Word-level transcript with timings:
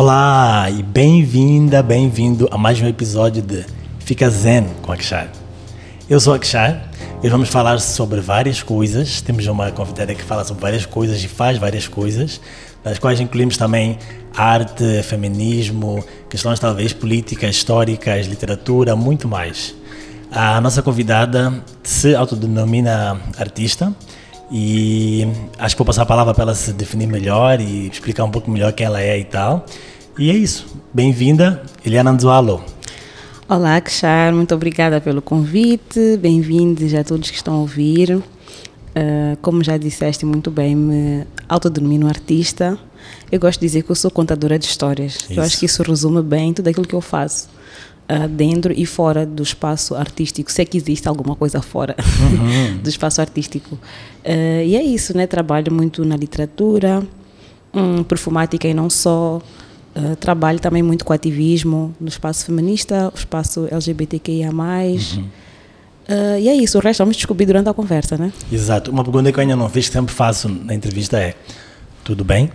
Olá 0.00 0.70
e 0.70 0.80
bem-vinda, 0.80 1.82
bem-vindo 1.82 2.48
a 2.52 2.56
mais 2.56 2.80
um 2.80 2.86
episódio 2.86 3.42
de 3.42 3.66
Fica 3.98 4.30
Zen 4.30 4.68
com 4.80 4.92
Akshar. 4.92 5.28
Eu 6.08 6.20
sou 6.20 6.34
Akshar 6.34 6.88
e 7.20 7.28
vamos 7.28 7.48
falar 7.48 7.80
sobre 7.80 8.20
várias 8.20 8.62
coisas. 8.62 9.20
Temos 9.20 9.44
uma 9.48 9.72
convidada 9.72 10.14
que 10.14 10.22
fala 10.22 10.44
sobre 10.44 10.62
várias 10.62 10.86
coisas 10.86 11.24
e 11.24 11.26
faz 11.26 11.58
várias 11.58 11.88
coisas, 11.88 12.40
das 12.84 13.00
quais 13.00 13.18
incluímos 13.18 13.56
também 13.56 13.98
arte, 14.36 15.02
feminismo, 15.02 16.04
questões 16.30 16.60
talvez 16.60 16.92
políticas, 16.92 17.56
históricas, 17.56 18.28
literatura, 18.28 18.94
muito 18.94 19.26
mais. 19.26 19.74
A 20.30 20.60
nossa 20.60 20.80
convidada 20.80 21.52
se 21.82 22.14
autodenomina 22.14 23.20
artista 23.36 23.92
e 24.50 25.26
acho 25.58 25.74
que 25.74 25.78
vou 25.78 25.86
passar 25.86 26.02
a 26.02 26.06
palavra 26.06 26.32
para 26.32 26.44
ela 26.44 26.54
se 26.54 26.72
definir 26.72 27.06
melhor 27.06 27.60
e 27.60 27.88
explicar 27.88 28.24
um 28.24 28.30
pouco 28.30 28.50
melhor 28.50 28.72
quem 28.72 28.86
ela 28.86 29.00
é 29.00 29.18
e 29.18 29.24
tal. 29.24 29.64
E 30.18 30.30
é 30.30 30.34
isso. 30.34 30.66
Bem-vinda, 30.92 31.62
Eliana 31.84 32.12
Nzualo. 32.12 32.62
Olá, 33.48 33.80
Kshar, 33.80 34.32
muito 34.34 34.54
obrigada 34.54 35.00
pelo 35.00 35.22
convite. 35.22 36.16
Bem-vindos 36.18 36.92
a 36.94 37.04
todos 37.04 37.30
que 37.30 37.36
estão 37.36 37.54
a 37.54 37.58
ouvir. 37.58 38.16
Uh, 38.16 39.36
como 39.42 39.62
já 39.62 39.76
disseste 39.76 40.24
muito 40.24 40.50
bem, 40.50 40.74
me 40.74 41.26
autodenomino 41.48 42.08
artista. 42.08 42.78
Eu 43.30 43.38
gosto 43.38 43.60
de 43.60 43.66
dizer 43.66 43.82
que 43.82 43.90
eu 43.90 43.96
sou 43.96 44.10
contadora 44.10 44.58
de 44.58 44.64
histórias. 44.64 45.16
Isso. 45.16 45.32
Eu 45.34 45.42
acho 45.42 45.58
que 45.58 45.66
isso 45.66 45.82
resume 45.82 46.22
bem 46.22 46.52
tudo 46.52 46.68
aquilo 46.68 46.86
que 46.86 46.94
eu 46.94 47.00
faço 47.00 47.48
dentro 48.30 48.72
e 48.74 48.86
fora 48.86 49.26
do 49.26 49.42
espaço 49.42 49.94
artístico, 49.94 50.50
se 50.50 50.62
é 50.62 50.64
que 50.64 50.78
existe 50.78 51.06
alguma 51.06 51.36
coisa 51.36 51.60
fora 51.60 51.94
uhum. 51.98 52.78
do 52.82 52.88
espaço 52.88 53.20
artístico. 53.20 53.74
Uh, 54.24 54.64
e 54.64 54.76
é 54.76 54.82
isso, 54.82 55.16
né? 55.16 55.26
Trabalho 55.26 55.72
muito 55.72 56.04
na 56.04 56.16
literatura, 56.16 57.02
um, 57.72 58.02
perfumática 58.02 58.66
e 58.68 58.74
não 58.74 58.90
só. 58.90 59.40
Uh, 59.96 60.14
trabalho 60.16 60.60
também 60.60 60.82
muito 60.82 61.04
com 61.04 61.12
ativismo 61.12 61.94
no 62.00 62.08
espaço 62.08 62.44
feminista, 62.44 63.10
o 63.14 63.18
espaço 63.18 63.66
LGBTQIA+. 63.70 64.50
Uhum. 64.50 65.28
Uh, 66.08 66.38
e 66.40 66.48
é 66.48 66.54
isso, 66.54 66.78
o 66.78 66.80
resto 66.80 67.00
vamos 67.00 67.16
descobrir 67.16 67.46
durante 67.46 67.68
a 67.68 67.74
conversa, 67.74 68.16
né? 68.16 68.32
Exato. 68.50 68.90
Uma 68.90 69.02
pergunta 69.02 69.32
que 69.32 69.38
eu 69.38 69.42
ainda 69.42 69.56
não 69.56 69.68
fiz, 69.68 69.88
que 69.88 69.94
sempre 69.94 70.14
faço 70.14 70.48
na 70.48 70.74
entrevista 70.74 71.18
é: 71.18 71.34
tudo 72.04 72.24
bem? 72.24 72.50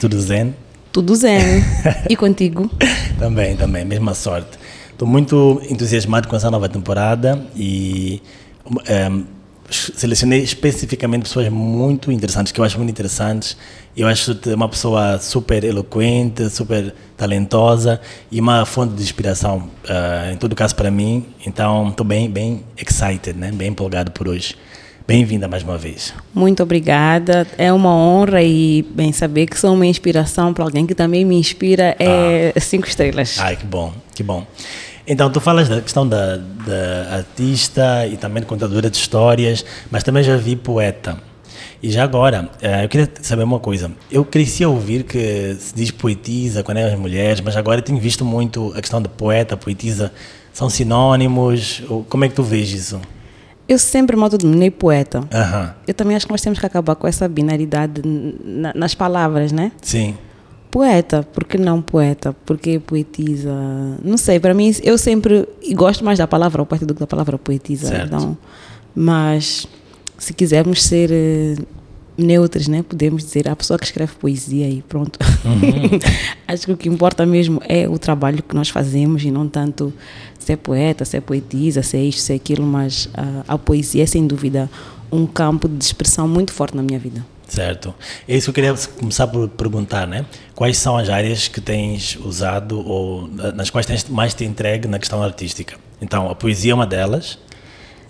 Tudo 0.00 0.20
zen? 0.20 0.54
Tudo 0.92 1.14
zen. 1.14 1.62
e 2.08 2.16
contigo? 2.16 2.70
também, 3.18 3.56
também, 3.56 3.84
mesma 3.84 4.14
sorte. 4.14 4.58
Estou 5.00 5.08
muito 5.08 5.62
entusiasmado 5.66 6.28
com 6.28 6.36
essa 6.36 6.50
nova 6.50 6.68
temporada 6.68 7.42
e 7.56 8.20
um, 8.66 8.76
ehm, 8.86 9.24
selecionei 9.70 10.40
especificamente 10.40 11.22
pessoas 11.22 11.48
muito 11.48 12.12
interessantes, 12.12 12.52
que 12.52 12.60
eu 12.60 12.64
acho 12.66 12.76
muito 12.76 12.90
interessantes. 12.90 13.56
Eu 13.96 14.06
acho 14.06 14.38
uma 14.54 14.68
pessoa 14.68 15.18
super 15.18 15.64
eloquente, 15.64 16.50
super 16.50 16.94
talentosa 17.16 17.98
e 18.30 18.38
uma 18.38 18.66
fonte 18.66 18.92
de 18.92 19.02
inspiração, 19.02 19.70
uh, 19.86 20.34
em 20.34 20.36
todo 20.36 20.54
caso 20.54 20.76
para 20.76 20.90
mim. 20.90 21.24
Então, 21.46 21.88
estou 21.88 22.04
bem, 22.04 22.30
bem 22.30 22.62
excited, 22.76 23.32
né? 23.38 23.50
bem 23.52 23.68
empolgado 23.68 24.10
por 24.10 24.28
hoje. 24.28 24.54
Bem-vinda 25.08 25.48
mais 25.48 25.62
uma 25.62 25.78
vez. 25.78 26.12
Muito 26.34 26.62
obrigada. 26.62 27.46
É 27.56 27.72
uma 27.72 27.96
honra 27.96 28.42
e 28.42 28.82
bem 28.90 29.12
saber 29.12 29.46
que 29.46 29.58
sou 29.58 29.72
uma 29.72 29.86
inspiração 29.86 30.52
para 30.52 30.62
alguém 30.62 30.86
que 30.86 30.94
também 30.94 31.24
me 31.24 31.36
inspira 31.36 31.96
é 31.98 32.52
ah. 32.54 32.60
cinco 32.60 32.86
estrelas. 32.86 33.38
Ai, 33.40 33.56
que 33.56 33.64
bom, 33.64 33.94
que 34.14 34.22
bom. 34.22 34.46
Então, 35.12 35.28
tu 35.28 35.40
falas 35.40 35.68
da 35.68 35.80
questão 35.80 36.06
da, 36.06 36.36
da 36.36 37.16
artista 37.16 38.06
e 38.06 38.16
também 38.16 38.44
contadora 38.44 38.88
de 38.88 38.96
histórias, 38.96 39.64
mas 39.90 40.04
também 40.04 40.22
já 40.22 40.36
vi 40.36 40.54
poeta. 40.54 41.18
E 41.82 41.90
já 41.90 42.04
agora, 42.04 42.48
eh, 42.62 42.84
eu 42.84 42.88
queria 42.88 43.10
saber 43.20 43.42
uma 43.42 43.58
coisa. 43.58 43.90
Eu 44.08 44.24
cresci 44.24 44.62
a 44.62 44.68
ouvir 44.68 45.02
que 45.02 45.56
se 45.58 45.74
diz 45.74 45.90
poetisa 45.90 46.62
quando 46.62 46.76
é 46.78 46.84
as 46.84 46.96
mulheres, 46.96 47.40
mas 47.40 47.56
agora 47.56 47.82
tenho 47.82 47.98
visto 47.98 48.24
muito 48.24 48.72
a 48.76 48.80
questão 48.80 49.02
de 49.02 49.08
poeta, 49.08 49.56
poetisa. 49.56 50.12
São 50.52 50.70
sinônimos? 50.70 51.82
Como 52.08 52.24
é 52.24 52.28
que 52.28 52.36
tu 52.36 52.44
vês 52.44 52.70
isso? 52.70 53.00
Eu 53.68 53.80
sempre 53.80 54.14
me 54.16 54.22
autodenominei 54.22 54.70
poeta. 54.70 55.22
Uhum. 55.22 55.70
Eu 55.88 55.94
também 55.94 56.14
acho 56.14 56.26
que 56.26 56.32
nós 56.32 56.40
temos 56.40 56.60
que 56.60 56.66
acabar 56.66 56.94
com 56.94 57.08
essa 57.08 57.26
binaridade 57.26 58.00
nas 58.76 58.94
palavras, 58.94 59.50
né? 59.50 59.72
Sim. 59.82 60.16
Poeta, 60.70 61.26
por 61.32 61.44
que 61.44 61.58
não 61.58 61.82
poeta? 61.82 62.34
Porque 62.46 62.78
poetisa? 62.78 63.52
Não 64.04 64.16
sei, 64.16 64.38
para 64.38 64.54
mim, 64.54 64.72
eu 64.82 64.96
sempre 64.96 65.48
gosto 65.72 66.04
mais 66.04 66.18
da 66.18 66.26
palavra 66.26 66.64
poeta 66.64 66.86
do 66.86 66.94
que 66.94 67.00
da 67.00 67.06
palavra 67.06 67.36
poetisa. 67.36 67.88
Certo. 67.88 68.06
Então, 68.06 68.38
mas 68.94 69.66
se 70.16 70.32
quisermos 70.32 70.82
ser 70.82 71.10
uh, 71.10 71.66
neutros, 72.16 72.68
né, 72.68 72.82
podemos 72.82 73.24
dizer 73.24 73.48
a 73.48 73.56
pessoa 73.56 73.78
que 73.78 73.86
escreve 73.86 74.12
poesia 74.14 74.68
e 74.68 74.82
pronto. 74.82 75.18
Uhum. 75.44 75.98
Acho 76.46 76.66
que 76.66 76.72
o 76.72 76.76
que 76.76 76.88
importa 76.88 77.26
mesmo 77.26 77.60
é 77.66 77.88
o 77.88 77.98
trabalho 77.98 78.42
que 78.42 78.54
nós 78.54 78.68
fazemos 78.68 79.24
e 79.24 79.30
não 79.30 79.48
tanto 79.48 79.92
se 80.38 80.52
é 80.52 80.56
poeta, 80.56 81.04
se 81.04 81.16
é 81.16 81.20
poetisa, 81.20 81.82
se 81.82 81.96
é 81.96 82.02
isto, 82.02 82.20
se 82.20 82.32
é 82.32 82.36
aquilo, 82.36 82.64
mas 82.64 83.06
uh, 83.06 83.44
a 83.48 83.58
poesia 83.58 84.02
é 84.02 84.06
sem 84.06 84.26
dúvida 84.26 84.70
um 85.10 85.26
campo 85.26 85.68
de 85.68 85.82
expressão 85.82 86.28
muito 86.28 86.52
forte 86.52 86.76
na 86.76 86.82
minha 86.82 86.98
vida. 86.98 87.24
Certo. 87.50 87.94
É 88.28 88.36
isso 88.36 88.52
que 88.52 88.60
eu 88.60 88.64
queria 88.64 88.88
começar 88.98 89.26
por 89.26 89.48
perguntar, 89.48 90.06
né? 90.06 90.24
Quais 90.54 90.78
são 90.78 90.96
as 90.96 91.08
áreas 91.08 91.48
que 91.48 91.60
tens 91.60 92.16
usado 92.16 92.78
ou 92.86 93.28
nas 93.28 93.70
quais 93.70 93.86
tens 93.86 94.08
mais 94.08 94.32
te 94.32 94.44
entregue 94.44 94.86
na 94.86 94.98
questão 94.98 95.22
artística? 95.22 95.76
Então, 96.00 96.30
a 96.30 96.34
poesia 96.34 96.72
é 96.72 96.74
uma 96.74 96.86
delas 96.86 97.38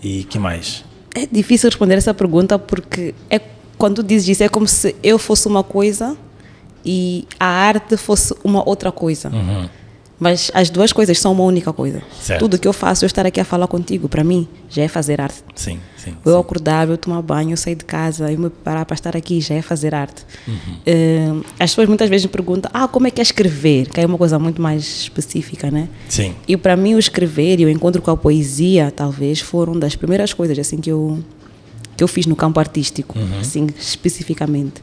e 0.01 0.23
que 0.25 0.37
mais? 0.37 0.85
É 1.15 1.25
difícil 1.25 1.69
responder 1.69 1.95
essa 1.95 2.13
pergunta 2.13 2.57
porque 2.59 3.15
é 3.29 3.41
quando 3.77 4.03
dizes 4.03 4.29
isso 4.29 4.43
é 4.43 4.49
como 4.49 4.67
se 4.67 4.95
eu 5.01 5.17
fosse 5.17 5.47
uma 5.47 5.63
coisa 5.63 6.15
e 6.85 7.27
a 7.39 7.47
arte 7.47 7.97
fosse 7.97 8.33
uma 8.43 8.67
outra 8.67 8.91
coisa. 8.91 9.29
Uhum. 9.29 9.67
Mas 10.19 10.51
as 10.53 10.69
duas 10.69 10.93
coisas 10.93 11.17
são 11.17 11.31
uma 11.31 11.43
única 11.43 11.73
coisa. 11.73 12.03
Certo. 12.21 12.41
Tudo 12.41 12.59
que 12.59 12.67
eu 12.67 12.73
faço, 12.73 13.03
eu 13.03 13.07
estar 13.07 13.25
aqui 13.25 13.39
a 13.39 13.43
falar 13.43 13.65
contigo, 13.65 14.07
para 14.07 14.23
mim, 14.23 14.47
já 14.69 14.83
é 14.83 14.87
fazer 14.87 15.19
arte. 15.19 15.43
Sim, 15.55 15.79
sim. 16.03 16.15
Eu 16.25 16.33
sim. 16.33 16.39
acordar, 16.39 16.89
eu 16.89 16.97
tomar 16.97 17.21
banho, 17.21 17.51
eu 17.51 17.57
sair 17.57 17.75
de 17.75 17.85
casa, 17.85 18.31
eu 18.31 18.37
me 18.37 18.49
preparar 18.49 18.85
para 18.85 18.95
estar 18.95 19.15
aqui, 19.15 19.41
já 19.41 19.55
é 19.55 19.61
fazer 19.61 19.93
arte. 19.93 20.23
Uhum. 20.47 20.55
Uh, 20.55 21.45
as 21.59 21.71
pessoas 21.71 21.87
muitas 21.87 22.09
vezes 22.09 22.25
me 22.25 22.31
perguntam, 22.31 22.69
ah, 22.73 22.87
como 22.87 23.07
é 23.07 23.11
que 23.11 23.21
é 23.21 23.23
escrever? 23.23 23.89
Que 23.89 24.01
é 24.01 24.05
uma 24.05 24.17
coisa 24.17 24.39
muito 24.39 24.61
mais 24.61 24.83
específica, 24.83 25.69
né? 25.69 25.87
Sim. 26.09 26.35
E 26.47 26.57
para 26.57 26.75
mim 26.75 26.95
o 26.95 26.99
escrever 26.99 27.59
e 27.59 27.65
o 27.65 27.69
encontro 27.69 28.01
com 28.01 28.11
a 28.11 28.17
poesia, 28.17 28.91
talvez, 28.95 29.39
foram 29.39 29.77
das 29.77 29.95
primeiras 29.95 30.33
coisas 30.33 30.57
assim 30.57 30.77
que 30.77 30.91
eu 30.91 31.23
que 31.95 32.03
eu 32.03 32.07
fiz 32.07 32.25
no 32.25 32.35
campo 32.35 32.59
artístico, 32.59 33.17
uhum. 33.19 33.39
assim 33.39 33.67
especificamente. 33.77 34.81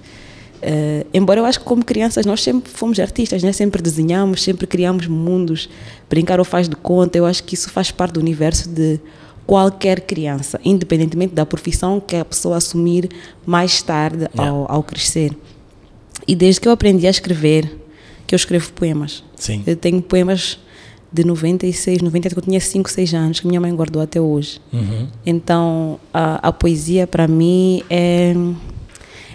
Uh, 0.59 1.07
embora 1.15 1.41
eu 1.41 1.45
acho 1.45 1.61
que 1.61 1.65
como 1.65 1.85
crianças 1.85 2.27
nós 2.27 2.43
sempre 2.43 2.71
fomos 2.71 2.99
artistas, 2.99 3.43
né? 3.43 3.53
sempre 3.53 3.81
desenhamos, 3.81 4.43
sempre 4.43 4.67
criamos 4.67 5.07
mundos, 5.07 5.69
brincar 6.09 6.39
ou 6.39 6.45
faz 6.45 6.69
de 6.69 6.75
conta, 6.77 7.17
eu 7.17 7.27
acho 7.27 7.45
que 7.45 7.55
isso 7.55 7.71
faz 7.71 7.91
parte 7.91 8.15
do 8.15 8.21
universo 8.21 8.69
de 8.69 9.01
qualquer 9.49 10.03
criança, 10.03 10.61
independentemente 10.63 11.35
da 11.35 11.47
profissão 11.47 11.99
que 11.99 12.15
a 12.15 12.23
pessoa 12.23 12.59
assumir 12.59 13.09
mais 13.47 13.81
tarde 13.81 14.29
Yeah. 14.35 14.51
ao, 14.53 14.71
ao 14.71 14.83
crescer. 14.83 15.35
E 16.27 16.37
desde 16.37 16.61
que 16.61 16.69
eu 16.69 16.73
aprendi 16.73 17.07
a 17.07 17.11
escrever, 17.11 17.65
que 18.27 18.35
eu 18.35 18.37
escrevo 18.37 18.71
poemas. 18.75 19.25
Sim. 19.37 19.63
Eu 19.67 19.75
tenho 19.75 20.03
poemas 20.03 20.59
de 21.11 21.25
96, 21.25 22.03
97, 22.03 22.35
que 22.35 22.39
eu 22.41 22.45
tinha 22.45 22.61
5, 22.61 22.91
6 22.91 23.15
anos, 23.15 23.41
que 23.41 23.47
minha 23.47 23.59
mãe 23.59 23.75
guardou 23.75 24.03
até 24.03 24.21
hoje. 24.21 24.61
Uhum. 24.71 25.09
Então, 25.25 25.99
a, 26.13 26.49
a 26.49 26.53
poesia 26.53 27.07
para 27.07 27.27
mim 27.27 27.83
é 27.89 28.35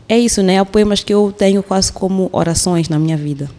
é 0.08 0.20
isso, 0.20 0.44
né? 0.44 0.60
Há 0.60 0.66
poemas 0.66 1.04
que 1.04 1.12
eu 1.12 1.34
tenho 1.36 1.64
quase 1.64 1.92
como 1.92 2.30
orações 2.32 2.88
na 2.88 3.00
minha 3.00 3.18
vida. 3.18 3.50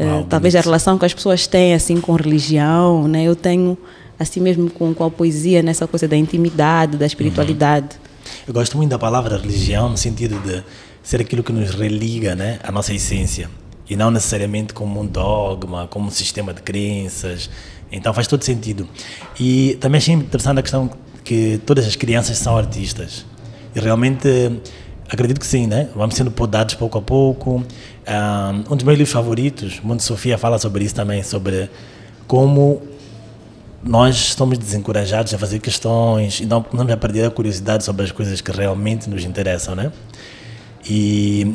Uau, 0.00 0.24
talvez 0.28 0.56
a 0.56 0.60
relação 0.60 0.98
que 0.98 1.04
as 1.04 1.14
pessoas 1.14 1.46
têm 1.46 1.72
assim 1.72 2.00
com 2.00 2.16
religião, 2.16 3.06
né? 3.06 3.22
Eu 3.22 3.36
tenho 3.36 3.78
assim 4.18 4.40
mesmo 4.40 4.70
com, 4.70 4.94
com 4.94 5.04
a 5.04 5.10
poesia 5.10 5.62
nessa 5.62 5.86
coisa 5.86 6.06
da 6.06 6.16
intimidade, 6.16 6.96
da 6.96 7.06
espiritualidade. 7.06 7.96
Eu 8.46 8.54
gosto 8.54 8.76
muito 8.76 8.90
da 8.90 8.98
palavra 8.98 9.36
religião 9.36 9.88
no 9.88 9.96
sentido 9.96 10.38
de 10.40 10.62
ser 11.02 11.20
aquilo 11.20 11.42
que 11.42 11.52
nos 11.52 11.70
religa, 11.70 12.34
né, 12.34 12.58
à 12.62 12.72
nossa 12.72 12.92
essência 12.94 13.48
e 13.88 13.96
não 13.96 14.10
necessariamente 14.10 14.72
como 14.72 15.00
um 15.00 15.06
dogma, 15.06 15.86
como 15.88 16.08
um 16.08 16.10
sistema 16.10 16.54
de 16.54 16.62
crenças. 16.62 17.50
Então 17.92 18.12
faz 18.14 18.26
todo 18.26 18.42
sentido. 18.42 18.88
E 19.38 19.76
também 19.80 19.98
achei 19.98 20.14
interessante 20.14 20.58
a 20.58 20.62
questão 20.62 20.90
que 21.22 21.60
todas 21.64 21.86
as 21.86 21.96
crianças 21.96 22.38
são 22.38 22.56
artistas. 22.56 23.24
E 23.74 23.80
realmente 23.80 24.28
acredito 25.08 25.38
que 25.38 25.46
sim, 25.46 25.66
né? 25.66 25.88
Vamos 25.94 26.14
sendo 26.14 26.30
podados 26.30 26.74
pouco 26.74 26.98
a 26.98 27.02
pouco. 27.02 27.62
Ah, 28.06 28.52
Um 28.70 28.76
dos 28.76 28.84
meus 28.84 28.98
livros 28.98 29.12
favoritos, 29.12 29.80
Mundo 29.80 30.00
Sofia, 30.00 30.38
fala 30.38 30.58
sobre 30.58 30.84
isso 30.84 30.94
também, 30.94 31.22
sobre 31.22 31.68
como 32.26 32.80
nós 33.84 34.34
somos 34.34 34.56
desencorajados 34.56 35.32
a 35.34 35.38
fazer 35.38 35.58
questões, 35.58 36.40
então 36.40 36.62
começamos 36.62 36.92
a 36.92 36.96
perder 36.96 37.26
a 37.26 37.30
curiosidade 37.30 37.84
sobre 37.84 38.04
as 38.04 38.10
coisas 38.10 38.40
que 38.40 38.50
realmente 38.50 39.08
nos 39.08 39.24
interessam, 39.24 39.74
né? 39.74 39.92
E 40.88 41.54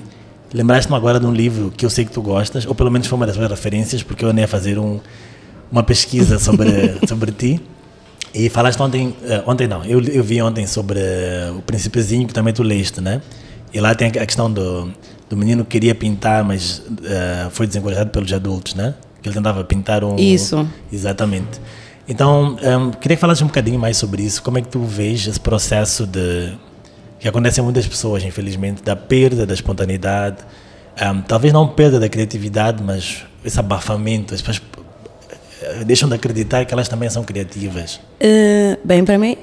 lembraste-me 0.53 0.95
agora 0.95 1.19
de 1.19 1.25
um 1.25 1.33
livro 1.33 1.71
que 1.75 1.85
eu 1.85 1.89
sei 1.89 2.05
que 2.05 2.11
tu 2.11 2.21
gostas, 2.21 2.65
ou 2.65 2.75
pelo 2.75 2.91
menos 2.91 3.07
foi 3.07 3.15
uma 3.15 3.25
das 3.25 3.35
tuas 3.35 3.49
referências, 3.49 4.03
porque 4.03 4.23
eu 4.23 4.29
andei 4.29 4.45
a 4.45 4.47
fazer 4.47 4.77
um, 4.77 4.99
uma 5.71 5.83
pesquisa 5.83 6.37
sobre, 6.39 6.99
sobre 7.07 7.31
ti. 7.31 7.61
E 8.33 8.47
falaste 8.47 8.79
ontem, 8.79 9.15
eh, 9.23 9.43
ontem 9.47 9.67
não, 9.67 9.83
eu, 9.83 9.99
eu 10.03 10.23
vi 10.23 10.39
ontem 10.39 10.67
sobre 10.67 10.99
eh, 10.99 11.51
o 11.57 11.61
Príncipezinho, 11.63 12.27
que 12.27 12.33
também 12.33 12.53
tu 12.53 12.61
leste, 12.61 13.01
né? 13.01 13.21
E 13.73 13.79
lá 13.79 13.95
tem 13.95 14.07
a 14.07 14.11
questão 14.11 14.51
do, 14.51 14.91
do 15.27 15.35
menino 15.35 15.63
que 15.63 15.71
queria 15.71 15.93
pintar, 15.93 16.43
mas 16.43 16.79
uh, 16.79 17.49
foi 17.51 17.67
desencorajado 17.67 18.09
pelos 18.09 18.31
adultos, 18.33 18.73
né? 18.73 18.95
Que 19.21 19.29
ele 19.29 19.35
tentava 19.35 19.63
pintar 19.63 20.03
um. 20.03 20.15
Isso. 20.15 20.67
Exatamente. 20.91 21.59
Então, 22.09 22.57
um, 22.57 22.89
queria 22.89 23.15
que 23.15 23.21
falasse 23.21 23.43
um 23.43 23.47
bocadinho 23.47 23.79
mais 23.79 23.95
sobre 23.95 24.23
isso. 24.23 24.41
Como 24.41 24.57
é 24.57 24.61
que 24.63 24.67
tu 24.67 24.81
vês 24.83 25.27
esse 25.27 25.39
processo 25.39 26.07
de. 26.07 26.57
que 27.19 27.27
acontece 27.27 27.61
em 27.61 27.63
muitas 27.63 27.85
pessoas, 27.85 28.23
infelizmente, 28.23 28.81
da 28.81 28.95
perda 28.95 29.45
da 29.45 29.53
espontaneidade. 29.53 30.37
Um, 30.99 31.21
talvez 31.21 31.53
não 31.53 31.67
perda 31.67 31.99
da 31.99 32.09
criatividade, 32.09 32.83
mas 32.83 33.23
esse 33.45 33.59
abafamento. 33.59 34.33
As 34.33 34.41
pessoas 34.41 34.59
eh, 35.61 35.83
deixam 35.85 36.09
de 36.09 36.15
acreditar 36.15 36.65
que 36.65 36.73
elas 36.73 36.89
também 36.89 37.07
são 37.11 37.23
criativas. 37.23 37.99
Uh, 38.19 38.79
bem, 38.83 39.05
para 39.05 39.19
mim, 39.19 39.37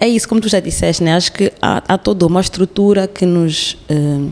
é 0.00 0.08
isso, 0.08 0.26
como 0.26 0.40
tu 0.40 0.48
já 0.48 0.58
disseste, 0.58 1.04
né? 1.04 1.14
acho 1.14 1.30
que 1.32 1.52
há, 1.60 1.82
há 1.86 1.98
toda 1.98 2.26
uma 2.26 2.40
estrutura 2.40 3.06
que 3.06 3.26
nos, 3.26 3.74
uh, 3.90 4.30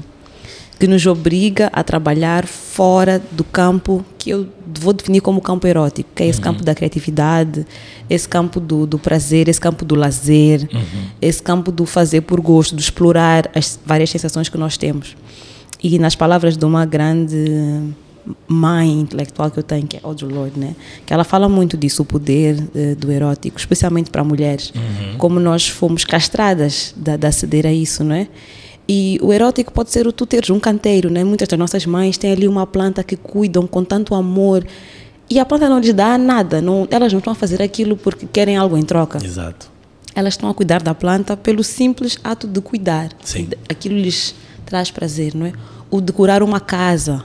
que 0.78 0.86
nos 0.86 1.04
obriga 1.06 1.68
a 1.72 1.82
trabalhar 1.82 2.46
fora 2.46 3.20
do 3.32 3.42
campo 3.42 4.04
que 4.16 4.30
eu 4.30 4.46
vou 4.78 4.92
definir 4.92 5.20
como 5.20 5.40
campo 5.40 5.66
erótico, 5.66 6.08
que 6.14 6.22
é 6.22 6.26
esse 6.26 6.38
uhum. 6.38 6.44
campo 6.44 6.62
da 6.62 6.74
criatividade, 6.74 7.66
esse 8.08 8.28
campo 8.28 8.60
do, 8.60 8.86
do 8.86 8.98
prazer, 8.98 9.48
esse 9.48 9.60
campo 9.60 9.84
do 9.84 9.94
lazer, 9.94 10.68
uhum. 10.72 11.04
esse 11.20 11.42
campo 11.42 11.72
do 11.72 11.84
fazer 11.84 12.20
por 12.20 12.40
gosto, 12.40 12.76
de 12.76 12.82
explorar 12.82 13.50
as 13.54 13.78
várias 13.84 14.10
sensações 14.10 14.48
que 14.48 14.56
nós 14.56 14.76
temos. 14.76 15.16
E 15.82 15.98
nas 15.98 16.14
palavras 16.14 16.56
de 16.56 16.64
uma 16.64 16.84
grande 16.84 17.92
mãe 18.46 19.00
intelectual 19.00 19.50
que 19.50 19.58
eu 19.58 19.62
tenho, 19.62 19.86
que 19.86 19.96
é 19.96 20.00
Audre 20.02 20.26
Lorde, 20.26 20.58
né? 20.58 20.76
que 21.06 21.12
ela 21.12 21.24
fala 21.24 21.48
muito 21.48 21.76
disso, 21.76 22.02
o 22.02 22.04
poder 22.04 22.56
uh, 22.56 22.96
do 22.96 23.10
erótico, 23.10 23.58
especialmente 23.58 24.10
para 24.10 24.22
mulheres, 24.22 24.72
uhum. 24.74 25.16
como 25.16 25.40
nós 25.40 25.68
fomos 25.68 26.04
castradas 26.04 26.94
de, 26.96 27.16
de 27.16 27.26
aceder 27.26 27.66
a 27.66 27.72
isso, 27.72 28.04
não 28.04 28.14
é? 28.14 28.28
E 28.88 29.18
o 29.22 29.32
erótico 29.32 29.72
pode 29.72 29.90
ser 29.90 30.06
o 30.06 30.12
tu 30.12 30.24
teres 30.24 30.48
um 30.48 30.58
canteiro, 30.58 31.10
né? 31.10 31.22
Muitas 31.22 31.46
das 31.46 31.58
nossas 31.58 31.84
mães 31.84 32.16
têm 32.16 32.32
ali 32.32 32.48
uma 32.48 32.66
planta 32.66 33.04
que 33.04 33.16
cuidam 33.16 33.66
com 33.66 33.84
tanto 33.84 34.14
amor 34.14 34.64
e 35.30 35.38
a 35.38 35.44
planta 35.44 35.68
não 35.68 35.78
lhes 35.78 35.92
dá 35.92 36.16
nada, 36.16 36.62
não, 36.62 36.88
elas 36.90 37.12
não 37.12 37.18
estão 37.18 37.32
a 37.32 37.36
fazer 37.36 37.60
aquilo 37.60 37.96
porque 37.96 38.26
querem 38.26 38.56
algo 38.56 38.78
em 38.78 38.82
troca. 38.82 39.22
Exato. 39.22 39.70
Elas 40.14 40.34
estão 40.34 40.48
a 40.48 40.54
cuidar 40.54 40.82
da 40.82 40.94
planta 40.94 41.36
pelo 41.36 41.62
simples 41.62 42.16
ato 42.24 42.46
de 42.46 42.60
cuidar. 42.60 43.10
Sim. 43.22 43.48
Aquilo 43.68 43.96
lhes 43.96 44.34
traz 44.64 44.90
prazer, 44.90 45.34
não 45.34 45.46
é? 45.46 45.52
O 45.90 46.00
decorar 46.00 46.42
uma 46.42 46.60
casa, 46.60 47.24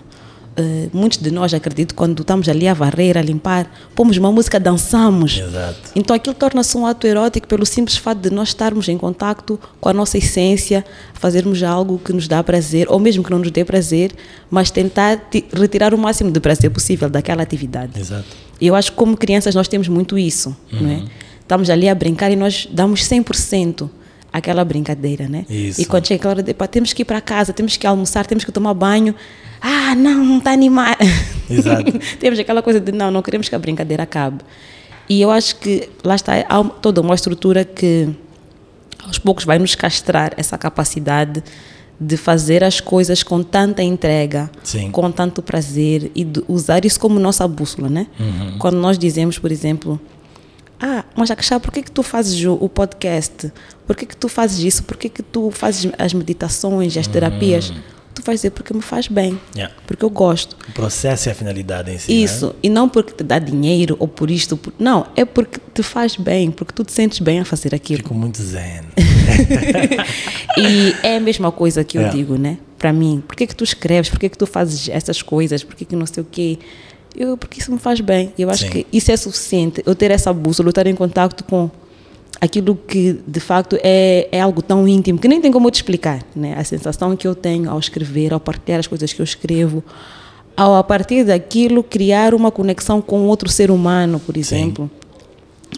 Uh, 0.56 0.88
muitos 0.96 1.18
de 1.18 1.32
nós, 1.32 1.52
acredito, 1.52 1.96
quando 1.96 2.22
estamos 2.22 2.48
ali 2.48 2.68
a 2.68 2.76
varrer, 2.76 3.18
a 3.18 3.22
limpar, 3.24 3.72
pomos 3.96 4.18
uma 4.18 4.32
música, 4.32 4.60
dançamos. 4.60 5.40
Exato. 5.40 5.80
Então 5.96 6.16
aquilo 6.16 6.36
torna-se 6.36 6.78
um 6.78 6.86
ato 6.86 7.08
erótico 7.08 7.48
pelo 7.48 7.66
simples 7.66 7.98
fato 7.98 8.20
de 8.20 8.30
nós 8.30 8.50
estarmos 8.50 8.88
em 8.88 8.96
contato 8.96 9.60
com 9.82 9.90
a 9.90 9.94
nossa 9.94 10.18
essência, 10.18 10.86
fazermos 11.16 11.64
algo 11.64 11.98
que 11.98 12.14
nos 12.14 12.28
dá 12.28 12.44
prazer, 12.44 12.86
ou 12.88 13.00
mesmo 13.00 13.24
que 13.24 13.32
não 13.32 13.40
nos 13.40 13.50
dê 13.50 13.66
prazer, 13.66 14.12
mas 14.50 14.70
tentar 14.70 15.28
retirar 15.52 15.92
o 15.92 15.98
máximo 15.98 16.30
de 16.30 16.40
prazer 16.40 16.70
possível 16.70 17.10
daquela 17.10 17.42
atividade. 17.42 18.00
Exato. 18.00 18.28
Eu 18.62 18.76
acho 18.76 18.92
que 18.92 18.98
como 18.98 19.18
crianças 19.18 19.56
nós 19.56 19.68
temos 19.68 19.88
muito 19.88 20.20
isso, 20.20 20.56
uhum. 20.72 20.82
não 20.82 20.90
é? 20.90 20.96
Uhum. 20.96 21.08
Estamos 21.42 21.70
ali 21.70 21.90
a 21.90 21.96
brincar 21.96 22.32
e 22.32 22.36
nós 22.36 22.68
damos 22.72 23.02
100% 23.02 23.90
aquela 24.34 24.66
brincadeira, 24.66 25.30
né? 25.30 25.46
Isso. 25.48 25.80
E 25.80 25.86
quando 25.86 26.08
chega 26.08 26.20
aquela 26.20 26.34
hora 26.34 26.44
de, 26.44 26.54
pá, 26.54 26.68
temos 26.68 26.92
que 26.92 27.04
ir 27.04 27.06
para 27.06 27.22
casa, 27.22 27.54
temos 27.54 27.78
que 27.78 27.86
almoçar, 27.86 28.26
temos 28.26 28.44
que 28.44 28.52
tomar 28.52 28.74
banho, 28.74 29.14
ah, 29.62 29.94
não, 29.96 30.26
não 30.26 30.38
está 30.40 30.52
animado. 30.52 30.98
Exato. 31.50 31.94
Temos 32.20 32.40
aquela 32.40 32.64
coisa 32.64 32.80
de 32.80 32.92
não, 32.92 33.12
não 33.12 33.22
queremos 33.22 33.48
que 33.48 33.56
a 33.56 33.60
brincadeira 33.60 34.04
acabe. 34.04 34.40
E 35.08 35.22
eu 35.22 35.30
acho 35.30 35.58
que 35.58 35.88
lá 36.04 36.16
está, 36.16 36.34
há 36.50 36.64
toda 36.64 37.00
uma 37.00 37.14
estrutura 37.14 37.64
que 37.64 38.10
aos 39.06 39.20
poucos 39.20 39.46
vai 39.46 39.60
nos 39.60 39.76
castrar 39.76 40.34
essa 40.36 40.58
capacidade 40.58 41.44
de 42.00 42.18
fazer 42.18 42.64
as 42.64 42.80
coisas 42.80 43.22
com 43.22 43.44
tanta 43.44 43.84
entrega, 43.84 44.50
Sim. 44.64 44.90
com 44.92 45.12
tanto 45.12 45.42
prazer 45.42 46.12
e 46.16 46.24
de 46.24 46.44
usar 46.48 46.84
isso 46.86 47.00
como 47.00 47.20
nossa 47.20 47.48
bússola, 47.48 47.88
né? 47.88 48.08
Uhum. 48.20 48.58
Quando 48.58 48.78
nós 48.78 48.98
dizemos, 48.98 49.38
por 49.38 49.52
exemplo, 49.52 50.02
ah, 50.86 51.06
mas 51.16 51.32
Akshá, 51.32 51.62
por 51.62 51.72
que 51.72 51.82
que 51.82 51.92
tu 51.92 52.04
fazes 52.04 52.44
o 52.46 52.68
podcast? 52.68 53.52
Por 53.88 53.96
que 53.96 54.06
que 54.06 54.18
tu 54.18 54.28
fazes 54.28 54.60
isso? 54.60 54.84
Por 54.84 54.98
que 54.98 55.08
que 55.08 55.24
tu 55.24 55.50
fazes 55.50 55.90
as 55.98 56.14
meditações, 56.14 56.98
as 56.98 57.08
terapias? 57.08 57.70
Uhum 57.70 57.94
tu 58.14 58.22
vais 58.22 58.40
dizer 58.40 58.52
porque 58.52 58.74
me 58.74 58.82
faz 58.82 59.08
bem, 59.08 59.40
yeah. 59.56 59.74
porque 59.88 60.06
eu 60.06 60.10
gosto. 60.10 60.56
O 60.70 60.72
processo 60.72 61.30
e 61.30 61.32
a 61.32 61.36
finalidade 61.36 61.92
em 61.92 61.98
si. 61.98 62.12
Né? 62.12 62.18
Isso, 62.20 62.48
né? 62.48 62.54
e 62.64 62.70
não 62.70 62.88
porque 62.88 63.12
te 63.12 63.24
dá 63.24 63.40
dinheiro 63.40 63.96
ou 64.00 64.08
por 64.08 64.30
isto, 64.30 64.56
por... 64.56 64.74
não, 64.78 65.08
é 65.16 65.26
porque 65.26 65.60
te 65.74 65.82
faz 65.82 66.16
bem, 66.16 66.52
porque 66.52 66.74
tu 66.74 66.84
te 66.84 66.92
sentes 66.92 67.20
bem 67.20 67.40
a 67.40 67.46
fazer 67.46 67.74
aquilo. 67.74 68.04
Fico 68.04 68.14
muito 68.14 68.42
zen. 68.42 68.84
e 70.58 70.96
é 71.02 71.18
a 71.18 71.20
mesma 71.20 71.52
coisa 71.52 71.84
que 71.84 71.98
eu 71.98 72.02
yeah. 72.02 72.18
digo, 72.18 72.38
né? 72.38 72.58
Para 72.78 72.94
mim, 72.94 73.24
por 73.26 73.36
que 73.36 73.48
que 73.48 73.56
tu 73.56 73.64
escreves, 73.64 74.10
por 74.10 74.20
que 74.20 74.30
que 74.30 74.38
tu 74.38 74.46
fazes 74.46 74.88
essas 74.90 75.22
coisas, 75.22 75.64
por 75.64 75.76
que 75.76 75.86
que 75.86 75.96
não 75.96 76.06
sei 76.06 76.22
o 76.22 76.28
quê? 76.30 76.60
Eu, 77.15 77.38
porque 77.38 77.60
isso 77.60 77.71
me 77.71 77.80
faz 77.80 78.00
bem. 78.01 78.33
Eu 78.38 78.50
acho 78.50 78.65
Sim. 78.65 78.69
que 78.69 78.88
isso 78.92 79.12
é 79.12 79.18
suficiente. 79.18 79.83
Eu 79.86 79.95
ter 79.95 80.12
essa 80.12 80.33
bússola, 80.33 80.68
eu 80.68 80.71
estar 80.71 80.88
em 80.88 80.95
contato 80.95 81.44
com 81.44 81.69
aquilo 82.42 82.75
que 82.75 83.19
de 83.25 83.39
facto 83.39 83.77
é, 83.81 84.27
é 84.31 84.42
algo 84.42 84.62
tão 84.62 84.88
íntimo 84.88 85.18
que 85.19 85.27
nem 85.27 85.39
tem 85.39 85.51
como 85.51 85.68
eu 85.68 85.71
te 85.71 85.75
explicar. 85.75 86.24
Né? 86.36 86.56
A 86.57 86.63
sensação 86.63 87.15
que 87.15 87.27
eu 87.27 87.36
tenho 87.36 87.69
ao 87.69 87.80
escrever, 87.80 88.33
ao 88.33 88.39
partilhar 88.39 88.80
as 88.80 88.88
coisas 88.88 89.13
que 89.13 89.21
eu 89.21 89.24
escrevo, 89.24 89.83
ao 90.56 90.75
a 90.75 90.83
partir 90.83 91.24
daquilo 91.24 91.83
criar 91.83 92.33
uma 92.33 92.51
conexão 92.51 93.01
com 93.01 93.27
outro 93.27 93.50
ser 93.50 93.71
humano, 93.71 94.19
por 94.19 94.38
exemplo. 94.38 94.89
Sim. 94.94 95.03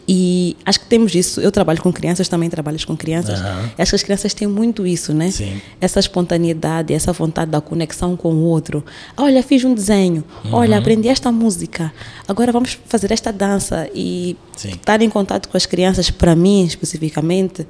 E 0.08 0.56
acho 0.66 0.80
que 0.80 0.86
temos 0.86 1.14
isso. 1.16 1.42
Eu 1.42 1.52
trabalho 1.52 1.82
com 1.82 1.92
crianças, 1.92 2.28
também 2.28 2.50
trabalhas 2.50 2.84
com 2.84 2.96
crianças. 2.96 3.40
Uhum. 3.40 3.70
Acho 3.78 3.92
que 3.92 3.96
as 3.96 4.04
crianças 4.04 4.34
têm 4.34 4.48
muito 4.48 4.86
isso, 4.86 5.14
né? 5.14 5.32
Sim. 5.32 5.62
Essa 5.80 6.00
espontaneidade, 6.00 6.94
essa 6.94 7.12
vontade 7.14 7.52
da 7.52 7.62
conexão 7.62 8.16
com 8.16 8.34
o 8.34 8.44
outro. 8.44 8.84
Olha, 9.18 9.42
fiz 9.44 9.64
um 9.64 9.74
desenho. 9.74 10.24
Uhum. 10.44 10.54
Olha, 10.54 10.78
aprendi 10.78 11.08
esta 11.08 11.32
música. 11.32 11.94
Agora 12.28 12.52
vamos 12.52 12.78
fazer 12.88 13.12
esta 13.12 13.32
dança. 13.32 13.90
E 13.94 14.38
Sim. 14.56 14.70
estar 14.70 15.02
em 15.02 15.10
contato 15.10 15.50
com 15.50 15.58
as 15.58 15.66
crianças, 15.66 16.10
para 16.10 16.36
mim 16.36 16.66
especificamente, 16.66 17.66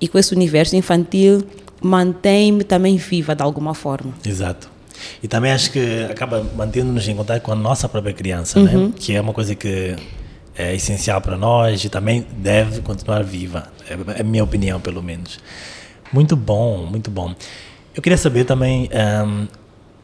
e 0.00 0.08
com 0.08 0.18
esse 0.18 0.34
universo 0.34 0.76
infantil, 0.76 1.42
mantém-me 1.80 2.64
também 2.64 2.96
viva 2.96 3.34
de 3.34 3.42
alguma 3.42 3.74
forma. 3.74 4.12
Exato. 4.24 4.74
E 5.22 5.28
também 5.28 5.52
acho 5.52 5.70
que 5.70 6.06
acaba 6.10 6.46
mantendo-nos 6.56 7.06
em 7.08 7.14
contato 7.14 7.42
com 7.42 7.52
a 7.52 7.56
nossa 7.56 7.88
própria 7.88 8.12
criança, 8.12 8.60
né? 8.60 8.74
uhum. 8.74 8.86
né? 8.88 8.92
Que 8.96 9.14
é 9.14 9.20
uma 9.20 9.32
coisa 9.32 9.54
que 9.54 9.96
é 10.56 10.74
essencial 10.74 11.20
para 11.20 11.36
nós 11.36 11.84
e 11.84 11.88
também 11.88 12.26
deve 12.38 12.80
continuar 12.80 13.22
viva. 13.24 13.70
É, 13.88 14.20
é 14.20 14.22
minha 14.22 14.44
opinião, 14.44 14.80
pelo 14.80 15.02
menos. 15.02 15.38
Muito 16.12 16.36
bom, 16.36 16.86
muito 16.86 17.10
bom. 17.10 17.34
Eu 17.94 18.02
queria 18.02 18.18
saber 18.18 18.44
também. 18.44 18.88
Um, 19.26 19.46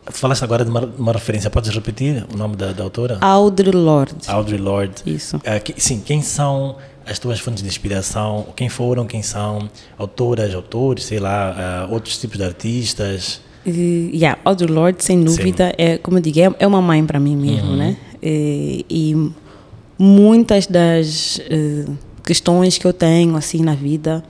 falaste 0.07 0.43
agora 0.43 0.65
de 0.65 0.71
uma, 0.71 0.81
uma, 0.99 1.13
referência, 1.13 1.49
podes 1.51 1.73
repetir 1.73 2.27
o 2.33 2.37
nome 2.37 2.57
da, 2.57 2.73
da 2.73 2.83
autora? 2.83 3.19
Audre 3.21 3.71
Lorde. 3.71 4.29
Audre 4.29 4.57
Lorde. 4.57 5.03
Isso. 5.07 5.37
Uh, 5.37 5.63
que, 5.63 5.81
sim, 5.81 6.01
quem 6.05 6.21
são 6.21 6.77
as 7.07 7.19
tuas 7.19 7.39
fontes 7.39 7.63
de 7.63 7.69
inspiração? 7.69 8.47
Quem 8.57 8.69
foram, 8.69 9.07
quem 9.07 9.23
são? 9.23 9.69
Autoras, 9.97 10.55
autores, 10.55 11.05
sei 11.05 11.21
lá, 11.21 11.87
uh, 11.89 11.93
outros 11.93 12.19
tipos 12.19 12.39
de 12.39 12.45
artistas? 12.45 13.41
Uh, 13.65 13.71
yeah, 14.13 14.39
Audre 14.45 14.71
Lorde, 14.71 15.05
sem 15.05 15.23
dúvida, 15.23 15.69
sim. 15.69 15.75
é, 15.79 15.99
como 15.99 16.19
eu 16.19 16.23
digo, 16.23 16.41
é, 16.41 16.55
é 16.59 16.67
uma 16.67 16.83
mãe 16.83 17.05
para 17.05 17.21
mim 17.21 17.37
mesmo, 17.37 17.71
uhum. 17.71 17.77
né? 17.77 17.97
E, 18.23 18.85
e 18.89 19.33
muitas 20.01 20.67
das 20.67 21.37
uh, 21.37 21.99
questões 22.25 22.79
que 22.79 22.87
eu 22.87 22.93
tenho 22.93 23.37
assim 23.37 23.63
na 23.63 23.75
vida 23.75 24.25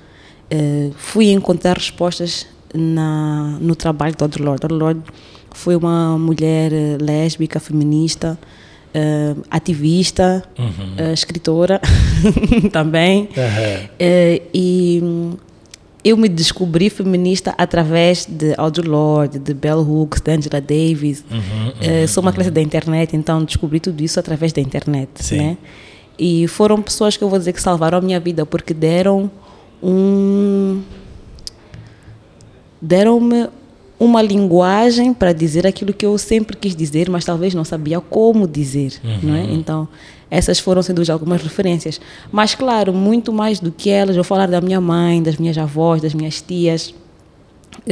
uh, 0.52 0.92
fui 0.96 1.30
encontrar 1.30 1.76
respostas 1.76 2.44
na, 2.74 3.56
no 3.60 3.76
trabalho 3.76 4.16
do 4.16 4.24
Audre 4.24 4.42
Lorde. 4.42 4.64
Audre 4.64 4.78
Lorde 4.78 5.02
foi 5.52 5.76
uma 5.76 6.18
mulher 6.18 6.72
uh, 6.72 6.98
lésbica, 7.00 7.60
feminista, 7.60 8.36
ativista, 9.48 10.42
uhum. 10.58 11.12
escritora 11.12 11.80
também. 12.72 13.28
Uhum. 13.36 14.40
e 14.52 15.38
eu 16.02 16.16
me 16.16 16.28
descobri 16.28 16.88
feminista 16.88 17.54
através 17.58 18.26
de 18.26 18.54
Audre 18.56 18.86
Lorde, 18.88 19.38
de 19.38 19.52
Bell 19.52 19.80
Hooks, 19.80 20.20
de 20.20 20.30
Angela 20.30 20.60
Davis. 20.60 21.24
Uhum, 21.30 21.38
uhum, 21.38 22.04
uh, 22.04 22.08
sou 22.08 22.22
uma 22.22 22.32
criança 22.32 22.50
da 22.50 22.60
internet, 22.60 23.16
então 23.16 23.44
descobri 23.44 23.80
tudo 23.80 24.02
isso 24.02 24.18
através 24.18 24.52
da 24.52 24.60
internet. 24.60 25.10
Sim. 25.16 25.38
Né? 25.38 25.56
E 26.18 26.46
foram 26.48 26.80
pessoas 26.80 27.16
que 27.16 27.24
eu 27.24 27.28
vou 27.28 27.38
dizer 27.38 27.52
que 27.52 27.60
salvaram 27.60 27.98
a 27.98 28.00
minha 28.00 28.20
vida, 28.20 28.46
porque 28.46 28.72
deram 28.72 29.30
um. 29.82 30.82
deram-me 32.80 33.48
uma 33.98 34.22
linguagem 34.22 35.12
para 35.12 35.34
dizer 35.34 35.66
aquilo 35.66 35.92
que 35.92 36.06
eu 36.06 36.16
sempre 36.16 36.56
quis 36.56 36.74
dizer, 36.74 37.10
mas 37.10 37.24
talvez 37.24 37.52
não 37.52 37.64
sabia 37.64 38.00
como 38.00 38.48
dizer, 38.48 38.94
uhum. 39.04 39.18
não 39.22 39.34
é? 39.34 39.42
Então, 39.52 39.86
essas 40.30 40.58
foram 40.58 40.82
sendo 40.82 41.02
algumas 41.10 41.42
referências. 41.42 42.00
Mas 42.30 42.54
claro, 42.54 42.92
muito 42.92 43.32
mais 43.32 43.58
do 43.58 43.72
que 43.72 43.90
elas, 43.90 44.14
vou 44.14 44.24
falar 44.24 44.46
da 44.46 44.60
minha 44.60 44.80
mãe, 44.80 45.22
das 45.22 45.36
minhas 45.36 45.58
avós, 45.58 46.00
das 46.00 46.14
minhas 46.14 46.40
tias, 46.40 46.94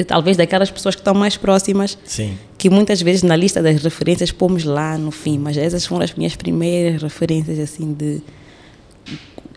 talvez 0.06 0.36
daquelas 0.36 0.70
pessoas 0.70 0.94
que 0.94 1.00
estão 1.00 1.14
mais 1.14 1.36
próximas, 1.36 1.98
Sim. 2.04 2.36
que 2.56 2.68
muitas 2.68 3.00
vezes 3.00 3.22
na 3.22 3.36
lista 3.36 3.62
das 3.62 3.82
referências 3.82 4.30
pomos 4.30 4.64
lá 4.64 4.96
no 4.98 5.10
fim, 5.10 5.38
mas 5.38 5.56
essas 5.56 5.84
foram 5.86 6.04
as 6.04 6.14
minhas 6.14 6.36
primeiras 6.36 7.02
referências 7.02 7.58
assim 7.58 7.92
de 7.92 8.20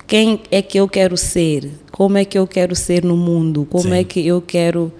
quem 0.07 0.41
é 0.51 0.61
que 0.61 0.77
eu 0.77 0.87
quero 0.87 1.15
ser, 1.15 1.69
como 1.91 2.17
é 2.17 2.25
que 2.25 2.37
eu 2.37 2.45
quero 2.45 2.75
ser 2.75 3.03
no 3.03 3.15
mundo, 3.15 3.65
como 3.69 3.83
Sim. 3.83 3.95
é 3.95 4.03
que 4.03 4.25
eu 4.25 4.41
quero 4.41 4.91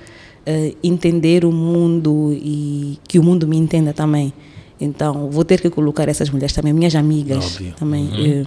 uh, 0.48 0.78
entender 0.84 1.44
o 1.44 1.52
mundo 1.52 2.32
e 2.34 2.98
que 3.08 3.20
o 3.20 3.24
mundo 3.24 3.48
me 3.48 3.58
entenda 3.58 3.94
também. 3.94 4.34
Então, 4.82 5.30
vou 5.30 5.46
ter 5.46 5.62
que 5.62 5.70
colocar 5.70 6.10
essas 6.10 6.30
mulheres 6.32 6.54
também, 6.54 6.74
minhas 6.74 6.96
amigas 6.96 7.46
Óbvio. 7.56 7.74
também. 7.78 8.04
Uhum. 8.08 8.26
Eu, 8.26 8.46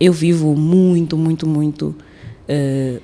eu 0.00 0.12
vivo 0.12 0.56
muito, 0.56 1.16
muito, 1.16 1.46
muito 1.46 1.94
uh, 2.48 3.00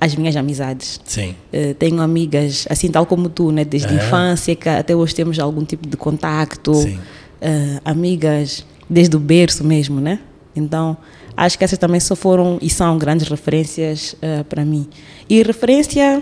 as 0.00 0.16
minhas 0.16 0.34
amizades. 0.34 1.00
Sim. 1.04 1.36
Uh, 1.52 1.74
tenho 1.74 2.00
amigas, 2.00 2.66
assim 2.68 2.88
tal 2.88 3.06
como 3.06 3.28
tu, 3.28 3.52
né? 3.52 3.64
desde 3.64 3.88
a 3.88 3.92
É. 3.92 3.94
infância, 3.94 4.56
que 4.56 4.68
até 4.68 4.96
hoje 4.96 5.14
temos 5.14 5.38
algum 5.38 5.64
tipo 5.64 5.88
de 5.88 5.96
contacto. 5.96 6.74
Sim. 6.74 6.96
Uh, 7.40 7.80
amigas 7.84 8.66
desde 8.90 9.16
o 9.16 9.20
berço 9.20 9.62
mesmo, 9.62 10.00
né? 10.00 10.18
Então, 10.56 10.96
acho 11.36 11.56
que 11.56 11.62
essas 11.62 11.78
também 11.78 12.00
só 12.00 12.16
foram 12.16 12.58
e 12.60 12.68
são 12.68 12.98
grandes 12.98 13.28
referências 13.28 14.14
uh, 14.14 14.42
para 14.44 14.64
mim. 14.64 14.88
E 15.30 15.40
referência, 15.44 16.20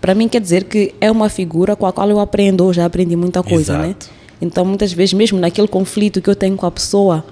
para 0.00 0.12
mim, 0.12 0.26
quer 0.26 0.40
dizer 0.40 0.64
que 0.64 0.92
é 1.00 1.08
uma 1.08 1.28
figura 1.28 1.76
com 1.76 1.86
a 1.86 1.92
qual 1.92 2.10
eu 2.10 2.18
aprendo, 2.18 2.64
ou 2.64 2.72
já 2.72 2.84
aprendi 2.84 3.14
muita 3.14 3.44
coisa, 3.44 3.78
né? 3.78 3.94
Então, 4.40 4.64
muitas 4.64 4.92
vezes, 4.92 5.12
mesmo 5.12 5.38
naquele 5.38 5.68
conflito 5.68 6.20
que 6.22 6.30
eu 6.30 6.34
tenho 6.34 6.56
com 6.56 6.66
a 6.66 6.70
pessoa, 6.70 7.24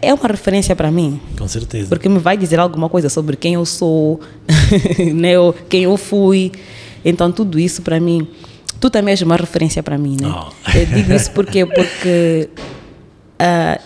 é 0.00 0.12
uma 0.12 0.28
referência 0.28 0.74
para 0.74 0.90
mim. 0.90 1.20
Com 1.38 1.46
certeza. 1.46 1.88
Porque 1.88 2.08
me 2.08 2.18
vai 2.18 2.36
dizer 2.36 2.58
alguma 2.58 2.88
coisa 2.88 3.08
sobre 3.08 3.36
quem 3.36 3.54
eu 3.54 3.66
sou, 3.66 4.20
né? 5.14 5.38
ou 5.38 5.52
quem 5.52 5.82
eu 5.84 5.96
fui. 5.96 6.52
Então, 7.04 7.30
tudo 7.30 7.58
isso 7.58 7.82
para 7.82 8.00
mim. 8.00 8.26
Tu 8.80 8.90
também 8.90 9.12
és 9.12 9.22
uma 9.22 9.36
referência 9.36 9.82
para 9.82 9.96
mim, 9.96 10.16
né? 10.20 10.28
Oh. 10.28 10.76
Eu 10.76 10.86
digo 10.86 11.12
isso 11.12 11.30
porque, 11.30 11.64
porque 11.64 12.48
ah, 13.38 13.78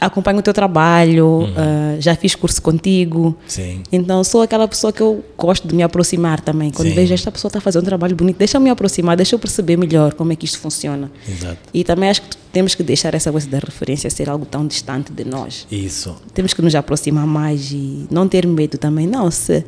acompanho 0.00 0.38
o 0.38 0.42
teu 0.42 0.52
trabalho, 0.52 1.48
ah, 1.56 1.96
já 1.98 2.14
fiz 2.14 2.34
curso 2.34 2.60
contigo. 2.60 3.36
Sim. 3.46 3.82
Então, 3.90 4.22
sou 4.24 4.42
aquela 4.42 4.66
pessoa 4.68 4.92
que 4.92 5.00
eu 5.00 5.24
gosto 5.36 5.66
de 5.66 5.74
me 5.74 5.82
aproximar 5.82 6.40
também. 6.40 6.70
Quando 6.70 6.88
Sim. 6.88 6.94
vejo 6.94 7.14
esta 7.14 7.30
pessoa 7.30 7.48
está 7.48 7.60
fazendo 7.60 7.82
um 7.82 7.86
trabalho 7.86 8.14
bonito, 8.14 8.36
deixa 8.36 8.56
eu 8.56 8.60
me 8.60 8.70
aproximar, 8.70 9.16
deixa 9.16 9.34
eu 9.34 9.38
perceber 9.38 9.76
melhor 9.76 10.14
como 10.14 10.32
é 10.32 10.36
que 10.36 10.44
isto 10.44 10.58
funciona. 10.58 11.10
Exato. 11.28 11.58
E 11.72 11.84
também 11.84 12.10
acho 12.10 12.22
que 12.22 12.36
temos 12.52 12.74
que 12.74 12.82
deixar 12.82 13.14
essa 13.14 13.32
coisa 13.32 13.48
da 13.48 13.58
referência 13.58 14.10
ser 14.10 14.28
algo 14.28 14.44
tão 14.44 14.66
distante 14.66 15.10
de 15.10 15.24
nós 15.24 15.66
Isso. 15.70 16.14
temos 16.34 16.52
que 16.52 16.60
nos 16.60 16.74
aproximar 16.74 17.26
mais 17.26 17.72
e 17.72 18.06
não 18.10 18.28
ter 18.28 18.46
medo 18.46 18.76
também. 18.76 19.06
Não, 19.06 19.30
se 19.30 19.64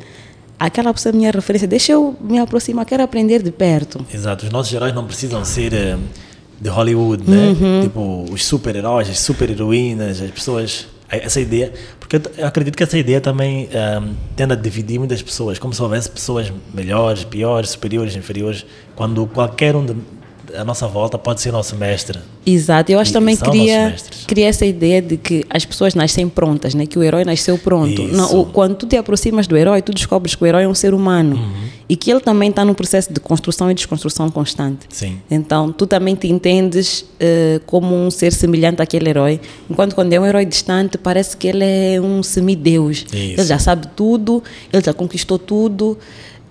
aquela 0.58 0.92
pessoa 0.92 1.12
é 1.12 1.16
minha 1.16 1.30
referência, 1.30 1.66
deixa 1.66 1.92
eu 1.92 2.14
me 2.20 2.38
aproximar, 2.38 2.84
quero 2.84 3.02
aprender 3.02 3.42
de 3.42 3.50
perto. 3.50 4.04
Exato. 4.12 4.44
Os 4.46 4.52
nossos 4.52 4.73
heróis 4.73 4.94
não 4.94 5.06
precisam 5.06 5.44
ser 5.44 5.73
eh, 5.73 5.96
de 6.61 6.68
Hollywood, 6.68 7.28
né? 7.28 7.49
Uhum. 7.49 7.80
Tipo, 7.82 8.25
os 8.32 8.44
super-heróis, 8.44 9.08
as 9.08 9.18
super-heroínas, 9.18 10.20
as 10.20 10.30
pessoas. 10.30 10.87
Essa 11.08 11.40
ideia. 11.40 11.73
Porque 12.00 12.16
eu 12.37 12.46
acredito 12.46 12.76
que 12.76 12.82
essa 12.82 12.99
ideia 12.99 13.20
também 13.20 13.68
ehm, 13.70 14.14
tende 14.34 14.52
a 14.52 14.56
dividir 14.56 14.99
muitas 14.99 15.23
pessoas. 15.23 15.58
Como 15.58 15.73
se 15.73 15.80
houvesse 15.80 16.11
pessoas 16.11 16.52
melhores, 16.73 17.23
piores, 17.23 17.70
superiores, 17.70 18.16
inferiores. 18.16 18.66
Quando 18.96 19.26
qualquer 19.26 19.76
um 19.76 19.84
de, 19.84 19.94
à 20.56 20.64
nossa 20.64 20.87
volta 20.87 21.18
pode 21.18 21.40
ser 21.40 21.52
nosso 21.52 21.75
mestre. 21.76 22.18
Exato, 22.46 22.90
eu 22.92 22.99
acho 22.99 23.11
que 23.11 23.18
também 23.18 23.37
mestres. 23.37 24.25
cria 24.26 24.46
essa 24.49 24.64
ideia 24.66 25.00
de 25.00 25.16
que 25.16 25.44
as 25.50 25.64
pessoas 25.64 25.94
nascem 25.94 26.28
prontas, 26.28 26.75
né? 26.75 26.87
que 26.87 26.99
o 26.99 27.02
herói 27.02 27.25
nasceu 27.25 27.56
pronto. 27.58 28.02
Não, 28.04 28.40
o- 28.40 28.46
quando 28.46 28.75
tu 28.76 28.87
te 28.87 28.96
aproximas 28.96 29.46
do 29.46 29.56
herói, 29.56 29.80
tu 29.82 29.92
descobres 29.92 30.34
que 30.34 30.42
o 30.44 30.46
herói 30.46 30.64
é 30.64 30.68
um 30.68 30.75
ser 30.75 30.92
humano 30.94 31.37
Uhum. 31.37 31.52
e 31.88 31.96
que 31.96 32.11
ele 32.11 32.20
também 32.20 32.50
está 32.50 32.64
num 32.64 32.75
processo 32.75 33.12
de 33.12 33.20
construção 33.20 33.70
e 33.70 33.75
desconstrução 33.75 34.28
constante. 34.30 34.87
Sim. 34.90 35.18
Então, 35.30 35.73
tu 35.73 35.87
também 35.87 36.14
te 36.14 36.28
entendes 36.28 37.04
eh, 37.18 37.61
como 37.66 37.94
um 37.94 38.11
ser 38.11 38.32
semelhante 38.32 38.82
àquele 38.82 39.08
herói. 39.08 39.40
Enquanto 39.70 39.94
quando 39.94 40.12
é 40.12 40.20
um 40.20 40.26
herói 40.26 40.44
distante, 40.44 40.99
parece 40.99 41.37
que 41.37 41.49
ele 41.49 41.64
é 41.64 42.00
um 42.00 42.23
semideus. 42.23 43.06
Isso. 43.12 43.14
Ele 43.14 43.44
já 43.44 43.58
sabe 43.58 43.88
tudo, 43.96 44.42
ele 44.73 44.82
já 44.84 44.92
conquistou 44.92 45.38
tudo. 45.38 45.96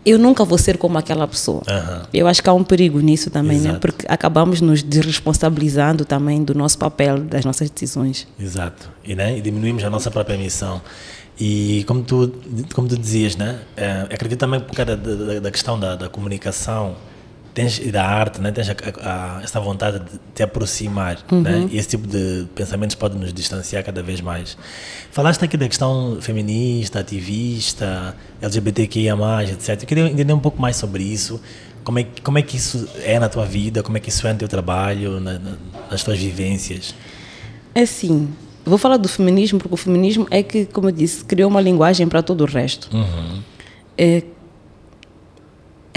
Eu 0.05 0.19
nunca 0.19 0.43
vou 0.43 0.57
ser 0.57 0.77
como 0.77 0.97
aquela 0.97 1.27
pessoa. 1.27 1.61
Aham. 1.67 2.01
Eu 2.13 2.27
acho 2.27 2.43
que 2.43 2.49
há 2.49 2.53
um 2.53 2.63
perigo 2.63 2.99
nisso 2.99 3.29
também, 3.29 3.59
né? 3.59 3.77
Porque 3.79 4.05
acabamos 4.09 4.59
nos 4.59 4.83
desresponsabilizando 4.83 6.05
também 6.05 6.43
do 6.43 6.53
nosso 6.53 6.77
papel, 6.77 7.19
das 7.19 7.45
nossas 7.45 7.69
decisões. 7.69 8.27
Exato. 8.39 8.89
E, 9.03 9.15
né, 9.15 9.37
e 9.37 9.41
diminuímos 9.41 9.83
a 9.83 9.89
nossa 9.89 10.11
própria 10.11 10.37
missão. 10.37 10.81
E 11.39 11.83
como 11.87 12.03
tu, 12.03 12.31
como 12.73 12.87
tu 12.87 12.97
dizias, 12.97 13.35
né, 13.35 13.59
eh, 13.75 14.07
acredito 14.11 14.39
também 14.39 14.59
por 14.59 14.75
causa 14.75 14.95
da, 14.95 15.15
da, 15.15 15.39
da 15.39 15.51
questão 15.51 15.79
da, 15.79 15.95
da 15.95 16.09
comunicação 16.09 16.95
tens, 17.53 17.79
da 17.91 18.05
arte, 18.05 18.41
né, 18.41 18.51
tens 18.51 18.69
a, 18.69 18.73
a, 19.01 19.37
a, 19.39 19.43
essa 19.43 19.59
vontade 19.59 19.99
de 19.99 20.19
te 20.33 20.41
aproximar. 20.43 21.17
Né, 21.31 21.67
e 21.71 21.77
esse 21.77 21.89
tipo 21.89 22.07
de 22.07 22.45
pensamentos 22.55 22.95
pode 22.95 23.17
nos 23.17 23.33
distanciar 23.33 23.83
cada 23.83 24.01
vez 24.01 24.21
mais. 24.21 24.57
Falaste 25.11 25.43
aqui 25.45 25.55
da 25.57 25.67
questão 25.67 26.17
feminista, 26.21 26.99
ativista, 26.99 28.15
LGBTQIA, 28.41 29.15
etc. 29.51 29.81
Eu 29.81 29.87
queria 29.87 30.07
entender 30.07 30.33
um 30.33 30.39
pouco 30.39 30.61
mais 30.61 30.75
sobre 30.75 31.03
isso. 31.03 31.39
Como 31.83 31.99
é, 31.99 32.03
que- 32.03 32.21
como 32.21 32.37
é 32.37 32.41
que 32.41 32.55
isso 32.55 32.87
é 33.03 33.19
na 33.19 33.27
tua 33.29 33.45
vida? 33.45 33.83
Como 33.83 33.97
é 33.97 33.99
que 33.99 34.09
isso 34.09 34.25
é 34.25 34.31
no 34.33 34.39
teu 34.39 34.47
trabalho, 34.47 35.19
na- 35.19 35.37
na- 35.37 35.55
nas 35.91 36.03
tuas 36.03 36.17
vivências? 36.17 36.95
É 37.75 37.81
assim, 37.81 38.29
vou 38.65 38.77
falar 38.77 38.97
do 38.97 39.09
feminismo 39.09 39.59
porque 39.59 39.73
o 39.73 39.77
feminismo 39.77 40.25
é 40.31 40.41
que, 40.41 40.65
como 40.65 40.87
eu 40.87 40.91
disse, 40.91 41.25
criou 41.25 41.49
uma 41.49 41.59
linguagem 41.59 42.07
para 42.07 42.21
todo 42.23 42.41
o 42.41 42.45
resto. 42.45 42.89
É, 43.97 44.17
eu 44.17 44.23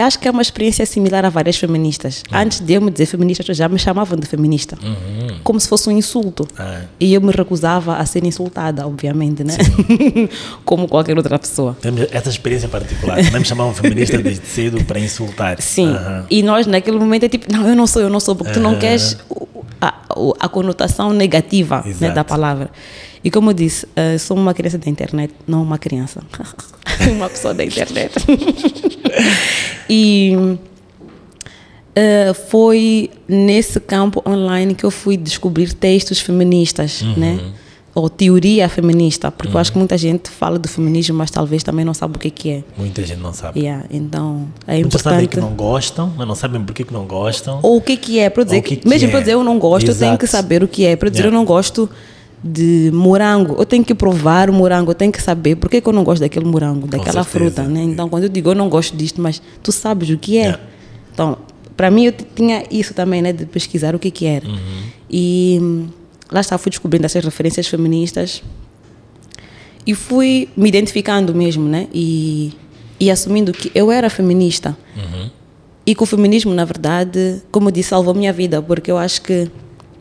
acho 0.02 0.18
que 0.18 0.28
é 0.28 0.30
uma 0.30 0.42
experiência 0.42 0.84
similar 0.84 1.24
a 1.24 1.30
várias 1.30 1.56
feministas. 1.56 2.22
Antes 2.32 2.60
de 2.60 2.74
eu 2.74 2.80
me 2.80 2.90
dizer 2.90 3.06
feminista, 3.06 3.54
já 3.54 3.68
me 3.68 3.78
chamavam 3.78 4.18
de 4.18 4.26
feminista. 4.26 4.76
Como 5.42 5.58
se 5.58 5.68
fosse 5.68 5.88
um 5.88 5.92
insulto. 5.92 6.46
Ah. 6.58 6.82
E 6.98 7.14
eu 7.14 7.20
me 7.20 7.32
recusava 7.32 7.96
a 7.96 8.06
ser 8.06 8.24
insultada, 8.24 8.86
obviamente, 8.86 9.42
né? 9.44 9.54
como 10.64 10.88
qualquer 10.88 11.16
outra 11.16 11.38
pessoa. 11.38 11.76
Temos 11.80 12.06
essa 12.10 12.28
experiência 12.28 12.68
particular. 12.68 13.16
Também 13.16 13.40
me 13.40 13.44
chamavam 13.46 13.72
feminista 13.72 14.18
desde 14.22 14.46
cedo 14.46 14.84
para 14.84 14.98
insultar. 14.98 15.60
Sim. 15.60 15.88
Aham. 15.88 16.26
E 16.30 16.42
nós, 16.42 16.66
naquele 16.66 16.98
momento, 16.98 17.24
é 17.24 17.28
tipo, 17.28 17.50
não, 17.52 17.66
eu 17.66 17.74
não 17.74 17.86
sou, 17.86 18.02
eu 18.02 18.10
não 18.10 18.20
sou, 18.20 18.34
porque 18.34 18.52
tu 18.52 18.60
não 18.60 18.78
queres 18.78 19.16
a, 19.80 19.94
a 20.40 20.48
conotação 20.48 21.12
negativa 21.12 21.84
né, 22.00 22.10
da 22.10 22.24
palavra. 22.24 22.70
E 23.22 23.30
como 23.30 23.50
eu 23.50 23.54
disse, 23.54 23.86
eh, 23.96 24.18
sou 24.18 24.36
uma 24.36 24.54
criança 24.54 24.78
da 24.78 24.88
internet, 24.88 25.34
não 25.46 25.62
uma 25.62 25.78
criança. 25.78 26.22
uma 27.10 27.28
pessoa 27.28 27.52
da 27.54 27.64
internet. 27.64 28.12
e 29.88 30.56
eh, 31.94 32.32
foi 32.48 33.10
nesse 33.28 33.80
campo 33.80 34.22
online 34.26 34.74
que 34.74 34.84
eu 34.84 34.90
fui 34.90 35.16
descobrir 35.16 35.72
textos 35.72 36.20
feministas, 36.20 37.02
Uhum. 37.02 37.14
né? 37.16 37.40
Ou 37.94 38.10
teoria 38.10 38.68
feminista, 38.68 39.30
porque 39.30 39.56
eu 39.56 39.58
acho 39.58 39.72
que 39.72 39.78
muita 39.78 39.96
gente 39.96 40.28
fala 40.28 40.58
do 40.58 40.68
feminismo, 40.68 41.16
mas 41.16 41.30
talvez 41.30 41.62
também 41.62 41.82
não 41.82 41.94
sabe 41.94 42.16
o 42.16 42.18
que, 42.18 42.28
que 42.30 42.50
é. 42.50 42.64
Muita 42.76 43.02
gente 43.02 43.20
não 43.22 43.32
sabe. 43.32 43.58
Yeah, 43.60 43.86
então, 43.90 44.48
é 44.66 44.80
Muitos 44.80 45.00
sabem 45.00 45.20
importante. 45.24 45.34
que 45.34 45.40
não 45.50 45.56
gostam, 45.56 46.12
mas 46.14 46.28
não 46.28 46.34
sabem 46.34 46.62
por 46.62 46.74
que 46.74 46.84
que 46.84 46.92
não 46.92 47.06
gostam. 47.06 47.58
Ou 47.62 47.78
o 47.78 47.80
que 47.80 47.96
que 47.96 48.18
é, 48.18 48.28
para 48.28 48.44
dizer, 48.44 48.60
que 48.60 48.76
que 48.76 48.86
mesmo 48.86 49.08
é. 49.08 49.10
para 49.10 49.20
dizer 49.20 49.32
eu 49.32 49.42
não 49.42 49.58
gosto, 49.58 49.88
eu 49.90 49.94
tenho 49.96 50.18
que 50.18 50.26
Exato. 50.26 50.42
saber 50.42 50.62
o 50.62 50.68
que 50.68 50.84
é. 50.84 50.94
Para 50.94 51.08
dizer 51.08 51.22
Yeah. 51.22 51.34
eu 51.34 51.40
não 51.40 51.46
gosto 51.46 51.88
de 52.42 52.90
morango, 52.92 53.56
eu 53.58 53.66
tenho 53.66 53.84
que 53.84 53.94
provar 53.94 54.48
o 54.50 54.52
morango, 54.52 54.90
eu 54.90 54.94
tenho 54.94 55.10
que 55.10 55.20
saber 55.20 55.56
por 55.56 55.70
que, 55.70 55.80
que 55.80 55.88
eu 55.88 55.92
não 55.92 56.04
gosto 56.04 56.20
daquele 56.20 56.44
morango, 56.44 56.86
daquela 56.86 57.24
fruta, 57.24 57.62
né? 57.62 57.82
Então, 57.82 58.08
quando 58.08 58.24
eu 58.24 58.28
digo 58.28 58.50
eu 58.50 58.54
não 58.54 58.68
gosto 58.68 58.96
disto, 58.96 59.20
mas 59.20 59.42
tu 59.62 59.72
sabes 59.72 60.10
o 60.10 60.18
que 60.18 60.38
é. 60.38 60.42
Yeah. 60.42 60.62
Então, 61.12 61.38
para 61.76 61.90
mim 61.90 62.06
eu 62.06 62.12
tinha 62.12 62.64
isso 62.70 62.94
também, 62.94 63.22
né, 63.22 63.32
de 63.32 63.46
pesquisar 63.46 63.94
o 63.94 63.98
que 63.98 64.10
que 64.10 64.26
era. 64.26 64.46
Uhum. 64.46 64.82
E 65.10 65.58
hum, 65.60 65.86
lá 66.30 66.40
está 66.40 66.56
fui 66.58 66.70
descobrindo 66.70 67.06
essas 67.06 67.24
referências 67.24 67.66
feministas 67.66 68.42
e 69.86 69.94
fui 69.94 70.48
me 70.56 70.68
identificando 70.68 71.34
mesmo, 71.34 71.68
né? 71.68 71.88
E 71.92 72.52
e 72.98 73.10
assumindo 73.10 73.52
que 73.52 73.70
eu 73.74 73.90
era 73.92 74.08
feminista. 74.08 74.76
E 75.84 75.94
que 75.94 76.02
o 76.02 76.06
feminismo, 76.06 76.52
na 76.52 76.64
verdade, 76.64 77.42
como 77.50 77.68
eu 77.68 77.72
disse, 77.72 77.90
salvou 77.90 78.14
minha 78.14 78.32
vida, 78.32 78.60
porque 78.60 78.90
eu 78.90 78.98
acho 78.98 79.22
que 79.22 79.48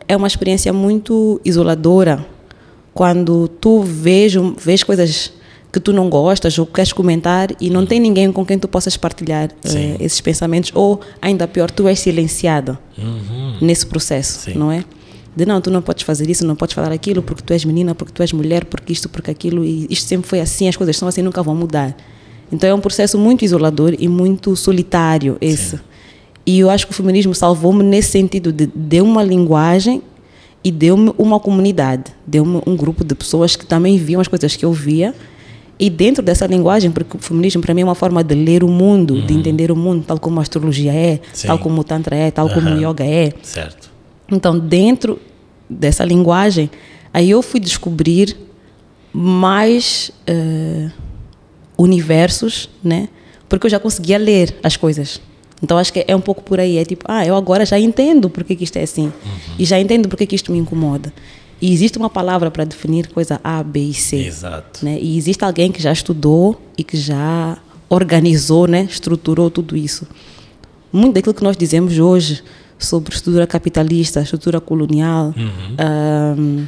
é 0.08 0.16
uma 0.16 0.26
experiência 0.26 0.72
muito 0.72 1.40
isoladora 1.44 2.24
quando 2.94 3.48
tu 3.48 3.82
vês, 3.82 4.34
vês 4.58 4.82
coisas 4.82 5.32
que 5.72 5.80
tu 5.80 5.92
não 5.92 6.08
gostas 6.08 6.58
ou 6.58 6.64
queres 6.64 6.92
comentar 6.92 7.48
e 7.60 7.68
não 7.68 7.84
tem 7.84 8.00
ninguém 8.00 8.32
com 8.32 8.44
quem 8.46 8.58
tu 8.58 8.66
possas 8.66 8.96
partilhar 8.96 9.50
Sim. 9.62 9.78
eh, 9.78 9.96
esses 10.00 10.20
pensamentos, 10.22 10.70
ou 10.74 11.00
ainda 11.20 11.46
pior, 11.46 11.70
tu 11.70 11.86
és 11.86 12.00
silenciado 12.00 12.78
nesse 13.60 13.84
processo, 13.84 14.44
Sim. 14.44 14.54
não 14.54 14.72
é? 14.72 14.82
De 15.36 15.44
não, 15.44 15.60
tu 15.60 15.70
não 15.70 15.82
podes 15.82 16.02
fazer 16.02 16.30
isso, 16.30 16.46
não 16.46 16.56
podes 16.56 16.74
falar 16.74 16.90
aquilo 16.90 17.20
porque 17.22 17.42
tu 17.42 17.52
és 17.52 17.62
menina, 17.66 17.94
porque 17.94 18.10
tu 18.10 18.22
és 18.22 18.32
mulher, 18.32 18.64
porque 18.64 18.90
isto, 18.90 19.06
porque 19.10 19.30
aquilo, 19.30 19.62
e 19.62 19.86
isto 19.90 20.08
sempre 20.08 20.26
foi 20.26 20.40
assim, 20.40 20.66
as 20.66 20.76
coisas 20.76 20.96
são 20.96 21.06
assim, 21.06 21.20
nunca 21.20 21.42
vão 21.42 21.54
mudar. 21.54 21.94
Então 22.50 22.70
é 22.70 22.72
um 22.72 22.80
processo 22.80 23.18
muito 23.18 23.44
isolador 23.44 23.94
e 23.98 24.08
muito 24.08 24.56
solitário 24.56 25.36
esse. 25.42 25.78
E 26.46 26.60
eu 26.60 26.70
acho 26.70 26.86
que 26.86 26.92
o 26.92 26.94
feminismo 26.94 27.34
salvou-me 27.34 27.82
nesse 27.82 28.10
sentido 28.10 28.52
de 28.52 28.66
deu 28.66 29.04
uma 29.04 29.22
linguagem 29.22 30.00
e 30.62 30.70
deu-me 30.70 31.12
uma 31.18 31.40
comunidade, 31.40 32.12
deu-me 32.26 32.62
um 32.66 32.76
grupo 32.76 33.04
de 33.04 33.14
pessoas 33.14 33.56
que 33.56 33.66
também 33.66 33.98
viam 33.98 34.20
as 34.20 34.28
coisas 34.28 34.54
que 34.54 34.64
eu 34.64 34.72
via 34.72 35.14
e 35.78 35.90
dentro 35.90 36.22
dessa 36.22 36.46
linguagem, 36.46 36.90
porque 36.90 37.16
o 37.16 37.20
feminismo 37.20 37.60
para 37.60 37.74
mim 37.74 37.82
é 37.82 37.84
uma 37.84 37.94
forma 37.94 38.24
de 38.24 38.34
ler 38.34 38.64
o 38.64 38.68
mundo, 38.68 39.20
de 39.22 39.34
entender 39.34 39.70
o 39.70 39.76
mundo, 39.76 40.04
tal 40.06 40.18
como 40.18 40.38
a 40.38 40.42
astrologia 40.42 40.92
é, 40.92 41.20
Sim. 41.32 41.48
tal 41.48 41.58
como 41.58 41.80
o 41.80 41.84
tantra 41.84 42.16
é, 42.16 42.30
tal 42.30 42.48
como 42.48 42.70
o 42.70 42.78
yoga 42.78 43.04
é. 43.04 43.32
Certo. 43.42 43.90
Então, 44.30 44.58
dentro 44.58 45.20
dessa 45.68 46.04
linguagem, 46.04 46.70
aí 47.12 47.30
eu 47.30 47.42
fui 47.42 47.60
descobrir 47.60 48.36
mais 49.12 50.10
eh, 50.26 50.90
universos, 51.78 52.68
né? 52.82 53.08
Porque 53.48 53.66
eu 53.66 53.70
já 53.70 53.78
conseguia 53.78 54.18
ler 54.18 54.56
as 54.62 54.76
coisas. 54.76 55.20
Então 55.62 55.78
acho 55.78 55.92
que 55.92 56.04
é 56.06 56.14
um 56.14 56.20
pouco 56.20 56.42
por 56.42 56.60
aí, 56.60 56.76
é 56.76 56.84
tipo, 56.84 57.04
ah, 57.08 57.24
eu 57.24 57.34
agora 57.34 57.64
já 57.64 57.78
entendo 57.78 58.28
porque 58.28 58.54
que 58.54 58.64
isto 58.64 58.76
é 58.76 58.82
assim. 58.82 59.12
E 59.58 59.64
já 59.64 59.80
entendo 59.80 60.08
porque 60.08 60.26
que 60.26 60.34
isto 60.36 60.52
me 60.52 60.58
incomoda. 60.58 61.12
E 61.60 61.72
existe 61.72 61.96
uma 61.96 62.10
palavra 62.10 62.50
para 62.50 62.64
definir 62.64 63.08
coisa 63.08 63.40
A, 63.42 63.62
B 63.62 63.80
e 63.80 63.94
C. 63.94 64.16
Exato. 64.16 64.84
Né? 64.84 64.98
E 65.00 65.16
existe 65.16 65.42
alguém 65.44 65.72
que 65.72 65.80
já 65.80 65.90
estudou 65.90 66.60
e 66.76 66.84
que 66.84 66.96
já 66.96 67.56
organizou, 67.88 68.66
né? 68.66 68.86
estruturou 68.90 69.50
tudo 69.50 69.76
isso. 69.76 70.06
Muito 70.92 71.14
daquilo 71.14 71.34
que 71.34 71.42
nós 71.42 71.56
dizemos 71.56 71.98
hoje 71.98 72.42
sobre 72.78 73.14
estrutura 73.14 73.46
capitalista, 73.46 74.20
estrutura 74.20 74.60
colonial, 74.60 75.34
ahm, 75.78 76.66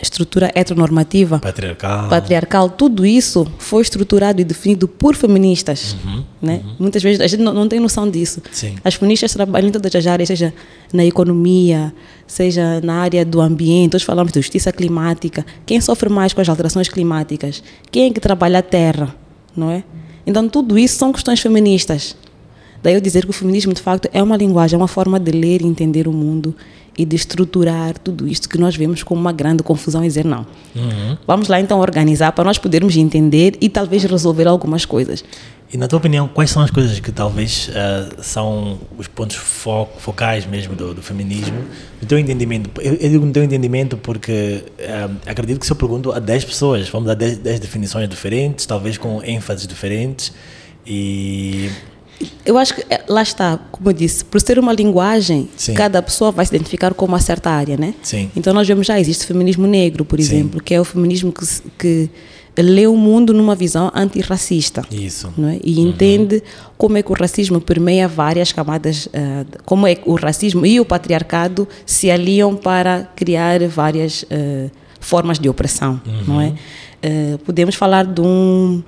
estrutura 0.00 0.50
heteronormativa, 0.54 1.38
Patriarcal. 1.38 2.08
patriarcal, 2.08 2.70
tudo 2.70 3.06
isso 3.06 3.46
foi 3.58 3.82
estruturado 3.82 4.40
e 4.40 4.44
definido 4.44 4.86
por 4.86 5.14
feministas. 5.14 5.96
Né? 6.40 6.62
Muitas 6.78 7.02
vezes 7.02 7.20
a 7.20 7.26
gente 7.26 7.40
não, 7.40 7.52
não 7.52 7.68
tem 7.68 7.80
noção 7.80 8.08
disso. 8.08 8.42
Sim. 8.52 8.76
As 8.84 8.94
feministas 8.94 9.32
trabalham 9.32 9.68
em 9.68 9.72
todas 9.72 9.94
as 9.94 10.06
áreas, 10.06 10.28
seja 10.28 10.52
na 10.92 11.04
economia, 11.04 11.92
seja 12.26 12.80
na 12.82 12.94
área 12.94 13.24
do 13.24 13.40
ambiente, 13.40 13.96
hoje 13.96 14.04
falamos 14.04 14.32
de 14.32 14.40
justiça 14.40 14.72
climática. 14.72 15.44
Quem 15.64 15.80
sofre 15.80 16.08
mais 16.08 16.32
com 16.32 16.40
as 16.40 16.48
alterações 16.48 16.88
climáticas? 16.88 17.62
Quem 17.90 18.10
é 18.10 18.12
que 18.12 18.20
trabalha 18.20 18.58
a 18.58 18.62
terra? 18.62 19.14
Não 19.56 19.70
é? 19.70 19.82
Então, 20.26 20.48
tudo 20.48 20.78
isso 20.78 20.96
são 20.96 21.12
questões 21.12 21.40
feministas. 21.40 22.16
Daí 22.82 22.94
eu 22.94 23.00
dizer 23.00 23.24
que 23.24 23.30
o 23.30 23.32
feminismo, 23.32 23.72
de 23.72 23.80
facto, 23.80 24.08
é 24.12 24.22
uma 24.22 24.36
linguagem, 24.36 24.74
é 24.74 24.78
uma 24.78 24.88
forma 24.88 25.18
de 25.18 25.32
ler 25.32 25.62
e 25.62 25.66
entender 25.66 26.06
o 26.06 26.12
mundo 26.12 26.54
e 26.98 27.04
de 27.04 27.16
estruturar 27.16 27.98
tudo 27.98 28.26
isto 28.26 28.48
que 28.48 28.58
nós 28.58 28.74
vemos 28.74 29.02
como 29.02 29.20
uma 29.20 29.32
grande 29.32 29.62
confusão 29.62 30.04
e 30.04 30.08
dizer 30.08 30.24
não. 30.24 30.46
Vamos 31.26 31.48
lá 31.48 31.60
então 31.60 31.78
organizar 31.78 32.32
para 32.32 32.44
nós 32.44 32.58
podermos 32.58 32.96
entender 32.96 33.56
e 33.60 33.68
talvez 33.68 34.04
resolver 34.04 34.46
algumas 34.46 34.84
coisas. 34.84 35.22
E 35.72 35.76
na 35.76 35.88
tua 35.88 35.98
opinião, 35.98 36.28
quais 36.28 36.50
são 36.50 36.62
as 36.62 36.70
coisas 36.70 37.00
que 37.00 37.10
talvez 37.10 37.68
ah, 37.74 38.22
são 38.22 38.78
os 38.96 39.08
pontos 39.08 39.36
fo 39.36 39.86
focais 39.98 40.46
mesmo 40.46 40.76
do, 40.76 40.94
do 40.94 41.02
feminismo? 41.02 41.58
No 42.00 42.06
teu 42.06 42.18
entendimento, 42.18 42.70
eu, 42.80 42.94
eu 42.94 43.10
digo 43.10 43.26
no 43.26 43.32
teu 43.32 43.42
entendimento 43.42 43.96
porque 43.96 44.64
ah, 44.80 45.10
acredito 45.26 45.58
que 45.58 45.66
se 45.66 45.72
eu 45.72 45.76
pergunto 45.76 46.12
a 46.12 46.20
10 46.20 46.44
pessoas, 46.44 46.88
vamos 46.88 47.08
dar 47.08 47.14
10, 47.14 47.38
10 47.38 47.60
definições 47.60 48.08
diferentes, 48.08 48.64
talvez 48.64 48.96
com 48.96 49.22
ênfases 49.22 49.66
diferentes 49.66 50.32
e... 50.86 51.68
Eu 52.44 52.56
acho 52.56 52.74
que 52.74 52.84
eh, 52.88 53.02
lá 53.08 53.22
está, 53.22 53.58
como 53.70 53.90
eu 53.90 53.92
disse, 53.92 54.24
por 54.24 54.40
ser 54.40 54.58
uma 54.58 54.72
linguagem, 54.72 55.48
Sim. 55.56 55.74
cada 55.74 56.00
pessoa 56.00 56.30
vai 56.32 56.46
se 56.46 56.54
identificar 56.54 56.94
com 56.94 57.04
uma 57.04 57.20
certa 57.20 57.50
área, 57.50 57.76
né? 57.76 57.94
Sim. 58.02 58.30
Então 58.34 58.54
nós 58.54 58.66
vemos 58.66 58.86
já 58.86 58.98
existe 58.98 59.26
feminismo 59.26 59.66
negro, 59.66 60.04
por 60.04 60.18
Sim. 60.20 60.24
exemplo, 60.24 60.62
que 60.62 60.72
é 60.74 60.80
o 60.80 60.84
feminismo 60.84 61.30
que, 61.32 61.44
que 61.78 62.10
lê 62.62 62.86
o 62.86 62.96
mundo 62.96 63.34
numa 63.34 63.54
visão 63.54 63.92
antirracista. 63.94 64.82
Isso. 64.90 65.30
não 65.36 65.48
é? 65.50 65.58
E 65.62 65.78
entende 65.78 66.42
como 66.78 66.96
é 66.96 67.02
que 67.02 67.12
o 67.12 67.14
racismo 67.14 67.60
permeia 67.60 68.08
várias 68.08 68.50
camadas, 68.50 69.08
de- 69.12 69.58
como 69.66 69.86
é 69.86 69.94
que 69.94 70.08
o 70.08 70.14
racismo 70.14 70.64
e 70.64 70.80
o 70.80 70.84
patriarcado 70.86 71.68
se 71.84 72.10
aliam 72.10 72.56
para 72.56 73.10
criar 73.14 73.60
várias 73.68 74.24
ah, 74.30 74.70
formas 75.00 75.38
de 75.38 75.48
opressão, 75.50 76.00
não 76.26 76.40
é? 76.40 76.54
Ah, 77.02 77.38
podemos 77.44 77.74
falar 77.74 78.06
de 78.06 78.22
um 78.22 78.82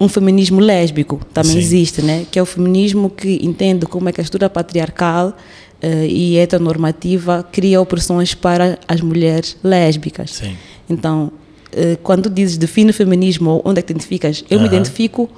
um 0.00 0.08
feminismo 0.08 0.60
lésbico 0.60 1.20
também 1.32 1.52
Sim. 1.52 1.58
existe, 1.58 2.02
né? 2.02 2.26
Que 2.30 2.38
é 2.38 2.42
o 2.42 2.46
feminismo 2.46 3.08
que 3.10 3.38
entende 3.42 3.86
como 3.86 4.08
é 4.08 4.12
que 4.12 4.20
a 4.20 4.24
estrutura 4.24 4.50
patriarcal 4.50 5.36
eh, 5.80 6.06
e 6.08 6.36
heteronormativa 6.36 7.46
cria 7.52 7.80
opressões 7.80 8.34
para 8.34 8.78
as 8.88 9.00
mulheres 9.00 9.56
lésbicas. 9.62 10.30
Sim. 10.32 10.56
Então, 10.90 11.30
eh, 11.72 11.96
quando 12.02 12.28
dizes 12.28 12.56
define 12.56 12.90
o 12.90 12.94
feminismo 12.94 13.50
ou 13.50 13.62
onde 13.64 13.78
é 13.78 13.82
que 13.82 13.88
te 13.88 13.96
identificas, 13.96 14.44
eu 14.50 14.58
me 14.58 14.66
Aham. 14.66 14.74
identifico 14.74 15.30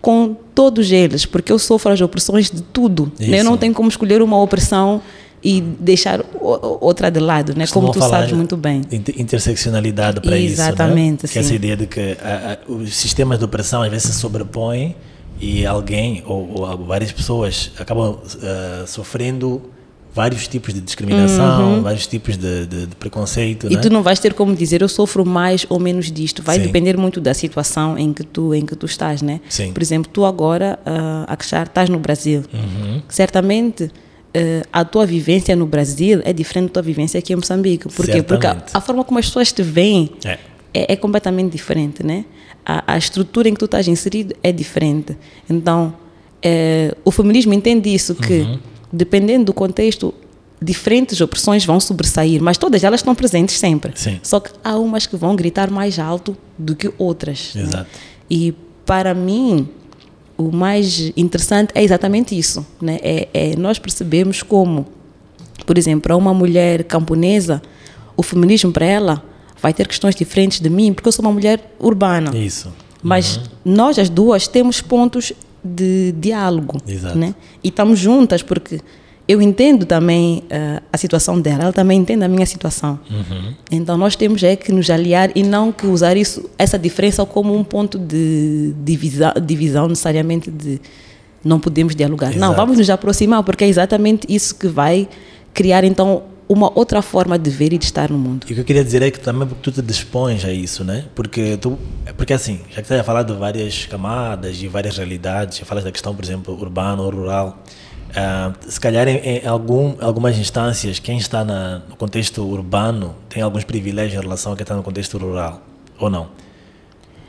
com 0.00 0.36
todos 0.54 0.90
eles, 0.90 1.24
porque 1.24 1.52
eu 1.52 1.58
sofro 1.58 1.92
as 1.92 2.00
opressões 2.00 2.50
de 2.50 2.60
tudo. 2.62 3.10
né? 3.20 3.40
Eu 3.40 3.44
não 3.44 3.56
tenho 3.56 3.72
como 3.72 3.88
escolher 3.88 4.20
uma 4.20 4.40
opressão 4.40 5.00
e 5.44 5.60
deixar 5.60 6.24
outra 6.40 7.10
de 7.10 7.18
lado, 7.20 7.54
né? 7.56 7.66
Como 7.66 7.90
tu 7.90 7.98
sabes 8.00 8.32
muito 8.32 8.56
bem. 8.56 8.82
inter- 8.92 9.20
Interseccionalidade 9.20 10.20
para 10.20 10.36
isso. 10.38 10.54
Exatamente, 10.54 11.24
né? 11.24 11.28
Que 11.32 11.38
é 11.38 11.40
essa 11.40 11.48
sim. 11.50 11.54
ideia 11.56 11.76
de 11.76 11.86
que 11.86 12.16
ah, 12.22 12.58
ah, 12.66 12.70
os 12.72 12.94
sistemas 12.94 13.38
de 13.38 13.44
opressão 13.44 13.82
às 13.82 13.90
vezes 13.90 14.06
se 14.08 14.14
sobrepõem 14.20 14.94
e 15.40 15.66
alguém 15.66 16.22
ou, 16.26 16.60
ou 16.60 16.84
várias 16.86 17.10
pessoas 17.10 17.72
acabam 17.78 18.18
ah, 18.42 18.84
sofrendo 18.86 19.62
vários 20.14 20.46
tipos 20.46 20.74
de 20.74 20.80
discriminação, 20.82 21.82
vários 21.82 22.06
tipos 22.06 22.36
de, 22.36 22.66
de- 22.66 22.86
de 22.86 22.96
preconceito. 22.96 23.64
Uhum. 23.66 23.72
E 23.72 23.76
né? 23.76 23.80
tu 23.80 23.88
não 23.90 24.02
vais 24.02 24.18
ter 24.20 24.34
como 24.34 24.54
dizer 24.54 24.82
eu 24.82 24.88
sofro 24.88 25.24
mais 25.24 25.64
ou 25.70 25.80
menos 25.80 26.12
disto. 26.12 26.42
Vai 26.42 26.56
Sim. 26.58 26.66
depender 26.66 26.96
muito 26.98 27.20
da 27.20 27.32
situação 27.34 27.98
em 27.98 28.12
que 28.12 28.22
tu 28.22 28.54
em 28.54 28.64
que 28.66 28.76
tu 28.76 28.84
estás, 28.86 29.22
né? 29.22 29.40
Sim. 29.48 29.72
Por 29.72 29.82
exemplo, 29.82 30.10
tu 30.12 30.24
agora 30.26 30.78
uh, 30.86 31.24
Akshar, 31.32 31.66
estás 31.66 31.88
no 31.88 31.98
Brasil. 31.98 32.42
Uhum. 32.52 33.02
Certamente 33.08 33.90
uh, 34.36 34.66
a 34.72 34.84
tua 34.84 35.04
vivência 35.06 35.54
no 35.56 35.66
Brasil 35.66 36.20
é 36.24 36.32
diferente 36.32 36.66
da 36.68 36.72
tua 36.74 36.82
vivência 36.82 37.18
aqui 37.18 37.32
em 37.32 37.36
Moçambique. 37.36 37.88
Por 37.88 38.06
quê? 38.06 38.22
Porque 38.22 38.46
a, 38.46 38.62
a 38.74 38.80
forma 38.80 39.04
como 39.04 39.18
as 39.18 39.26
pessoas 39.26 39.52
te 39.52 39.62
veem 39.62 40.10
É. 40.24 40.38
é, 40.74 40.92
é 40.92 40.96
completamente 40.96 41.50
diferente, 41.52 42.04
né? 42.04 42.24
A, 42.64 42.94
a 42.94 42.98
estrutura 42.98 43.48
em 43.48 43.54
que 43.54 43.58
tu 43.58 43.64
estás 43.64 43.88
inserido 43.88 44.34
é 44.42 44.52
diferente. 44.52 45.16
Então, 45.50 45.94
eh, 46.42 46.94
o 47.04 47.10
feminismo 47.10 47.52
entende 47.52 47.92
isso, 47.92 48.14
que 48.14 48.40
Uhum. 48.42 48.58
dependendo 48.92 49.46
do 49.46 49.52
contexto, 49.52 50.14
diferentes 50.60 51.20
opressões 51.20 51.64
vão 51.64 51.80
sobressair, 51.80 52.40
mas 52.40 52.56
todas 52.56 52.84
elas 52.84 53.00
estão 53.00 53.14
presentes 53.16 53.58
sempre. 53.58 53.90
Sim. 53.96 54.20
Só 54.22 54.38
que 54.38 54.50
há 54.62 54.76
umas 54.78 55.06
que 55.06 55.16
vão 55.16 55.34
gritar 55.34 55.70
mais 55.72 55.98
alto 55.98 56.36
do 56.56 56.76
que 56.76 56.88
outras. 56.98 57.52
né? 57.54 57.62
Exato. 57.62 57.90
E 58.30 58.54
para 58.86 59.12
mim, 59.12 59.68
o 60.48 60.54
mais 60.54 61.12
interessante 61.16 61.70
é 61.74 61.82
exatamente 61.82 62.36
isso, 62.36 62.66
né? 62.80 62.98
É, 63.02 63.28
é 63.32 63.56
nós 63.56 63.78
percebemos 63.78 64.42
como, 64.42 64.86
por 65.66 65.78
exemplo, 65.78 66.02
para 66.02 66.16
uma 66.16 66.34
mulher 66.34 66.84
camponesa, 66.84 67.62
o 68.16 68.22
feminismo 68.22 68.72
para 68.72 68.86
ela 68.86 69.24
vai 69.60 69.72
ter 69.72 69.86
questões 69.86 70.14
diferentes 70.14 70.60
de 70.60 70.68
mim, 70.68 70.92
porque 70.92 71.08
eu 71.08 71.12
sou 71.12 71.24
uma 71.24 71.32
mulher 71.32 71.74
urbana. 71.78 72.36
Isso. 72.36 72.72
Mas 73.02 73.40
nós 73.64 73.98
as 73.98 74.08
duas 74.08 74.46
temos 74.48 74.80
pontos 74.80 75.32
de 75.64 76.12
diálogo, 76.12 76.78
Exato. 76.86 77.16
né? 77.16 77.34
E 77.62 77.68
estamos 77.68 77.98
juntas 77.98 78.42
porque 78.42 78.80
eu 79.28 79.40
entendo 79.40 79.86
também 79.86 80.42
eh, 80.50 80.82
a 80.92 80.98
situação 80.98 81.40
dela, 81.40 81.64
ela 81.64 81.72
também 81.72 81.98
entende 81.98 82.24
a 82.24 82.28
minha 82.28 82.44
situação. 82.44 82.98
Uhum. 83.08 83.54
Então 83.70 83.96
nós 83.96 84.16
temos 84.16 84.42
é 84.42 84.56
que 84.56 84.72
nos 84.72 84.90
aliar 84.90 85.30
e 85.34 85.42
não 85.42 85.70
que 85.70 85.86
usar 85.86 86.16
isso, 86.16 86.50
essa 86.58 86.78
diferença 86.78 87.24
como 87.24 87.56
um 87.56 87.62
ponto 87.62 87.98
de 87.98 88.74
divisão, 88.84 89.32
divisão 89.44 89.88
necessariamente 89.88 90.50
de 90.50 90.80
não 91.44 91.60
podemos 91.60 91.94
dialogar. 91.94 92.30
Não, 92.30 92.48
Exato. 92.48 92.56
vamos 92.56 92.78
nos 92.78 92.90
aproximar 92.90 93.42
porque 93.42 93.64
é 93.64 93.68
exatamente 93.68 94.26
isso 94.28 94.54
que 94.54 94.66
vai 94.66 95.08
criar 95.54 95.84
então 95.84 96.24
uma 96.48 96.70
outra 96.76 97.00
forma 97.00 97.38
de 97.38 97.48
ver 97.48 97.72
e 97.72 97.78
de 97.78 97.84
estar 97.84 98.10
no 98.10 98.18
mundo. 98.18 98.44
E 98.48 98.52
o 98.52 98.54
que 98.54 98.60
eu 98.60 98.64
queria 98.64 98.84
dizer 98.84 99.02
é 99.02 99.10
que 99.10 99.18
também 99.20 99.46
porque 99.48 99.62
tu 99.62 99.72
te 99.72 99.80
dispões 99.80 100.44
a 100.44 100.52
isso, 100.52 100.84
né? 100.84 101.04
Porque 101.14 101.56
tu, 101.56 101.78
porque 102.16 102.32
assim, 102.32 102.60
já 102.68 102.76
que 102.76 102.82
estás 102.82 103.00
a 103.00 103.04
falar 103.04 103.22
de 103.22 103.32
várias 103.32 103.86
camadas 103.86 104.60
e 104.62 104.68
várias 104.68 104.96
realidades, 104.96 105.58
falas 105.60 105.84
da 105.84 105.92
questão, 105.92 106.14
por 106.14 106.24
exemplo, 106.24 106.54
urbana 106.60 107.00
ou 107.00 107.10
rural, 107.10 107.62
ah, 108.14 108.52
se 108.68 108.78
calhar 108.80 109.06
em, 109.08 109.16
em 109.18 109.46
algum, 109.46 109.94
algumas 110.00 110.36
instâncias, 110.38 110.98
quem 110.98 111.16
está 111.18 111.44
na, 111.44 111.80
no 111.88 111.96
contexto 111.96 112.42
urbano 112.44 113.14
tem 113.28 113.42
alguns 113.42 113.64
privilégios 113.64 114.18
em 114.18 114.22
relação 114.22 114.52
a 114.52 114.56
quem 114.56 114.62
está 114.64 114.74
no 114.76 114.82
contexto 114.82 115.16
rural, 115.18 115.62
ou 115.98 116.10
não? 116.10 116.28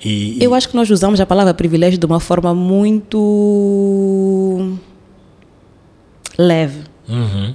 E, 0.03 0.39
e- 0.39 0.43
Eu 0.43 0.53
acho 0.53 0.67
que 0.69 0.75
nós 0.75 0.89
usamos 0.89 1.19
a 1.21 1.25
palavra 1.25 1.53
privilégio 1.53 1.97
de 1.97 2.05
uma 2.05 2.19
forma 2.19 2.53
muito 2.53 4.77
leve. 6.37 6.81
Uhum, 7.07 7.53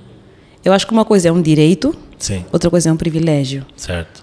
Eu 0.64 0.72
acho 0.72 0.86
que 0.86 0.92
uma 0.92 1.04
coisa 1.04 1.28
é 1.28 1.32
um 1.32 1.40
direito, 1.42 1.94
sim, 2.18 2.44
outra 2.52 2.70
coisa 2.70 2.90
é 2.90 2.92
um 2.92 2.96
privilégio. 2.96 3.64
certo. 3.76 4.22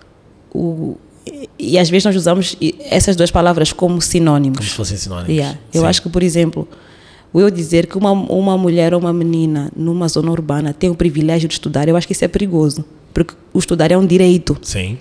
O, 0.53 0.97
e, 1.27 1.49
e 1.59 1.77
às 1.79 1.89
vezes 1.89 2.05
nós 2.05 2.15
usamos 2.15 2.55
essas 2.89 3.15
duas 3.15 3.29
palavras 3.29 3.73
como 3.73 4.01
sinônimos. 4.01 4.57
Como 4.59 4.69
se 4.69 4.75
fossem 4.75 4.97
sinónimos. 4.97 5.29
Yeah. 5.29 5.59
Eu 5.73 5.81
Sim. 5.81 5.87
acho 5.87 6.01
que, 6.01 6.09
por 6.09 6.23
exemplo, 6.23 6.67
o 7.35 7.39
eu 7.41 7.51
dizer 7.51 7.85
que 7.85 7.97
uma, 7.97 8.13
uma 8.13 8.57
mulher 8.57 8.93
ou 8.93 8.99
uma 9.01 9.11
menina 9.11 9.69
numa 9.75 10.07
zona 10.07 10.31
urbana 10.31 10.73
tem 10.73 10.89
o 10.89 10.95
privilégio 10.95 11.49
de 11.49 11.55
estudar, 11.55 11.85
eu 11.85 11.97
acho 11.97 12.07
que 12.07 12.13
isso 12.13 12.23
é 12.23 12.29
perigoso. 12.29 12.85
Porque 13.13 13.33
o 13.53 13.59
estudar 13.59 13.91
é 13.91 13.97
um 13.97 14.05
direito. 14.05 14.57
Sim, 14.61 14.97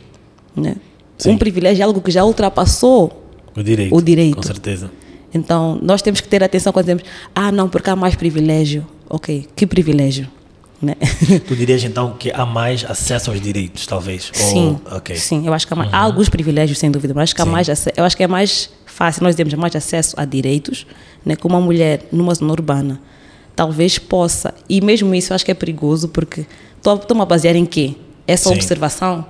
Né? 0.56 0.74
Sim. 1.16 1.30
Um 1.30 1.38
privilégio 1.38 1.82
é 1.82 1.84
algo 1.84 2.00
que 2.00 2.10
já 2.10 2.24
ultrapassou 2.24 3.22
o 3.56 3.62
direito. 3.62 3.94
O 3.94 4.02
direito. 4.02 4.34
Com 4.34 4.42
certeza. 4.42 4.90
Então, 5.32 5.78
nós 5.80 6.02
temos 6.02 6.20
que 6.20 6.26
ter 6.26 6.42
atenção 6.42 6.72
quando 6.72 6.86
dizemos, 6.86 7.04
ah, 7.32 7.52
não, 7.52 7.68
porque 7.68 7.88
há 7.88 7.94
mais 7.94 8.16
privilégio. 8.16 8.84
Ok, 9.08 9.46
que 9.54 9.64
privilégio? 9.64 10.26
Né? 10.82 10.96
Tu 11.46 11.54
dirias 11.54 11.84
então 11.84 12.14
que 12.18 12.32
há 12.32 12.44
mais 12.44 12.84
acesso 12.84 13.30
aos 13.30 13.40
direitos, 13.40 13.86
talvez? 13.86 14.30
Sim, 14.32 14.80
Ou, 14.90 14.96
ok. 14.96 15.14
sim, 15.14 15.46
eu 15.46 15.54
acho 15.54 15.68
que 15.68 15.72
há, 15.72 15.76
mais, 15.76 15.94
há 15.94 15.98
alguns 15.98 16.28
privilégios, 16.28 16.78
sem 16.78 16.90
dúvida, 16.90 17.14
mas 17.14 17.24
acho 17.24 17.34
que 17.36 17.42
há 17.42 17.44
Sim. 17.44 17.50
mais, 17.52 17.68
eu 17.96 18.04
acho 18.04 18.16
que 18.16 18.24
é 18.24 18.26
mais 18.26 18.70
fácil, 18.84 19.22
nós 19.22 19.34
temos 19.34 19.54
mais 19.54 19.74
acesso 19.74 20.14
a 20.18 20.24
direitos, 20.24 20.86
né, 21.24 21.36
que 21.36 21.46
uma 21.46 21.60
mulher 21.60 22.06
numa 22.12 22.34
zona 22.34 22.52
urbana 22.52 23.00
talvez 23.56 23.98
possa, 23.98 24.52
e 24.68 24.80
mesmo 24.80 25.14
isso 25.14 25.32
eu 25.32 25.36
acho 25.36 25.44
que 25.44 25.50
é 25.50 25.54
perigoso, 25.54 26.08
porque 26.08 26.44
estou-me 26.76 27.22
a 27.22 27.24
basear 27.24 27.54
em 27.54 27.64
quê? 27.64 27.94
É 28.26 28.36
só 28.36 28.50
Sim. 28.50 28.56
observação? 28.56 29.24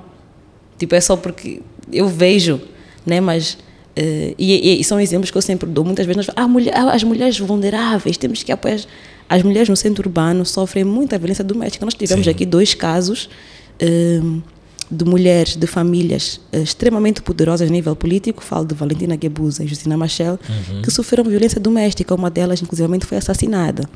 Tipo, 0.79 0.95
é 0.95 1.01
só 1.01 1.17
porque 1.17 1.61
eu 1.93 2.09
vejo, 2.09 2.61
né, 3.05 3.21
mas 3.21 3.59
Uh, 3.97 4.35
e, 4.37 4.81
e, 4.81 4.83
são 4.83 5.01
exemplos 5.01 5.31
que 5.31 5.39
eu 5.39 5.43
sempre 5.43 5.71
dou. 5.71 5.85
Muitas 5.85 6.05
vezes 6.05 6.27
nós 6.27 6.35
ah, 6.37 6.49
mulher, 6.49 6.75
ah, 6.75 6.91
as 6.91 7.05
mulheres 7.05 7.39
vulneráveis, 7.39 8.17
temos 8.17 8.43
que 8.43 8.51
apoiar. 8.51 8.81
As 9.29 9.43
mulheres 9.43 9.69
no 9.69 9.77
centro 9.77 10.09
urbano 10.09 10.45
sofrem 10.45 10.83
muita 10.83 11.17
violência 11.17 11.45
doméstica. 11.45 11.85
Nós 11.85 11.95
tivemos 11.95 12.25
Sim. 12.25 12.31
aqui 12.31 12.45
dois 12.45 12.75
casos 12.75 13.31
uh, 13.81 14.43
de 14.91 15.05
mulheres, 15.05 15.57
de 15.57 15.67
famílias 15.67 16.41
uh, 16.53 16.59
extremamente 16.59 17.23
poderosas 17.23 17.69
a 17.69 17.73
nível 17.73 17.97
político. 17.97 18.43
Falo 18.43 18.65
de 18.65 18.75
Valentina 18.75 19.19
Gebuza 19.21 19.65
e 19.65 19.67
Justina 19.67 19.97
Machel, 19.97 20.39
uhum. 20.49 20.83
que 20.83 20.91
sofreram 20.91 21.25
violência 21.25 21.61
doméstica. 21.61 22.15
Uma 22.15 22.31
delas, 22.31 22.61
inclusive, 22.63 22.89
foi 23.01 23.19
assassinada. 23.19 23.89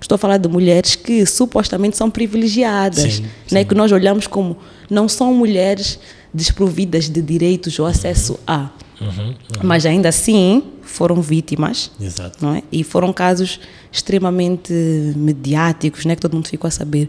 Estou 0.00 0.16
a 0.16 0.18
falar 0.18 0.36
de 0.36 0.48
mulheres 0.48 0.96
que 0.96 1.24
supostamente 1.24 1.96
são 1.96 2.10
privilegiadas, 2.10 3.14
sim, 3.14 3.22
né? 3.52 3.60
Sim. 3.60 3.64
que 3.66 3.74
nós 3.74 3.92
olhamos 3.92 4.26
como 4.26 4.58
não 4.90 5.08
são 5.08 5.32
mulheres 5.32 5.98
desprovidas 6.34 7.08
de 7.08 7.22
direitos 7.22 7.78
ou 7.78 7.86
acesso 7.86 8.38
a. 8.44 8.70
Uhum, 9.00 9.28
uhum. 9.28 9.34
Mas 9.62 9.86
ainda 9.86 10.08
assim 10.08 10.64
foram 10.82 11.22
vítimas. 11.22 11.90
Exato. 12.00 12.38
Não 12.44 12.54
é? 12.54 12.62
E 12.70 12.82
foram 12.82 13.12
casos 13.12 13.60
extremamente 13.90 14.72
mediáticos, 15.16 16.04
né? 16.04 16.16
que 16.16 16.20
todo 16.20 16.34
mundo 16.34 16.48
ficou 16.48 16.68
a 16.68 16.70
saber. 16.70 17.08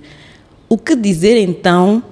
O 0.70 0.78
que 0.78 0.96
dizer 0.96 1.38
então 1.38 2.04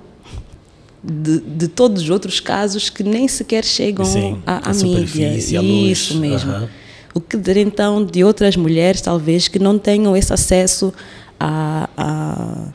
de, 1.04 1.40
de 1.40 1.68
todos 1.68 2.04
os 2.04 2.10
outros 2.10 2.40
casos 2.40 2.90
que 2.90 3.04
nem 3.04 3.28
sequer 3.28 3.64
chegam 3.64 4.06
Sim, 4.06 4.42
à, 4.46 4.70
à 4.70 4.74
mídia? 4.74 5.36
Isso 5.36 6.18
mesmo. 6.18 6.52
Uhum. 6.52 6.68
O 7.14 7.20
que 7.20 7.36
dizer 7.36 7.58
então 7.58 8.06
de 8.06 8.24
outras 8.24 8.56
mulheres, 8.56 9.02
talvez, 9.02 9.48
que 9.48 9.60
não 9.60 9.78
tenham 9.78 10.16
esse 10.16 10.32
acesso 10.32 10.94
a, 11.40 11.90
a 11.98 12.68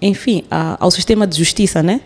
enfim, 0.00 0.42
a, 0.50 0.76
ao 0.80 0.90
sistema 0.90 1.26
de 1.26 1.38
justiça, 1.38 1.82
né? 1.82 2.00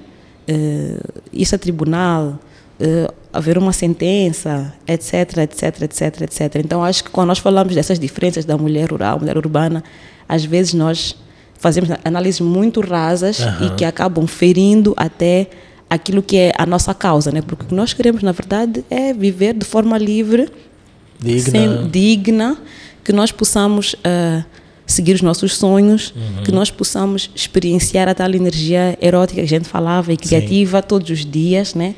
Uh, 0.49 1.23
isso 1.33 1.55
é 1.55 1.59
tribunal, 1.59 2.39
uh, 2.79 3.15
haver 3.33 3.59
uma 3.59 3.73
sentença, 3.73 4.73
etc, 4.87 5.39
etc, 5.39 5.83
etc, 5.83 6.21
etc. 6.21 6.57
Então, 6.57 6.85
acho 6.85 7.03
que 7.03 7.11
quando 7.11 7.29
nós 7.29 7.39
falamos 7.39 7.75
dessas 7.75 7.99
diferenças 7.99 8.45
da 8.45 8.57
mulher 8.57 8.91
rural, 8.91 9.19
mulher 9.19 9.37
urbana, 9.37 9.83
às 10.29 10.45
vezes 10.45 10.75
nós 10.75 11.17
fazemos 11.59 11.91
análises 12.05 12.41
muito 12.41 12.81
rasas 12.81 13.39
uhum. 13.41 13.67
e 13.67 13.71
que 13.77 13.85
acabam 13.85 14.27
ferindo 14.27 14.95
até 14.97 15.49
aquilo 15.89 16.23
que 16.23 16.37
é 16.37 16.53
a 16.57 16.67
nossa 16.67 16.93
causa, 16.93 17.31
né? 17.31 17.43
Porque 17.43 17.65
o 17.65 17.69
que 17.69 17.75
nós 17.75 17.93
queremos, 17.93 18.23
na 18.23 18.33
verdade, 18.33 18.85
é 18.91 19.13
viver 19.13 19.55
de 19.55 19.65
forma 19.65 19.97
livre, 19.97 20.49
digna, 21.21 21.51
sem, 21.51 21.89
digna 21.89 22.59
que 23.05 23.13
nós 23.13 23.31
possamos 23.31 23.95
uh, 23.95 24.45
seguir 24.85 25.15
os 25.15 25.23
nossos 25.23 25.57
sonhos, 25.57 26.13
uhum. 26.17 26.43
que 26.43 26.51
nós 26.51 26.71
possamos 26.71 27.31
experienciar 27.35 28.09
a 28.09 28.15
tal 28.15 28.31
energia 28.35 28.99
erótica 29.01 29.41
que 29.41 29.47
a 29.47 29.49
gente 29.49 29.69
falava 29.69 30.13
e 30.13 30.17
criativa 30.17 30.81
Sim. 30.81 30.89
todos 30.89 31.11
os 31.11 31.25
dias, 31.25 31.75
né? 31.75 31.95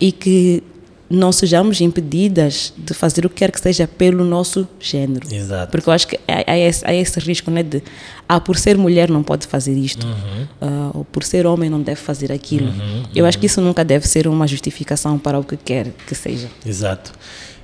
E 0.00 0.10
que 0.10 0.62
não 1.10 1.32
sejamos 1.32 1.80
impedidas 1.80 2.72
de 2.76 2.92
fazer 2.92 3.24
o 3.24 3.30
que 3.30 3.36
quer 3.36 3.50
que 3.50 3.60
seja 3.60 3.88
pelo 3.88 4.24
nosso 4.24 4.68
género. 4.78 5.32
Exato. 5.32 5.70
Porque 5.70 5.88
eu 5.88 5.92
acho 5.92 6.06
que 6.06 6.16
há, 6.28 6.52
há, 6.52 6.58
esse, 6.58 6.86
há 6.86 6.92
esse, 6.92 7.18
risco 7.20 7.50
né, 7.50 7.62
de, 7.62 7.82
ah, 8.28 8.40
por 8.40 8.56
ser 8.56 8.76
mulher 8.76 9.08
não 9.08 9.22
pode 9.22 9.46
fazer 9.46 9.72
isto, 9.72 10.06
uhum. 10.06 10.42
uh, 10.60 10.98
ou 10.98 11.04
por 11.04 11.24
ser 11.24 11.46
homem 11.46 11.70
não 11.70 11.80
deve 11.80 12.00
fazer 12.00 12.30
aquilo. 12.30 12.68
Uhum, 12.68 13.04
eu 13.14 13.24
acho 13.24 13.38
que 13.38 13.46
isso 13.46 13.60
nunca 13.60 13.84
deve 13.84 14.06
ser 14.06 14.28
uma 14.28 14.46
justificação 14.46 15.18
para 15.18 15.38
o 15.38 15.44
que 15.44 15.56
quer 15.56 15.92
que 16.06 16.14
seja. 16.14 16.48
Exato. 16.64 17.12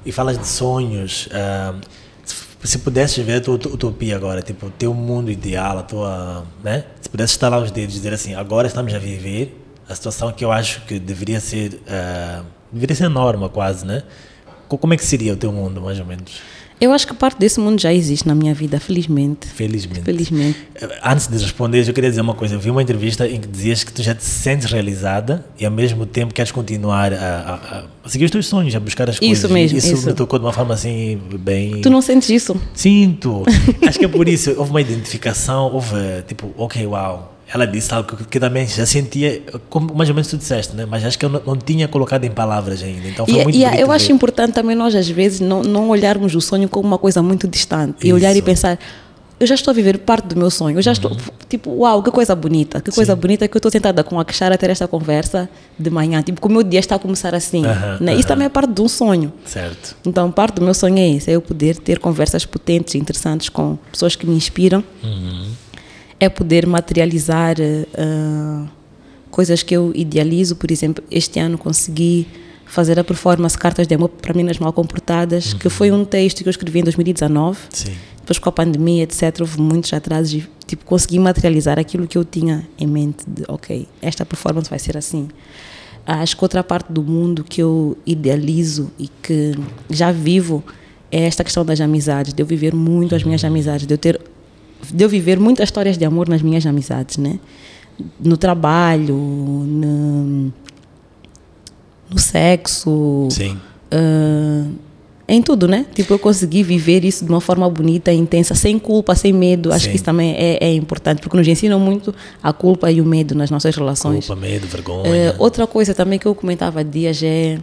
E 0.07 0.12
falas 0.12 0.38
de 0.38 0.46
sonhos. 0.46 1.26
Uh, 1.26 1.80
se 2.64 2.78
pudesse 2.78 3.22
ver 3.22 3.35
a 3.35 3.40
tua 3.42 3.54
utopia 3.57 4.16
agora, 4.16 4.40
tipo, 4.40 4.66
o 4.66 4.70
teu 4.70 4.94
mundo 4.94 5.30
ideal, 5.30 5.78
a 5.78 5.83
tua, 5.83 6.46
né? 6.62 6.85
Se 6.98 7.11
pudesse 7.11 7.35
estalar 7.35 7.62
os 7.62 7.70
dedos 7.70 7.94
e 7.94 7.98
dizer 7.98 8.14
assim, 8.14 8.35
agora 8.35 8.66
estamos 8.66 8.94
a 8.94 8.98
viver 8.98 9.61
a 9.88 9.94
situação 9.94 10.33
que 10.33 10.44
eu 10.44 10.50
acho 10.50 10.80
que 10.83 10.98
deveria 10.98 11.40
ser, 11.40 11.74
uh, 11.74 12.44
deveria 12.74 12.96
ser 12.96 13.08
norma 13.08 13.48
quase, 13.48 13.87
né? 13.87 14.02
Como 14.68 14.92
é 14.92 14.96
que 14.96 15.04
seria 15.04 15.32
o 15.32 15.37
teu 15.37 15.52
mundo, 15.52 15.80
mais 15.80 16.00
ou 16.00 16.06
menos? 16.06 16.40
Eu 16.80 16.92
acho 16.92 17.06
que 17.06 17.14
parte 17.14 17.38
desse 17.38 17.60
mundo 17.60 17.80
já 17.80 17.92
existe 17.94 18.26
na 18.26 18.34
minha 18.34 18.52
vida, 18.52 18.80
felizmente. 18.80 19.46
Felizmente. 19.46 20.02
Felizmente. 20.02 20.58
Eh, 20.74 21.00
antes 21.04 21.28
de 21.28 21.38
responder, 21.38 21.88
eu 21.88 21.94
queria 21.94 22.10
dizer 22.10 22.20
uma 22.20 22.34
coisa. 22.34 22.56
Eu 22.56 22.60
vi 22.60 22.68
uma 22.68 22.82
entrevista 22.82 23.28
em 23.28 23.40
que 23.40 23.46
dizias 23.46 23.84
que 23.84 23.92
tu 23.92 24.02
já 24.02 24.14
te 24.14 24.24
sentes 24.24 24.70
realizada 24.70 25.46
e 25.58 25.64
ao 25.64 25.70
mesmo 25.70 26.04
tempo 26.04 26.34
queres 26.34 26.50
continuar 26.50 27.12
a, 27.12 27.16
a, 27.16 27.84
a 28.04 28.08
seguir 28.08 28.24
os 28.24 28.30
teus 28.30 28.46
sonhos, 28.46 28.74
a 28.74 28.80
buscar 28.80 29.08
as 29.08 29.18
coisas. 29.18 29.38
Isso 29.38 29.48
mesmo. 29.52 29.78
Isso, 29.78 29.94
isso 29.94 30.06
me 30.06 30.14
tocou 30.14 30.38
de 30.38 30.44
uma 30.44 30.52
forma 30.52 30.74
assim, 30.74 31.18
bem. 31.38 31.80
Tu 31.80 31.88
não 31.88 32.02
sentes 32.02 32.28
isso? 32.28 32.60
Sinto. 32.74 33.44
acho 33.87 33.98
que 33.98 34.04
é 34.04 34.08
por 34.08 34.28
isso. 34.28 34.50
Houve 34.56 34.70
uma 34.70 34.80
identificação, 34.80 35.72
houve 35.72 35.94
tipo, 36.26 36.52
ok, 36.58 36.84
uau 36.87 37.33
ela 37.52 37.66
disse 37.66 37.92
algo 37.92 38.16
que, 38.16 38.24
que, 38.24 38.40
também 38.40 38.66
já 38.66 38.87
sentia, 38.87 39.42
como 39.68 39.94
mais 39.94 40.09
ou 40.09 40.14
menos 40.14 40.28
tu 40.28 40.37
disseste, 40.37 40.74
né? 40.74 40.87
mas 40.87 41.04
acho 41.04 41.18
que 41.18 41.24
eu 41.24 41.28
não, 41.28 41.42
não 41.46 41.57
tinha 41.57 41.87
colocado 41.87 42.24
em 42.24 42.30
palavras 42.30 42.83
ainda. 42.83 43.07
Então 43.07 43.26
foi 43.26 43.40
e, 43.40 43.44
muito 43.44 43.59
e 43.59 43.64
eu 43.80 43.90
acho 43.92 44.11
importante 44.12 44.54
também 44.54 44.74
nós, 44.74 44.94
às 44.94 45.09
vezes, 45.09 45.40
não, 45.40 45.62
não 45.62 45.90
olharmos 45.90 46.35
o 46.35 46.40
sonho 46.40 46.68
como 46.68 46.87
uma 46.87 46.98
coisa 46.98 47.22
muito 47.22 47.46
distante 47.46 47.98
Isso. 47.98 48.07
e 48.07 48.12
olhar 48.12 48.35
e 48.35 48.42
pensar. 48.42 48.78
Eu 49.38 49.48
já 49.48 49.57
estou 49.57 49.72
a 49.72 49.74
viver 49.74 49.98
parte 49.98 50.28
do 50.28 50.37
meu 50.37 50.48
sonho. 50.48 50.78
Eu 50.78 50.83
já 50.83 50.92
estou, 50.92 51.11
uhum. 51.11 51.18
tipo, 51.48 51.70
uau, 51.70 52.02
que 52.02 52.11
coisa 52.11 52.37
bonita. 52.37 52.80
Que 52.80 52.92
coisa 52.92 53.14
Sim. 53.14 53.20
bonita 53.20 53.48
que 53.48 53.57
eu 53.57 53.59
estou 53.59 53.70
sentada 53.70 54.02
com 54.04 54.18
a 54.18 54.24
Kishara 54.24 54.54
a 54.54 54.59
ter 54.59 54.70
esta 54.70 54.87
conversa 54.87 55.48
de 55.76 55.90
manhã. 55.90 56.22
Tipo, 56.22 56.40
que 56.40 56.46
o 56.46 56.50
meu 56.50 56.62
dia 56.62 56.78
está 56.78 56.94
a 56.94 56.98
começar 57.00 57.35
assim. 57.35 57.62
né? 58.00 58.14
Isso 58.14 58.28
também 58.28 58.46
é 58.46 58.48
parte 58.48 58.72
de 58.72 58.80
um 58.80 58.88
sonho. 58.88 59.33
Certo. 59.44 59.96
Então, 60.07 60.30
parte 60.30 60.54
do 60.54 60.62
meu 60.62 60.72
sonho 60.72 60.98
é 60.98 61.09
isso. 61.09 61.28
É 61.28 61.33
eu 61.33 61.42
poder 61.42 61.76
ter 61.76 61.98
conversas 61.98 62.46
potentes, 62.46 62.94
interessantes 62.94 63.48
com 63.48 63.76
pessoas 63.90 64.14
que 64.14 64.24
me 64.24 64.37
inspiram. 64.37 64.85
Uhum 65.02 65.63
é 66.20 66.29
poder 66.29 66.66
materializar 66.66 67.57
uh, 67.59 68.68
coisas 69.31 69.62
que 69.62 69.74
eu 69.74 69.92
idealizo. 69.94 70.57
Por 70.57 70.70
exemplo, 70.70 71.03
este 71.11 71.38
ano 71.38 71.59
consegui 71.59 72.27
fazer 72.66 72.98
a 72.98 73.05
performance 73.05 73.57
Cartas 73.57 73.87
de 73.87 73.94
Amor 73.94 74.09
para 74.09 74.33
Meninas 74.33 74.59
Mal 74.59 74.72
Comportadas, 74.72 75.53
uhum. 75.53 75.59
que 75.59 75.68
foi 75.68 75.90
um 75.90 76.05
texto 76.05 76.42
que 76.42 76.48
eu 76.48 76.50
escrevi 76.50 76.81
em 76.81 76.85
2019. 76.85 77.59
Sim. 77.70 77.92
Depois 78.20 78.38
com 78.38 78.48
a 78.48 78.53
pandemia, 78.53 79.03
etc., 79.03 79.40
houve 79.40 79.61
muitos 79.61 79.92
atrasos 79.92 80.33
e 80.33 80.48
tipo, 80.66 80.85
consegui 80.85 81.18
materializar 81.18 81.79
aquilo 81.79 82.07
que 82.07 82.16
eu 82.16 82.24
tinha 82.24 82.66
em 82.79 82.87
mente 82.87 83.24
de, 83.29 83.44
ok, 83.48 83.87
esta 84.00 84.24
performance 84.24 84.68
vai 84.68 84.79
ser 84.79 84.96
assim. 84.96 85.29
Acho 86.07 86.37
que 86.37 86.44
outra 86.44 86.62
parte 86.62 86.92
do 86.92 87.03
mundo 87.03 87.44
que 87.44 87.62
eu 87.62 87.96
idealizo 88.07 88.90
e 88.98 89.09
que 89.22 89.55
já 89.90 90.11
vivo 90.11 90.64
é 91.11 91.24
esta 91.24 91.44
questão 91.44 91.64
das 91.64 91.81
amizades, 91.81 92.33
de 92.33 92.42
eu 92.42 92.46
viver 92.46 92.74
muito 92.74 93.14
as 93.14 93.22
minhas 93.22 93.44
amizades, 93.44 93.87
de 93.87 93.94
eu 93.94 93.98
ter 93.98 94.20
de 94.92 95.04
eu 95.04 95.08
viver 95.08 95.38
muitas 95.38 95.68
histórias 95.68 95.96
de 95.96 96.04
amor 96.04 96.28
nas 96.28 96.42
minhas 96.42 96.66
amizades, 96.66 97.16
né? 97.16 97.38
No 98.18 98.36
trabalho, 98.36 99.16
no, 99.16 100.52
no 102.10 102.18
sexo. 102.18 103.28
Sim. 103.30 103.58
Uh, 103.92 104.72
em 105.26 105.40
tudo, 105.40 105.66
né? 105.66 105.86
Tipo, 105.94 106.14
eu 106.14 106.18
consegui 106.18 106.62
viver 106.62 107.04
isso 107.04 107.24
de 107.24 107.30
uma 107.30 107.40
forma 107.40 107.68
bonita, 107.70 108.12
intensa, 108.12 108.54
sem 108.54 108.78
culpa, 108.78 109.14
sem 109.14 109.32
medo. 109.32 109.72
Acho 109.72 109.84
Sim. 109.84 109.90
que 109.90 109.96
isso 109.96 110.04
também 110.04 110.34
é, 110.36 110.58
é, 110.60 110.74
importante, 110.74 111.22
porque 111.22 111.36
nos 111.36 111.48
ensinam 111.48 111.80
muito 111.80 112.14
a 112.42 112.52
culpa 112.52 112.90
e 112.90 113.00
o 113.00 113.04
medo 113.04 113.34
nas 113.34 113.50
nossas 113.50 113.74
relações. 113.74 114.26
Culpa, 114.26 114.40
medo, 114.40 114.66
vergonha. 114.66 115.32
Uh, 115.32 115.34
outra 115.38 115.66
coisa 115.66 115.94
também 115.94 116.18
que 116.18 116.26
eu 116.26 116.34
comentava 116.34 116.80
há 116.80 116.82
dias 116.82 117.22
é... 117.22 117.58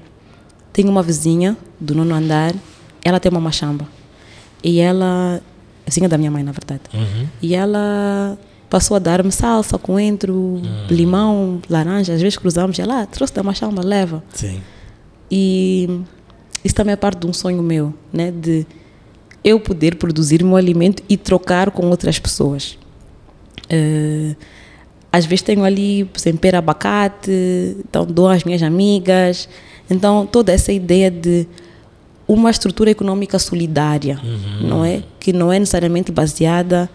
Tenho 0.73 0.89
uma 0.89 1.03
vizinha 1.03 1.57
do 1.79 1.93
nono 1.93 2.15
andar, 2.15 2.55
ela 3.03 3.19
tem 3.19 3.29
uma 3.29 3.41
machamba. 3.41 3.85
E 4.63 4.79
ela 4.79 5.41
vizinha 5.91 6.07
da 6.07 6.17
minha 6.17 6.31
mãe, 6.31 6.41
na 6.41 6.53
verdade. 6.53 6.83
Uhum. 6.93 7.27
E 7.41 7.53
ela 7.53 8.37
passou 8.69 8.95
a 8.95 8.99
dar-me 8.99 9.31
salsa, 9.31 9.77
coentro, 9.77 10.33
uhum. 10.33 10.87
limão, 10.89 11.61
laranja. 11.69 12.13
Às 12.13 12.21
vezes 12.21 12.37
cruzamos 12.37 12.77
e 12.79 12.81
ela 12.81 13.01
ah, 13.01 13.05
trouxe 13.05 13.33
da 13.33 13.43
machamba, 13.43 13.83
leva. 13.83 14.23
Sim. 14.33 14.61
E 15.29 16.01
isso 16.63 16.73
também 16.73 16.93
é 16.93 16.95
parte 16.95 17.19
de 17.19 17.27
um 17.27 17.33
sonho 17.33 17.61
meu, 17.61 17.93
né? 18.13 18.31
De 18.31 18.65
eu 19.43 19.59
poder 19.59 19.95
produzir 19.95 20.43
meu 20.43 20.55
alimento 20.55 21.03
e 21.09 21.17
trocar 21.17 21.71
com 21.71 21.87
outras 21.89 22.17
pessoas. 22.17 22.77
Uh, 23.65 24.35
às 25.11 25.25
vezes 25.25 25.41
tenho 25.41 25.63
ali, 25.65 26.05
por 26.05 26.19
exemplo, 26.19 26.39
pera 26.39 26.59
abacate, 26.59 27.31
então 27.79 28.05
dou 28.05 28.29
às 28.29 28.45
minhas 28.45 28.63
amigas. 28.63 29.49
Então, 29.89 30.25
toda 30.25 30.53
essa 30.53 30.71
ideia 30.71 31.11
de 31.11 31.45
uma 32.33 32.49
estrutura 32.49 32.91
econômica 32.91 33.37
solidária, 33.37 34.19
uhum. 34.23 34.67
não 34.67 34.85
é? 34.85 35.03
Que 35.19 35.33
não 35.33 35.51
é 35.51 35.59
necessariamente 35.59 36.11
baseada 36.11 36.89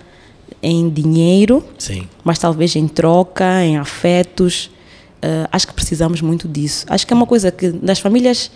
em 0.63 0.89
dinheiro, 0.89 1.63
Sim. 1.79 2.09
mas 2.25 2.39
talvez 2.39 2.75
em 2.75 2.89
troca, 2.89 3.63
em 3.63 3.77
afetos. 3.77 4.71
Uh, 5.17 5.49
acho 5.53 5.67
que 5.67 5.75
precisamos 5.75 6.21
muito 6.21 6.49
disso. 6.49 6.87
Acho 6.89 7.07
que 7.07 7.13
é 7.13 7.17
uma 7.17 7.27
coisa 7.27 7.51
que 7.51 7.69
nas 7.83 7.99
famílias 7.99 8.51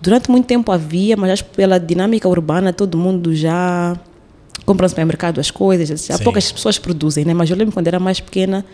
durante 0.00 0.30
muito 0.30 0.46
tempo 0.46 0.72
havia, 0.72 1.16
mas 1.16 1.30
acho 1.30 1.44
que 1.44 1.56
pela 1.56 1.78
dinâmica 1.78 2.28
urbana 2.28 2.72
todo 2.72 2.96
mundo 2.96 3.34
já 3.34 3.98
compra 4.64 4.84
no 4.84 4.88
supermercado 4.88 5.40
as 5.40 5.50
coisas. 5.50 6.10
Há 6.10 6.18
poucas 6.18 6.50
pessoas 6.50 6.78
produzem, 6.78 7.24
né? 7.24 7.34
Mas 7.34 7.50
eu 7.50 7.56
lembro 7.56 7.72
quando 7.72 7.86
era 7.86 7.98
mais 7.98 8.20
pequena 8.20 8.64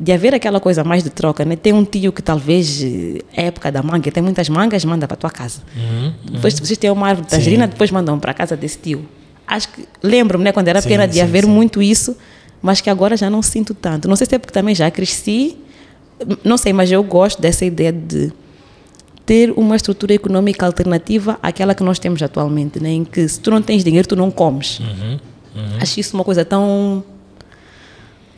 de 0.00 0.12
haver 0.12 0.34
aquela 0.34 0.58
coisa 0.58 0.82
mais 0.82 1.04
de 1.04 1.10
troca, 1.10 1.44
né? 1.44 1.56
Tem 1.56 1.74
um 1.74 1.84
tio 1.84 2.10
que 2.10 2.22
talvez, 2.22 2.82
é 3.36 3.44
época 3.46 3.70
da 3.70 3.82
manga, 3.82 4.10
tem 4.10 4.22
muitas 4.22 4.48
mangas, 4.48 4.82
manda 4.82 5.06
para 5.06 5.14
tua 5.14 5.30
casa. 5.30 5.60
Uhum, 5.76 6.12
depois 6.32 6.54
uhum. 6.54 6.64
vocês 6.64 6.78
têm 6.78 6.90
uma 6.90 7.06
árvore 7.06 7.26
de 7.26 7.36
tangerina, 7.36 7.66
sim. 7.66 7.70
depois 7.72 7.90
mandam 7.90 8.18
para 8.18 8.32
casa 8.32 8.56
desse 8.56 8.78
tio. 8.78 9.06
Acho 9.46 9.68
que, 9.68 9.86
lembro-me, 10.02 10.44
né, 10.44 10.52
quando 10.52 10.68
era 10.68 10.80
pequena, 10.80 11.06
de 11.06 11.14
sim, 11.14 11.20
haver 11.20 11.44
sim. 11.44 11.50
muito 11.50 11.82
isso, 11.82 12.16
mas 12.62 12.80
que 12.80 12.88
agora 12.88 13.14
já 13.14 13.28
não 13.28 13.42
sinto 13.42 13.74
tanto. 13.74 14.08
Não 14.08 14.16
sei 14.16 14.26
se 14.26 14.34
é 14.34 14.38
porque 14.38 14.54
também 14.54 14.74
já 14.74 14.90
cresci, 14.90 15.58
não 16.42 16.56
sei, 16.56 16.72
mas 16.72 16.90
eu 16.90 17.02
gosto 17.02 17.42
dessa 17.42 17.66
ideia 17.66 17.92
de 17.92 18.32
ter 19.26 19.52
uma 19.54 19.76
estrutura 19.76 20.14
econômica 20.14 20.64
alternativa 20.64 21.38
àquela 21.42 21.74
que 21.74 21.82
nós 21.82 21.98
temos 21.98 22.22
atualmente, 22.22 22.80
né? 22.80 22.90
em 22.90 23.04
que 23.04 23.28
se 23.28 23.38
tu 23.38 23.50
não 23.50 23.60
tens 23.60 23.84
dinheiro, 23.84 24.08
tu 24.08 24.16
não 24.16 24.30
comes. 24.30 24.80
Uhum. 24.80 25.18
Acho 25.78 26.00
isso 26.00 26.16
uma 26.16 26.24
coisa 26.24 26.42
tão 26.42 27.04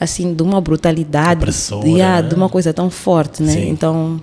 assim 0.03 0.35
de 0.35 0.43
uma 0.43 0.61
brutalidade 0.61 1.41
Opressora, 1.41 1.89
de, 1.89 2.01
ah, 2.03 2.21
né? 2.23 2.29
de 2.29 2.35
uma 2.35 2.49
coisa 2.49 2.73
tão 2.73 2.91
forte 2.91 3.43
né 3.43 3.53
Sim. 3.53 3.69
então 3.71 4.21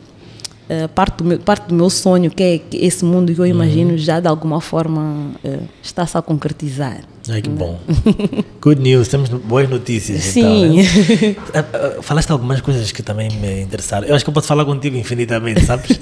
eh, 0.70 0.88
parte 0.88 1.18
do 1.18 1.24
meu 1.24 1.40
parte 1.40 1.68
do 1.68 1.76
meu 1.76 1.90
sonho 1.90 2.30
que 2.30 2.44
é 2.44 2.58
que 2.60 2.78
esse 2.78 3.04
mundo 3.06 3.30
Uhum. 3.30 3.36
que 3.36 3.42
eu 3.42 3.46
imagino 3.46 3.98
já 3.98 4.20
de 4.20 4.28
alguma 4.28 4.62
forma 4.62 5.32
eh, 5.44 5.60
está-se 5.82 6.18
a 6.18 6.22
concretizar 6.22 7.02
Ai, 7.32 7.44
que 7.44 7.50
bom. 7.50 7.78
Good 8.60 8.82
news, 8.82 9.08
temos 9.08 9.30
boas 9.30 9.70
notícias. 9.70 10.24
Sim. 10.24 10.80
Então, 10.80 11.22
né? 11.30 11.36
Ah, 11.54 11.98
Falaste 12.02 12.32
algumas 12.32 12.60
coisas 12.60 12.92
que 12.92 13.04
também 13.04 13.30
me 13.30 13.62
interessaram. 13.62 14.08
Eu 14.08 14.16
acho 14.16 14.26
que 14.26 14.30
eu 14.30 14.34
posso 14.34 14.48
falar 14.48 14.66
contigo 14.66 14.98
infinitamente, 14.98 15.64
sabes? 15.64 16.00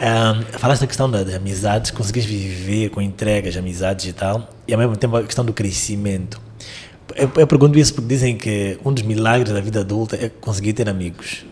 Ah, 0.00 0.40
falaste 0.58 0.80
da 0.80 0.86
questão 0.88 1.08
da- 1.08 1.22
das 1.22 1.34
amizades, 1.34 1.92
conseguiste 1.92 2.28
viver 2.28 2.88
com 2.88 3.00
entregas, 3.00 3.56
amizades 3.56 4.06
e 4.06 4.12
tal, 4.12 4.48
e 4.66 4.72
ao 4.72 4.80
mesmo 4.80 4.96
tempo 4.96 5.16
a 5.16 5.22
questão 5.22 5.44
do 5.44 5.52
crescimento. 5.52 6.40
Eu, 7.14 7.30
eu 7.36 7.46
pergunto 7.46 7.78
isso 7.78 7.94
porque 7.94 8.08
dizem 8.08 8.36
que 8.36 8.78
um 8.84 8.92
dos 8.92 9.02
milagres 9.02 9.52
da 9.52 9.60
vida 9.60 9.80
adulta 9.80 10.16
é 10.16 10.28
conseguir 10.28 10.72
ter 10.72 10.88
amigos. 10.88 11.44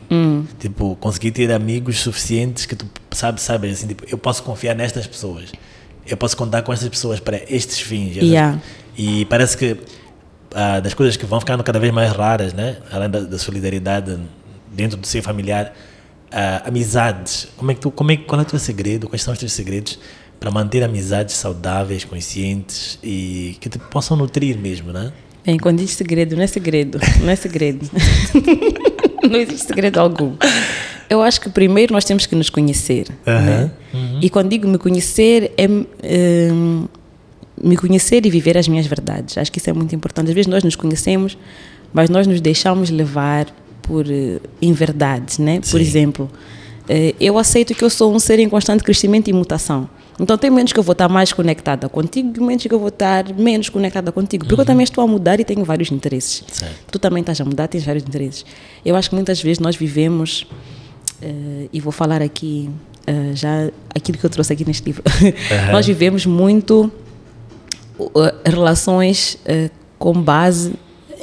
Tipo, 0.59 0.97
conseguir 0.97 1.31
ter 1.31 1.53
amigos 1.53 2.01
suficientes 2.01 2.65
que 2.65 2.75
tu 2.75 2.87
sabes, 3.11 3.43
sabes 3.43 3.79
assim, 3.79 3.89
tipo, 3.89 4.05
eu 4.09 4.17
posso 4.17 4.43
confiar 4.43 4.75
nestas 4.75 5.07
pessoas. 5.07 5.53
Eu 6.07 6.17
posso 6.17 6.37
contar 6.37 6.63
com 6.63 6.73
estas 6.73 6.89
pessoas 6.89 7.21
para 7.21 7.41
estes 7.49 7.81
fins. 7.81 8.17
Yeah. 8.17 8.61
E 8.97 9.25
parece 9.27 9.57
que 9.57 9.77
ah, 10.55 10.81
das 10.81 10.95
coisas 10.95 11.17
que 11.17 11.25
vão 11.27 11.41
ficando 11.41 11.63
cada 11.63 11.79
vez 11.79 11.93
mais 11.93 12.11
raras, 12.13 12.53
né? 12.53 12.79
Além 12.91 13.11
da, 13.11 13.21
da 13.21 13.39
solidariedade 13.39 14.19
dentro 14.73 14.97
do 14.97 15.07
seio 15.07 15.23
familiar, 15.23 15.73
ah, 16.31 16.63
amizades. 16.67 17.49
Como 17.57 17.71
é 17.71 17.75
que 17.75 17.81
tu, 17.81 17.91
como 17.91 18.11
é, 18.11 18.17
qual 18.17 18.41
é 18.41 18.43
o 18.43 18.47
teu 18.47 18.59
segredo? 18.59 19.09
Quais 19.09 19.23
são 19.23 19.33
os 19.33 19.39
teus 19.39 19.53
segredos 19.53 19.99
para 20.41 20.51
manter 20.51 20.83
amizades 20.83 21.37
saudáveis, 21.37 22.05
conscientes 22.05 22.99
e 23.03 23.57
que 23.61 23.69
te 23.69 23.79
possam 23.79 24.17
nutrir 24.17 24.59
mesmo, 24.59 24.93
né? 24.93 25.13
Bem, 25.45 25.59
quando 25.59 25.79
diz 25.79 25.91
segredo, 25.91 26.37
não 26.37 26.43
é 26.43 26.47
segredo, 26.47 26.99
não 27.21 27.31
é 27.31 27.37
segredo. 27.37 27.91
não 29.29 29.41
existe 29.41 29.67
segredo 29.67 29.99
algum. 29.99 30.35
Eu 31.11 31.21
acho 31.21 31.41
que 31.41 31.51
primeiro 31.51 31.93
nós 31.93 32.05
temos 32.05 32.27
que 32.27 32.35
nos 32.35 32.49
conhecer. 32.49 33.07
né? 33.27 33.71
E 34.21 34.31
quando 34.31 34.49
digo 34.49 34.69
me 34.69 34.79
conhecer, 34.79 35.53
é 35.57 35.69
hum, 35.69 36.87
me 37.63 37.77
conhecer 37.77 38.25
e 38.25 38.31
viver 38.31 38.57
as 38.57 38.67
minhas 38.67 38.87
verdades. 38.87 39.37
Acho 39.37 39.51
que 39.53 39.59
isso 39.59 39.69
é 39.69 39.73
muito 39.73 39.95
importante. 39.95 40.29
Às 40.29 40.35
vezes 40.35 40.47
nós 40.47 40.65
nos 40.65 40.77
conhecemos, 40.77 41.37
mas 41.93 42.09
nós 42.09 42.27
nos 42.27 42.41
deixamos 42.41 42.91
levar 42.91 43.47
por 43.83 44.07
eh, 44.09 44.41
inverdades, 44.61 45.39
né? 45.39 45.61
Por 45.61 45.67
Sim. 45.67 45.81
exemplo, 45.81 46.31
eh, 46.89 47.15
eu 47.21 47.37
aceito 47.37 47.75
que 47.75 47.85
eu 47.85 47.91
sou 47.91 48.15
um 48.15 48.19
ser 48.19 48.39
em 48.39 48.49
constante 48.49 48.83
crescimento 48.83 49.29
e 49.29 49.33
mutação. 49.33 49.89
Então 50.21 50.37
tem 50.37 50.51
momentos 50.51 50.73
que 50.73 50.79
eu 50.79 50.83
vou 50.83 50.93
estar 50.93 51.09
mais 51.09 51.33
conectada 51.33 51.89
contigo 51.89 52.33
e 52.37 52.41
momentos 52.41 52.67
que 52.67 52.75
eu 52.75 52.79
vou 52.79 52.89
estar 52.89 53.33
menos 53.35 53.69
conectada 53.69 54.13
contigo. 54.13 54.47
Porque 54.47 54.61
eu 54.61 54.65
também 54.65 54.85
estou 54.85 55.03
a 55.03 55.07
mudar 55.07 55.41
e 55.41 55.45
tenho 55.45 55.65
vários 55.65 55.91
interesses. 55.91 56.45
Certo. 56.47 56.75
Tu 56.91 56.99
também 56.99 57.21
estás 57.21 57.41
a 57.41 57.45
mudar, 57.45 57.69
tens 57.69 57.85
vários 57.85 58.05
interesses. 58.05 58.45
Eu 58.85 58.95
acho 58.95 59.09
que 59.09 59.15
muitas 59.15 59.43
vezes 59.43 59.59
nós 59.59 59.75
vivemos, 59.75 60.47
eh, 61.21 61.69
e 61.73 61.81
vou 61.81 61.93
falar 61.93 62.21
aqui 62.21 62.71
eh, 63.07 63.33
já 63.35 63.71
aquilo 63.95 64.19
que 64.19 64.25
eu 64.25 64.31
trouxe 64.31 64.53
aqui 64.53 64.65
neste 64.65 64.85
livro, 64.85 65.03
nós 65.73 65.87
vivemos 65.87 66.25
muito 66.25 66.91
uh, 67.99 68.11
relações 68.45 69.39
uh, 69.47 69.71
com 69.99 70.13
base 70.13 70.75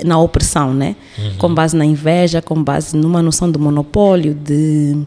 na 0.03 0.17
opressão, 0.17 0.73
né? 0.73 0.95
Com 1.37 1.53
base 1.53 1.75
na 1.75 1.83
inveja, 1.83 2.41
com 2.41 2.63
base 2.63 2.95
numa 2.95 3.21
noção 3.21 3.51
de 3.51 3.59
monopólio, 3.59 4.33
de 4.33 5.05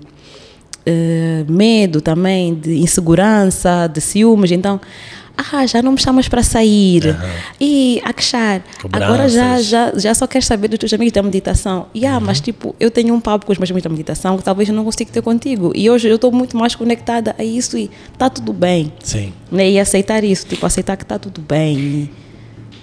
uh, 0.87 1.53
medo 1.53 2.01
também, 2.01 2.55
de 2.55 2.79
insegurança, 2.79 3.89
de 3.93 4.01
ciúmes. 4.01 4.51
Então, 4.51 4.81
ah, 5.37 5.67
já 5.67 5.83
não 5.83 5.93
me 5.93 6.01
chamas 6.01 6.29
para 6.29 6.43
sair. 6.43 7.17
E 7.61 8.01
Akshar, 8.05 8.63
agora 8.93 9.29
já, 9.29 9.61
já, 9.61 9.93
já 9.97 10.15
só 10.15 10.27
queres 10.27 10.47
saber 10.47 10.69
dos 10.69 10.79
teus 10.79 10.93
amigos 10.93 11.13
da 11.13 11.23
meditação. 11.23 11.87
E 11.95 12.05
ah, 12.05 12.21
mas 12.21 12.41
tipo, 12.41 12.75
eu 12.79 12.91
tenho 12.91 13.15
um 13.15 13.21
papo 13.21 13.47
com 13.47 13.53
os 13.53 13.59
meus 13.59 13.71
amigos 13.71 13.85
da 13.85 13.91
meditação 13.91 14.37
que 14.37 14.45
talvez 14.45 14.69
eu 14.69 14.75
não 14.75 14.85
consiga 14.85 15.11
ter 15.11 15.23
contigo. 15.23 15.73
E 15.75 15.89
hoje 15.89 16.09
eu 16.09 16.17
estou 16.17 16.31
muito 16.31 16.57
mais 16.57 16.75
conectada 16.75 17.35
a 17.39 17.45
isso 17.45 17.79
e 17.79 17.91
está 18.13 18.29
tudo 18.29 18.53
bem 18.53 18.93
Sim. 19.03 19.33
né? 19.51 19.71
E 19.71 19.81
aceitar 19.81 20.23
isso, 20.23 20.47
tipo, 20.47 20.65
aceitar 20.67 20.97
que 20.97 21.05
está 21.05 21.19
tudo 21.19 21.41
bem. 21.41 21.79
E, 21.79 22.11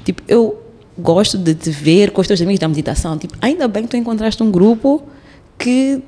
tipo, 0.03 0.23
eu 0.27 0.59
gosto 0.97 1.37
de 1.37 1.53
te 1.53 1.69
ver 1.69 2.11
com 2.11 2.19
os 2.19 2.27
teus 2.27 2.41
amigos 2.41 2.59
da 2.59 2.67
meditação. 2.67 3.17
Tipo, 3.17 3.35
ainda 3.41 3.67
bem 3.67 3.83
que 3.83 3.89
tu 3.89 3.97
encontraste 3.97 4.41
um 4.43 4.51
grupo 4.51 5.03
que, 5.57 6.01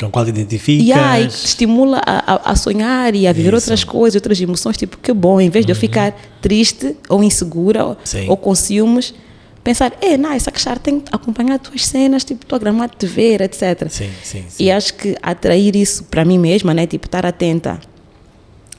Com 0.00 0.10
qual 0.10 0.24
te 0.24 0.30
identificas. 0.30 0.86
yeah, 0.86 1.20
e 1.20 1.26
que 1.28 1.32
te 1.34 1.44
estimula 1.46 2.00
a, 2.04 2.50
a, 2.50 2.56
sonhar 2.56 3.14
e 3.14 3.26
a 3.26 3.32
viver 3.32 3.48
Isso. 3.54 3.56
outras 3.66 3.84
coisas, 3.84 4.14
outras 4.16 4.40
emoções. 4.40 4.76
Tipo, 4.76 4.96
que 4.98 5.12
bom, 5.12 5.40
em 5.40 5.50
vez 5.50 5.64
de 5.66 5.72
eu 5.72 5.76
ficar 5.76 6.14
triste 6.40 6.96
ou 7.08 7.22
insegura 7.22 7.84
ou- 7.84 7.96
Sim. 8.04 8.26
ou 8.28 8.36
com 8.36 8.54
ciúmes, 8.54 9.14
pensar, 9.62 9.92
é, 10.00 10.16
não, 10.16 10.32
essa 10.32 10.50
cachar 10.50 10.78
tem 10.78 10.98
que 11.00 11.14
acompanhar 11.14 11.54
as 11.56 11.60
tuas 11.68 11.86
cenas, 11.86 12.24
tipo, 12.24 12.42
estou 12.44 12.56
a 12.56 12.58
gramar 12.58 12.90
de 12.98 13.06
ver, 13.06 13.40
etc. 13.42 13.88
Sim, 13.90 14.10
sim, 14.24 14.44
sim. 14.48 14.64
E 14.64 14.70
acho 14.70 14.94
que 14.94 15.14
atrair 15.22 15.76
isso 15.76 16.04
para 16.04 16.24
mim 16.24 16.38
mesma, 16.38 16.72
né? 16.74 16.86
Tipo, 16.86 17.06
estar 17.06 17.24
atenta 17.26 17.78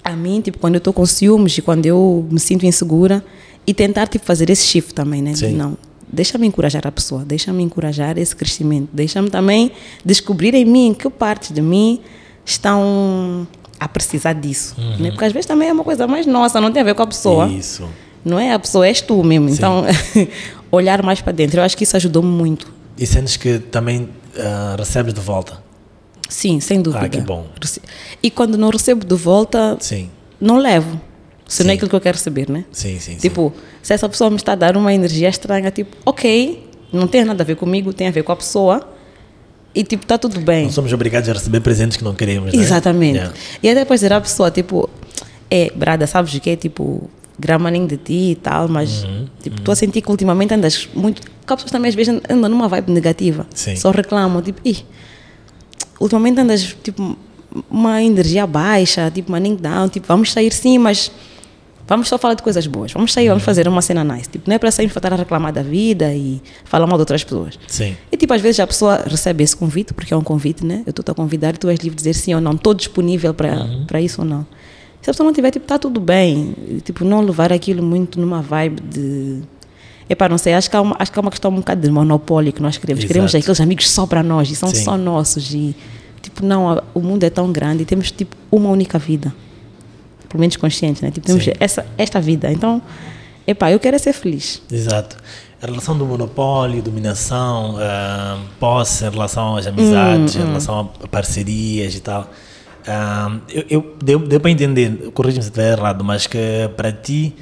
a 0.03 0.15
mim, 0.15 0.41
tipo, 0.41 0.57
quando 0.59 0.73
eu 0.75 0.79
estou 0.79 0.91
com 0.91 1.05
ciúmes 1.05 1.57
e 1.57 1.61
quando 1.61 1.85
eu 1.85 2.27
me 2.29 2.39
sinto 2.39 2.65
insegura 2.65 3.23
e 3.65 3.73
tentar, 3.73 4.07
tipo, 4.07 4.25
fazer 4.25 4.49
esse 4.49 4.65
shift 4.65 4.93
também, 4.93 5.21
né? 5.21 5.33
Sim. 5.35 5.53
Não, 5.53 5.77
deixa-me 6.13 6.45
encorajar 6.47 6.85
a 6.85 6.91
pessoa, 6.91 7.25
deixa-me 7.25 7.63
encorajar 7.63 8.17
esse 8.17 8.35
crescimento, 8.35 8.89
deixa-me 8.93 9.29
também 9.29 9.71
descobrir 10.05 10.53
em 10.53 10.63
mim 10.63 10.95
que 10.97 11.09
partes 11.09 11.51
de 11.51 11.61
mim 11.61 11.99
estão 12.45 13.47
a 13.79 13.87
precisar 13.87 14.33
disso, 14.33 14.75
né? 14.99 15.09
Porque 15.09 15.25
às 15.25 15.33
vezes 15.33 15.47
também 15.47 15.69
é 15.69 15.73
uma 15.73 15.83
coisa 15.83 16.07
mais 16.07 16.25
nossa, 16.25 16.61
não 16.61 16.71
tem 16.71 16.81
a 16.81 16.85
ver 16.85 16.93
com 16.93 17.01
a 17.01 17.07
pessoa. 17.07 17.47
Isso. 17.47 17.89
Não 18.23 18.39
é 18.39 18.53
a 18.53 18.59
pessoa, 18.59 18.87
és 18.87 19.01
tu 19.01 19.21
mesmo. 19.23 19.49
Então, 19.49 19.83
olhar 20.71 21.03
mais 21.03 21.19
para 21.19 21.33
dentro, 21.33 21.59
eu 21.59 21.63
acho 21.63 21.75
que 21.75 21.83
isso 21.83 21.97
ajudou-me 21.97 22.29
muito. 22.29 22.71
E 22.97 23.05
sentes 23.05 23.35
que 23.35 23.59
também 23.59 24.07
ah, 24.37 24.75
recebes 24.77 25.13
de 25.13 25.19
volta. 25.19 25.61
Sim, 26.29 26.59
sem 26.59 26.81
dúvida. 26.81 27.05
Ah, 27.05 27.09
que 27.09 27.19
bom. 27.19 27.47
E 28.21 28.31
quando 28.31 28.57
não 28.57 28.69
recebo 28.69 29.05
de 29.05 29.15
volta, 29.15 29.77
Sim, 29.79 30.09
não 30.39 30.57
levo. 30.57 30.99
Se 31.53 31.61
não 31.61 31.67
Sim. 31.67 31.71
é 31.71 31.73
aquilo 31.75 31.89
que 31.89 31.95
eu 31.95 32.01
quero 32.01 32.17
receber, 32.17 32.49
né? 32.49 32.65
sim, 32.71 32.99
sim. 32.99 33.13
sim. 33.13 33.17
Tipo, 33.17 33.53
se 33.83 33.93
essa 33.93 34.09
pessoa 34.09 34.27
me 34.31 34.37
está 34.37 34.53
a 34.53 34.55
dar 34.55 34.75
uma 34.75 34.91
energia 34.91 35.29
estranha, 35.29 35.69
tipo, 35.69 35.95
ok, 36.03 36.67
não 36.91 37.07
tem 37.07 37.23
nada 37.23 37.43
a 37.43 37.45
ver 37.45 37.55
comigo, 37.55 37.93
tem 37.93 38.07
a 38.07 38.11
ver 38.11 38.23
com 38.23 38.31
a 38.31 38.35
pessoa. 38.35 38.89
E 39.75 39.83
tipo, 39.83 40.01
está 40.03 40.17
tudo 40.17 40.39
bem. 40.39 40.63
Não 40.65 40.71
somos 40.71 40.91
obrigados 40.91 41.29
a 41.29 41.33
receber 41.33 41.59
presentes 41.59 41.95
que 41.95 42.03
não 42.03 42.15
queremos, 42.15 42.51
né? 42.51 42.59
Exatamente. 42.59 43.17
Yeah. 43.17 43.35
E 43.61 43.69
até 43.69 43.81
depois 43.81 43.99
dizer 43.99 44.13
à 44.13 44.19
pessoa, 44.19 44.49
tipo, 44.49 44.89
é, 45.49 45.71
brada, 45.75 46.07
sabes 46.07 46.33
o 46.33 46.39
que 46.39 46.49
é? 46.49 46.55
Tipo, 46.55 47.07
gramanem 47.37 47.85
de 47.85 47.97
ti 47.97 48.31
e 48.31 48.35
tal, 48.35 48.67
mas 48.67 49.03
Uhum, 49.03 49.27
tipo, 49.43 49.57
estou 49.57 49.73
a 49.73 49.75
sentir 49.75 50.01
que 50.01 50.09
ultimamente 50.09 50.55
andas 50.55 50.89
muito. 50.95 51.21
Porque 51.21 51.53
as 51.53 51.57
pessoas 51.57 51.71
também 51.71 51.89
às 51.89 51.95
vezes 51.95 52.19
andam 52.27 52.49
numa 52.49 52.67
vibe 52.67 52.91
negativa. 52.91 53.45
Sim. 53.53 53.75
Só 53.75 53.91
reclamam, 53.91 54.41
tipo, 54.41 54.59
ih, 54.65 54.83
ultimamente 55.99 56.39
andas, 56.39 56.75
tipo, 56.81 57.15
uma 57.69 58.01
energia 58.01 58.47
baixa, 58.47 59.11
tipo, 59.11 59.29
uma 59.31 59.39
nem 59.39 59.55
down, 59.55 59.89
tipo, 59.89 60.07
vamos 60.07 60.31
sair 60.31 60.51
sim, 60.51 60.79
mas 60.79 61.11
vamos 61.87 62.07
só 62.07 62.17
falar 62.17 62.33
de 62.35 62.43
coisas 62.43 62.65
boas. 62.67 62.91
Vamos 62.93 63.11
sair, 63.13 63.25
Uhum. 63.25 63.31
vamos 63.33 63.43
fazer 63.43 63.67
uma 63.67 63.81
cena 63.81 64.03
nice. 64.03 64.29
Tipo, 64.29 64.49
não 64.49 64.55
é 64.55 64.59
para 64.59 64.71
sair 64.71 64.87
para 64.89 64.99
estar 64.99 65.13
a 65.13 65.15
reclamar 65.15 65.51
da 65.53 65.61
vida 65.63 66.13
e 66.13 66.41
falar 66.65 66.85
mal 66.87 66.97
de 66.97 67.01
outras 67.01 67.23
pessoas. 67.23 67.57
Sim. 67.67 67.95
E 68.11 68.17
tipo, 68.17 68.33
às 68.33 68.41
vezes 68.41 68.59
a 68.59 68.67
pessoa 68.67 69.03
recebe 69.07 69.43
esse 69.43 69.55
convite, 69.55 69.93
porque 69.93 70.13
é 70.13 70.17
um 70.17 70.23
convite, 70.23 70.65
né? 70.65 70.83
Eu 70.85 70.91
estou 70.91 71.03
a 71.11 71.15
convidar 71.15 71.53
e 71.55 71.57
tu 71.57 71.69
és 71.69 71.79
livre 71.79 71.95
de 71.95 72.03
dizer 72.03 72.13
sim 72.13 72.33
ou 72.33 72.41
não, 72.41 72.51
estou 72.53 72.73
disponível 72.73 73.33
para 73.33 73.65
para 73.87 74.01
isso 74.01 74.21
ou 74.21 74.27
não. 74.27 74.45
Se 75.01 75.09
a 75.09 75.13
pessoa 75.13 75.25
não 75.27 75.33
tiver, 75.33 75.51
tipo, 75.51 75.65
está 75.65 75.77
tudo 75.77 75.99
bem. 75.99 76.55
E, 76.67 76.79
Tipo, 76.81 77.03
não 77.03 77.19
levar 77.21 77.51
aquilo 77.51 77.83
muito 77.83 78.19
numa 78.19 78.41
vibe 78.41 78.81
de. 78.81 79.41
Epá, 80.09 80.29
não 80.29 80.37
sei, 80.37 80.53
acho 80.53 80.69
que, 80.69 80.75
há 80.75 80.81
uma, 80.81 80.95
acho 80.99 81.11
que 81.11 81.19
há 81.19 81.21
uma 81.21 81.29
questão 81.31 81.51
um 81.51 81.55
bocado 81.55 81.81
de 81.81 81.89
monopólio 81.89 82.53
que 82.53 82.61
nós 82.61 82.77
queremos. 82.77 82.99
Exato. 83.03 83.07
Queremos 83.13 83.35
aqueles 83.35 83.59
amigos 83.61 83.89
só 83.89 84.05
para 84.05 84.21
nós 84.23 84.49
e 84.49 84.55
são 84.55 84.69
Sim. 84.69 84.83
só 84.83 84.97
nossos. 84.97 85.53
E, 85.53 85.75
tipo, 86.21 86.45
não, 86.45 86.81
o 86.93 86.99
mundo 87.01 87.23
é 87.25 87.29
tão 87.29 87.51
grande 87.51 87.83
e 87.83 87.85
temos, 87.85 88.11
tipo, 88.11 88.35
uma 88.51 88.69
única 88.69 88.97
vida. 88.99 89.33
Pelo 90.33 90.41
menos 90.41 90.57
consciente, 90.57 91.01
né? 91.05 91.11
Tipo, 91.11 91.27
temos 91.27 91.43
Sim. 91.43 91.51
essa, 91.59 91.85
esta 91.97 92.19
vida. 92.19 92.51
Então, 92.51 92.81
epá, 93.45 93.71
eu 93.71 93.79
quero 93.79 93.95
é 93.95 93.99
ser 93.99 94.13
feliz. 94.13 94.61
Exato. 94.71 95.15
A 95.61 95.67
relação 95.67 95.95
do 95.95 96.05
monopólio, 96.05 96.81
dominação, 96.81 97.75
ah, 97.79 98.39
posse 98.59 99.05
em 99.05 99.09
relação 99.11 99.55
às 99.55 99.67
amizades, 99.67 100.35
Hum, 100.35 100.41
em 100.41 100.45
relação 100.47 100.91
a 101.03 101.07
parcerias 101.07 101.93
e 101.95 101.99
tal. 101.99 102.29
Ah, 102.87 103.37
eu, 103.49 103.63
eu 103.69 103.95
deu, 104.03 104.19
deu 104.19 104.39
para 104.39 104.49
entender, 104.51 105.11
corrija-me 105.13 105.43
se 105.43 105.49
estiver 105.49 105.77
errado, 105.77 106.03
mas 106.03 106.25
que 106.27 106.37
para 106.75 106.91
ti 106.91 107.33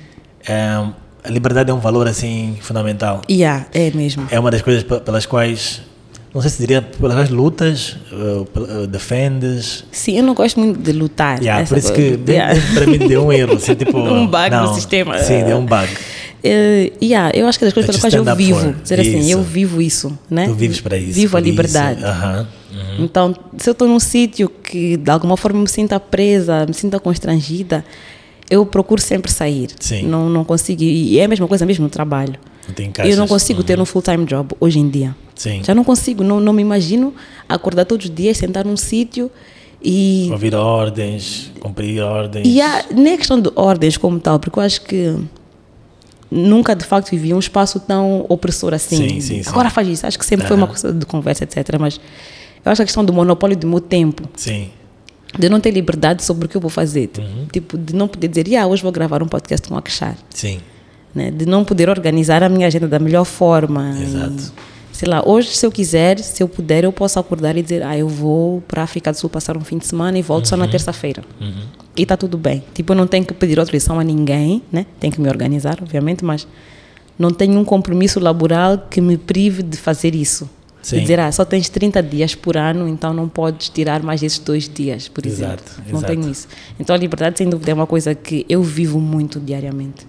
ah, 0.47 0.91
a 1.23 1.30
liberdade 1.30 1.71
é 1.71 1.73
um 1.73 1.80
valor 1.80 2.08
assim 2.08 2.58
fundamental. 2.62 3.21
E 3.30 3.45
há, 3.45 3.65
é 3.73 3.89
mesmo. 3.91 4.27
É 4.30 4.38
uma 4.39 4.51
das 4.51 4.62
coisas 4.62 4.84
pe- 4.84 4.99
pelas 4.99 5.25
quais, 5.25 5.82
não 6.34 6.41
sei 6.41 6.50
se 6.50 6.60
diria, 6.60 6.82
pelas 6.82 7.30
lutas, 7.30 7.98
ah, 8.13 8.88
defendes. 8.88 9.84
Sim, 9.91 10.17
eu 10.17 10.24
não 10.24 10.34
gosto 10.34 10.60
muito 10.60 10.80
de 10.80 10.94
lutar. 10.94 11.41
Yeah, 11.41 11.67
por 11.67 11.78
isso 11.78 11.94
coisa. 11.94 12.17
que 12.17 12.32
Yeah. 12.32 12.60
para 12.74 12.88
mim 12.88 12.98
deu 13.00 13.26
um 13.26 13.34
erro. 13.34 13.56
Assim, 13.56 13.76
tipo, 13.76 13.98
Um 13.98 14.28
bug 14.28 14.50
no 14.50 14.63
não, 14.63 14.74
sistema. 14.74 15.20
Sim, 15.20 15.44
deu 15.44 15.58
um 15.58 15.65
bug. 15.65 15.89
Uh, 16.44 16.91
yeah, 17.04 17.32
eu 17.36 17.46
acho 17.48 17.60
que 17.60 17.65
das 17.65 17.74
coisas 17.74 17.88
pelas 17.96 18.02
quais 18.02 18.13
eu 18.13 18.36
vivo, 18.36 18.60
for. 18.60 18.74
dizer 18.82 19.00
assim, 19.00 19.30
eu 19.30 19.44
vivo 19.44 19.82
isso, 19.82 20.17
né? 20.30 20.48
Tu 20.48 20.54
vives 20.56 20.82
para 20.82 20.98
isso. 20.98 21.13
Vivo 21.13 21.38
a 21.38 21.39
liberdade. 21.39 22.02
Uh. 22.02 22.39
Uhum. 22.72 23.06
Então, 23.06 23.36
se 23.58 23.70
eu 23.70 23.74
estou 23.74 23.88
num 23.88 24.00
sítio 24.00 24.50
que 24.50 24.96
de 24.98 25.12
alguma 25.12 25.36
forma 25.36 25.60
me 25.60 25.67
sinta 25.67 26.00
presa, 26.00 26.65
me 26.65 26.74
sinta 26.74 27.00
constrangida, 27.00 27.84
eu 28.50 28.65
procuro 28.65 29.02
sempre 29.02 29.30
sair. 29.30 29.70
Sim. 29.80 30.04
Não, 30.04 30.30
não 30.30 30.44
consigo. 30.44 30.82
E 30.82 31.20
é 31.20 31.26
a 31.26 31.28
mesma 31.28 31.48
coisa 31.48 31.65
mesmo 31.65 31.84
no 31.84 31.89
trabalho. 31.89 32.36
Não 32.67 33.06
eu 33.06 33.17
não 33.17 33.28
consigo 33.28 33.60
uhum. 33.60 33.65
ter 33.65 33.80
um 33.80 33.86
full-time 33.86 34.26
job 34.26 34.56
hoje 34.60 34.80
em 34.80 34.89
dia. 34.89 35.15
Sim. 35.36 35.63
Já 35.63 35.74
não 35.74 35.84
consigo, 35.84 36.24
não, 36.24 36.39
não 36.39 36.54
me 36.54 36.62
imagino 36.62 37.13
acordar 37.50 37.86
todos 37.86 38.06
os 38.06 38.13
dias, 38.13 38.38
sentar 38.38 38.65
num 38.65 38.78
sítio 38.78 39.32
e. 39.84 40.30
Ouvir 40.32 40.54
ordens, 40.54 41.52
cumprir 41.60 42.02
ordens. 42.02 42.47
E 42.47 42.62
há, 42.62 42.86
nem 42.91 43.13
é 43.13 43.17
questão 43.17 43.39
de 43.39 43.52
ordens 43.56 43.97
como 43.97 44.19
tal, 44.19 44.39
porque 44.39 44.60
eu 44.60 44.63
acho 44.63 44.82
que 44.82 45.15
nunca 46.30 46.76
de 46.76 46.86
facto 46.86 47.10
vivi 47.10 47.34
um 47.34 47.39
espaço 47.39 47.80
tão 47.80 48.26
opressor 48.30 48.74
assim. 48.74 48.97
Sim, 48.97 49.21
sim, 49.21 49.43
sim. 49.43 49.50
Agora 49.50 49.69
faz 49.69 49.88
isso. 49.88 50.08
Acho 50.08 50.17
que 50.17 50.26
sempre 50.26 50.43
uhum. 50.43 50.47
foi 50.47 50.58
uma 50.58 50.67
coisa 50.67 50.93
de 50.93 51.06
conversa, 51.06 51.43
etc. 51.43 51.78
Mas 51.80 52.00
eu 52.63 52.71
acho 52.71 52.82
a 52.82 52.86
questão 52.86 53.04
do 53.04 53.12
monopólio 53.12 53.58
do 53.58 53.67
meu 53.67 53.82
tempo. 53.82 54.30
Sim. 54.36 54.69
De 55.38 55.50
não 55.50 55.60
ter 55.60 55.71
liberdade 55.71 56.24
sobre 56.24 56.45
o 56.45 56.50
que 56.50 56.56
eu 56.56 56.62
vou 56.62 56.69
fazer. 56.69 57.10
Uhum. 57.17 57.47
Tipo, 57.52 57.78
de 57.78 57.95
não 57.95 58.08
poder 58.08 58.28
dizer, 58.28 58.56
ah, 58.56 58.67
hoje 58.67 58.84
vou 58.84 58.91
gravar 58.91 59.24
um 59.24 59.28
podcast 59.28 59.67
com 59.67 59.76
o 59.76 59.78
Akshar. 59.78 60.17
Sim. 60.30 60.60
Né? 61.13 61.32
De 61.32 61.45
não 61.45 61.63
poder 61.63 61.89
organizar 61.89 62.41
a 62.43 62.50
minha 62.50 62.67
agenda 62.67 62.88
da 62.88 63.00
melhor 63.00 63.26
forma. 63.26 63.95
Exato. 64.02 64.54
E, 64.91 64.97
sei 64.97 65.10
lá, 65.10 65.24
hoje, 65.26 65.50
se 65.50 65.65
eu 65.65 65.71
quiser, 65.71 66.19
se 66.19 66.41
eu 66.41 66.47
puder, 66.47 66.84
eu 66.84 66.91
posso 66.91 67.19
acordar 67.19 67.58
e 67.58 67.62
dizer, 67.62 67.84
ah, 67.84 67.97
eu 67.97 68.08
vou 68.08 68.62
para 68.62 68.82
a 68.82 68.84
África 68.84 69.12
do 69.12 69.17
Sul 69.17 69.30
passar 69.30 69.58
um 69.58 69.62
fim 69.62 69.78
de 69.78 69.88
semana 69.88 70.17
e 70.17 70.21
volto 70.21 70.45
uhum. 70.45 70.50
só 70.50 70.58
na 70.58 70.67
terça-feira. 70.67 71.24
Uhum. 71.39 71.63
E 71.95 72.04
está 72.04 72.15
tudo 72.15 72.38
bem. 72.38 72.63
Tipo, 72.74 72.93
eu 72.93 72.97
não 72.97 73.08
tenho 73.08 73.26
que 73.26 73.34
pedir 73.34 73.60
autorização 73.60 74.00
a 74.00 74.04
ninguém, 74.04 74.62
né? 74.71 74.86
Tenho 75.00 75.12
que 75.12 75.19
me 75.19 75.28
organizar, 75.28 75.78
obviamente, 75.82 76.24
mas 76.24 76.47
não 77.19 77.32
tenho 77.32 77.60
um 77.60 77.65
compromisso 77.65 78.19
laboral 78.19 78.78
que 78.89 79.02
me 79.02 79.17
prive 79.17 79.62
de 79.62 79.78
fazer 79.78 80.15
isso. 80.15 80.50
Sim. 80.82 80.95
De 80.95 81.02
dizer, 81.02 81.19
ah, 81.19 81.32
só 81.32 81.45
tens 81.45 81.69
30 81.69 82.02
dias 82.02 82.34
por 82.34 82.58
ano, 82.58 82.88
então 82.88 83.13
não 83.13 83.30
podes 83.30 83.69
tirar 83.69 84.02
mais 84.02 84.21
desses 84.21 84.39
dois 84.39 84.67
dias, 84.67 85.08
por 85.08 85.26
exato, 85.26 85.63
exemplo. 85.63 85.91
Não 85.91 86.00
exato. 86.00 86.13
tenho 86.13 86.30
isso. 86.30 86.47
Então 86.80 86.95
a 86.95 86.97
liberdade, 86.97 87.38
sem 87.38 87.47
dúvida, 87.47 87.71
é 87.71 87.74
uma 87.74 87.86
coisa 87.86 88.15
que 88.15 88.45
eu 88.50 88.63
vivo 88.63 89.00
muito 89.00 89.39
diariamente. 89.39 90.08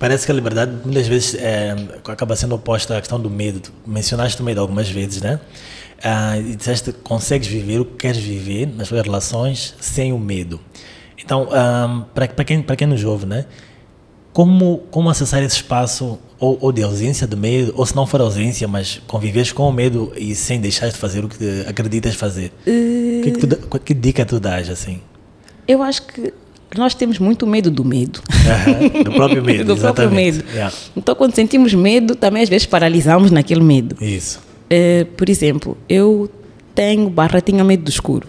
Parece 0.00 0.26
que 0.26 0.32
a 0.32 0.34
liberdade, 0.34 0.72
muitas 0.84 1.06
vezes, 1.06 1.34
é, 1.34 1.76
acaba 2.04 2.34
sendo 2.34 2.56
oposta 2.56 2.96
à 2.96 3.00
questão 3.00 3.20
do 3.20 3.30
medo. 3.30 3.60
Tu 3.60 3.72
mencionaste 3.86 4.42
o 4.42 4.44
medo 4.44 4.60
algumas 4.60 4.88
vezes, 4.88 5.22
né? 5.22 5.38
Ah, 6.02 6.36
e 6.38 6.56
disseste 6.56 6.92
que 6.92 6.98
consegues 7.00 7.46
viver 7.46 7.78
o 7.80 7.84
que 7.84 7.96
queres 7.96 8.18
viver 8.18 8.66
nas 8.66 8.88
tuas 8.88 9.02
relações 9.02 9.74
sem 9.78 10.12
o 10.12 10.18
medo. 10.18 10.58
Então, 11.22 11.48
ah, 11.52 12.06
para 12.12 12.44
quem, 12.44 12.62
quem 12.62 12.86
nos 12.88 13.04
ouve, 13.04 13.26
né? 13.26 13.44
como, 14.32 14.78
como 14.90 15.10
acessar 15.10 15.42
esse 15.42 15.56
espaço 15.56 16.18
ou, 16.38 16.56
ou, 16.60 16.72
de 16.72 16.82
ausência 16.82 17.26
do 17.26 17.36
medo, 17.36 17.74
ou 17.76 17.84
se 17.84 17.94
não 17.94 18.06
for 18.06 18.20
ausência, 18.20 18.66
mas 18.66 19.00
conviveres 19.06 19.52
com 19.52 19.68
o 19.68 19.72
medo 19.72 20.12
e 20.16 20.34
sem 20.34 20.60
deixar 20.60 20.88
de 20.88 20.96
fazer 20.96 21.24
o 21.24 21.28
que 21.28 21.64
acreditas 21.68 22.14
fazer? 22.14 22.52
Uh... 22.66 23.22
Que, 23.22 23.30
que, 23.32 23.46
tu, 23.46 23.80
que, 23.80 23.94
dica 23.94 24.24
tu 24.24 24.40
dás, 24.40 24.70
assim? 24.70 25.00
Eu 25.66 25.82
acho 25.82 26.02
que 26.02 26.32
nós 26.76 26.94
temos 26.94 27.18
muito 27.18 27.46
medo 27.46 27.70
do 27.70 27.84
medo. 27.84 28.22
Uhum, 28.30 29.02
do 29.02 29.12
próprio 29.12 29.42
medo, 29.42 29.64
Do 29.74 29.80
próprio 29.80 30.10
medo. 30.10 30.44
Yeah. 30.52 30.74
Então, 30.96 31.14
quando 31.14 31.34
sentimos 31.34 31.74
medo, 31.74 32.14
também 32.14 32.42
às 32.42 32.48
vezes 32.48 32.66
paralisamos 32.66 33.30
naquele 33.30 33.62
medo. 33.62 33.96
Isso. 34.02 34.40
Uh, 34.70 35.04
por 35.16 35.28
exemplo, 35.28 35.76
eu 35.88 36.30
tenho 36.74 37.10
barra, 37.10 37.40
tinha 37.40 37.64
medo 37.64 37.84
do 37.84 37.90
escuro. 37.90 38.28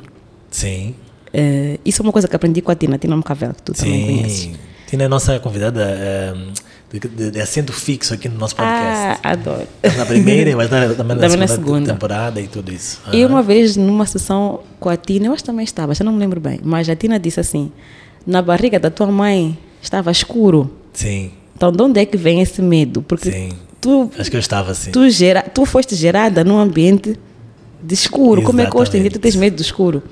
Sim. 0.50 0.96
Uh, 1.34 1.80
isso 1.86 2.02
é 2.02 2.04
uma 2.04 2.12
coisa 2.12 2.28
que 2.28 2.36
aprendi 2.36 2.62
com 2.62 2.72
a 2.72 2.76
Tina, 2.76 2.98
Tina 2.98 3.16
Mcavel, 3.16 3.54
que 3.54 3.62
tu 3.62 3.74
Sim. 3.76 3.86
também 3.86 4.06
conheces. 4.18 4.50
Tina 4.88 5.04
é 5.04 5.08
nossa 5.08 5.40
convidada 5.40 6.36
um, 6.36 6.52
de, 7.32 7.40
assento 7.40 7.72
fixo 7.72 8.14
aqui 8.14 8.28
no 8.28 8.38
nosso 8.38 8.56
podcast. 8.56 9.22
Ah, 9.24 9.32
adoro. 9.32 9.68
Na 9.98 10.06
primeira 10.06 10.50
e 10.50 10.56
vai 10.56 10.66
estar 10.66 10.94
também 10.96 11.16
na, 11.16 11.22
Também 11.22 11.38
na 11.38 11.48
segunda, 11.48 11.48
segunda. 11.48 11.94
temporada 11.94 12.42
e 12.42 12.48
tudo 12.48 12.74
isso. 12.74 13.00
E 13.14 13.22
Aham. 13.24 13.32
uma 13.32 13.42
vez, 13.42 13.78
numa 13.78 14.06
sessão 14.06 14.62
com 14.80 14.90
a 14.90 14.98
Tina, 14.98 15.28
eu 15.28 15.34
acho 15.34 15.44
que 15.44 15.48
também 15.48 15.64
estava, 15.64 15.96
já 15.96 16.04
não 16.04 16.12
me 16.12 16.20
lembro 16.20 16.42
bem, 16.42 16.60
mas 16.62 16.90
a 16.90 16.96
Tina 16.96 17.18
disse 17.18 17.40
assim: 17.40 17.72
na 18.26 18.42
barriga 18.42 18.80
da 18.80 18.90
tua 18.90 19.08
mãe 19.08 19.58
estava 19.82 20.12
escuro. 20.12 20.72
Sim, 20.94 21.32
Então, 21.56 21.72
de 21.72 21.82
onde 21.82 22.00
é 22.00 22.06
que 22.06 22.18
vem 22.18 22.42
esse 22.42 22.62
medo? 22.62 23.02
Porque 23.02 23.32
sim. 23.32 23.50
tu, 23.80 24.12
Acho 24.18 24.30
que 24.30 24.36
eu 24.36 24.40
estava 24.40 24.72
assim. 24.72 24.92
tu, 24.92 25.10
gera, 25.10 25.42
tu 25.42 25.66
foste 25.66 25.96
gerada 25.96 26.44
num 26.44 26.58
ambiente 26.58 27.18
de 27.82 27.94
escuro. 27.94 28.42
Como 28.44 28.62
é 28.62 28.66
que 28.70 28.78
hoje 28.78 28.98
em 28.98 29.02
dia 29.02 29.12
tu 29.12 29.20
tens 29.20 29.36
medo 29.36 29.56
do 29.56 29.62
escuro? 29.62 30.04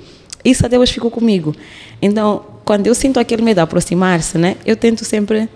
Isso 0.44 0.64
até 0.64 0.78
hoje 0.78 0.92
ficou 0.92 1.10
comigo. 1.10 1.54
Então, 2.00 2.42
quando 2.64 2.86
eu 2.86 2.94
sinto 2.94 3.20
aquele 3.20 3.42
medo 3.42 3.58
aproximar-se, 3.58 4.38
né, 4.38 4.56
eu 4.64 4.76
tento 4.76 5.04
sempre 5.04 5.48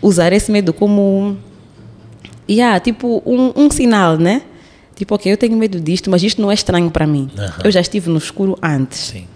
usar 0.00 0.32
esse 0.32 0.50
medo 0.52 0.72
como 0.72 1.36
yeah, 2.48 2.78
tipo 2.78 3.22
um, 3.26 3.52
um 3.56 3.70
sinal, 3.70 4.16
né? 4.16 4.42
Tipo, 4.94 5.14
ok, 5.16 5.30
eu 5.30 5.36
tenho 5.36 5.56
medo 5.56 5.78
disto, 5.80 6.10
mas 6.10 6.22
isto 6.22 6.40
não 6.40 6.50
é 6.50 6.54
estranho 6.54 6.90
para 6.90 7.06
mim. 7.06 7.28
Eu 7.62 7.70
já 7.70 7.80
estive 7.80 8.08
no 8.08 8.16
escuro 8.16 8.56
antes. 8.62 8.98
Sim, 8.98 9.26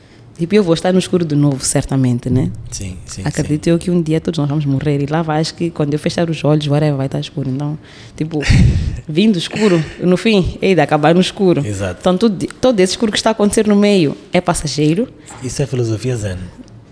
Tipo, 0.40 0.54
eu 0.54 0.62
vou 0.64 0.72
estar 0.72 0.90
no 0.90 0.98
escuro 0.98 1.22
de 1.22 1.34
novo, 1.36 1.62
certamente, 1.62 2.30
né? 2.30 2.50
sim, 2.70 2.96
sim. 3.04 3.20
Acredito 3.26 3.66
eu 3.68 3.78
que 3.78 3.90
um 3.90 4.00
dia 4.00 4.20
todos 4.22 4.38
nós 4.38 4.48
vamos 4.48 4.64
morrer 4.64 5.02
e 5.02 5.06
lá 5.06 5.20
vai, 5.20 5.38
acho 5.42 5.54
que 5.54 5.68
quando 5.68 5.92
eu 5.92 5.98
fechar 5.98 6.30
os 6.30 6.42
olhos, 6.42 6.66
whatever, 6.66 6.96
vai 6.96 7.04
estar 7.06 7.20
escuro. 7.20 7.50
Então, 7.50 7.78
tipo, 8.16 8.40
vindo 9.06 9.36
escuro, 9.38 9.84
no 10.00 10.16
fim, 10.16 10.56
é 10.62 10.74
de 10.74 10.80
acabar 10.80 11.14
no 11.14 11.20
escuro. 11.20 11.64
Exato. 11.64 11.98
Então, 12.00 12.16
tudo, 12.16 12.46
todo 12.58 12.80
esse 12.80 12.92
escuro 12.94 13.12
que 13.12 13.18
está 13.18 13.30
a 13.30 13.32
acontecer 13.32 13.66
no 13.66 13.76
meio 13.76 14.16
é 14.32 14.40
passageiro. 14.40 15.08
sim. 15.40 15.46
Isso 15.46 15.60
é 15.62 15.66
filosofia 15.66 16.16
zen. 16.16 16.36